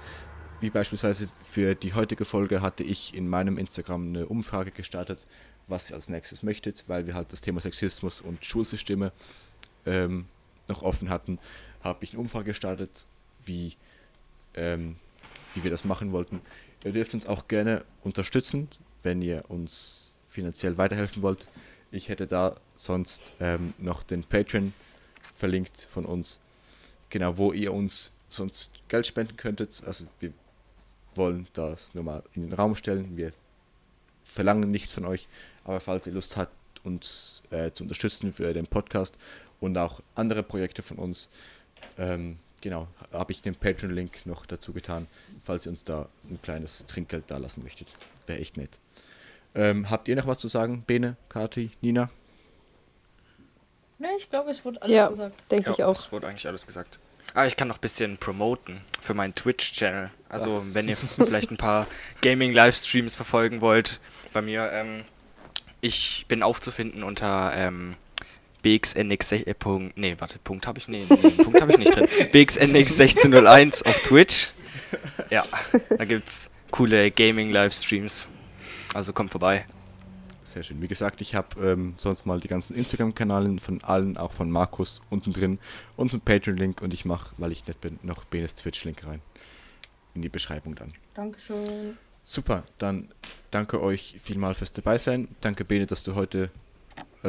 [0.61, 5.25] Wie beispielsweise für die heutige Folge hatte ich in meinem Instagram eine Umfrage gestartet,
[5.67, 9.11] was ihr als nächstes möchtet, weil wir halt das Thema Sexismus und Schulsysteme
[9.85, 10.25] ähm,
[10.67, 11.39] noch offen hatten,
[11.83, 13.05] habe ich eine Umfrage gestartet,
[13.45, 13.75] wie,
[14.53, 14.95] ähm,
[15.53, 16.41] wie wir das machen wollten.
[16.83, 18.67] Ihr dürft uns auch gerne unterstützen,
[19.03, 21.47] wenn ihr uns finanziell weiterhelfen wollt.
[21.91, 24.73] Ich hätte da sonst ähm, noch den Patreon
[25.33, 26.39] verlinkt von uns,
[27.09, 29.81] genau, wo ihr uns sonst Geld spenden könntet.
[29.85, 30.33] Also wir
[31.15, 33.17] wollen das nur mal in den Raum stellen.
[33.17, 33.31] Wir
[34.23, 35.27] verlangen nichts von euch,
[35.63, 36.53] aber falls ihr Lust habt,
[36.83, 39.19] uns äh, zu unterstützen für den Podcast
[39.59, 41.29] und auch andere Projekte von uns,
[41.97, 45.07] ähm, genau, habe ich den Patreon-Link noch dazu getan,
[45.41, 47.87] falls ihr uns da ein kleines Trinkgeld da lassen möchtet.
[48.27, 48.79] Wäre echt nett.
[49.53, 50.83] Ähm, habt ihr noch was zu sagen?
[50.87, 52.09] Bene, Kati, Nina?
[53.99, 55.51] Ne, ich glaube, es wurde alles Ja, gesagt.
[55.51, 55.95] denke Ja, ich auch.
[55.95, 56.97] Es wurde eigentlich alles gesagt.
[57.33, 60.09] Ah, ich kann noch ein bisschen promoten für meinen Twitch-Channel.
[60.27, 61.87] Also, wenn ihr vielleicht ein paar
[62.21, 63.99] Gaming-Livestreams verfolgen wollt,
[64.33, 65.03] bei mir, ähm,
[65.81, 67.95] ich bin aufzufinden unter ähm,
[68.61, 72.05] bxnx, äh, Punkt, nee, warte, Punkt habe ich, nee, nee, Punkt habe ich nicht drin.
[72.31, 74.49] bxnx1601 auf Twitch.
[75.29, 75.45] Ja,
[75.97, 78.27] da gibt's coole Gaming-Livestreams.
[78.93, 79.65] Also kommt vorbei.
[80.43, 80.81] Sehr schön.
[80.81, 85.01] Wie gesagt, ich habe ähm, sonst mal die ganzen Instagram-Kanäle von allen, auch von Markus,
[85.09, 85.59] unten drin,
[85.95, 89.21] unseren Patreon-Link und ich mache, weil ich nett bin, noch Benes Twitch-Link rein.
[90.13, 90.91] In die Beschreibung dann.
[91.13, 91.97] Dankeschön.
[92.25, 93.09] Super, dann
[93.49, 95.29] danke euch vielmal fürs dabei sein.
[95.39, 96.51] Danke Bene, dass du heute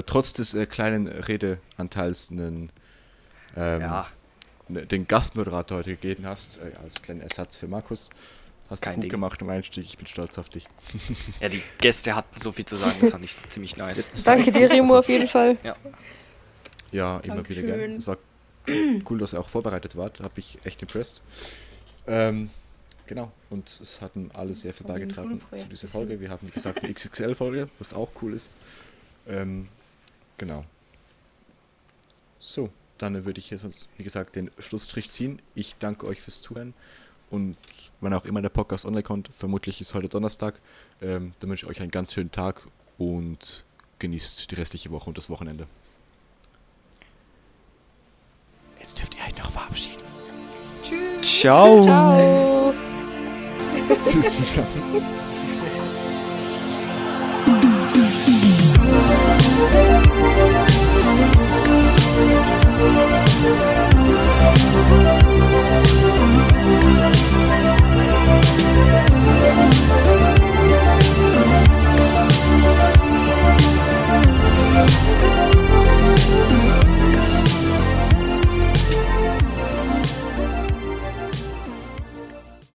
[0.01, 2.70] trotz des äh, kleinen Redeanteils einen,
[3.56, 4.06] ähm, Ja,
[4.69, 8.10] ne, den Gastmoderator heute gegeben hast, äh, als kleinen Ersatz für Markus.
[8.70, 9.10] Hast Kein du gut Ding.
[9.10, 10.66] gemacht im Einstieg, ich bin stolz auf dich.
[11.40, 14.23] ja, die Gäste hatten so viel zu sagen, das fand ich ziemlich nice.
[14.24, 15.59] Danke dir, Remo, auf jeden Fall.
[16.90, 17.97] Ja, immer wieder gerne.
[17.97, 18.16] Es war
[19.10, 21.23] cool, dass ihr auch vorbereitet wart, habe ich echt impressed.
[22.06, 22.51] Ähm,
[23.06, 25.89] genau, und es hatten alle sehr viel beigetragen zu dieser.
[25.89, 26.20] Folge.
[26.20, 28.56] Wir haben, wie gesagt, eine XXL-Folge, was auch cool ist.
[29.28, 29.69] Ähm,
[30.43, 30.64] genau.
[32.40, 35.40] So, dann würde ich jetzt, sonst, wie gesagt, den Schlussstrich ziehen.
[35.55, 36.74] Ich danke euch fürs Zuhören.
[37.31, 37.56] Und
[38.01, 40.60] wann auch immer der Podcast online kommt, vermutlich ist heute Donnerstag,
[41.01, 42.66] ähm, dann wünsche ich euch einen ganz schönen Tag
[42.98, 43.64] und
[44.01, 45.69] genießt die restliche Woche und das Wochenende.
[48.81, 50.02] Jetzt dürft ihr euch noch verabschieden.
[51.23, 51.85] Ciao!
[51.85, 52.74] Ciao.
[54.06, 55.23] Tschüss zusammen.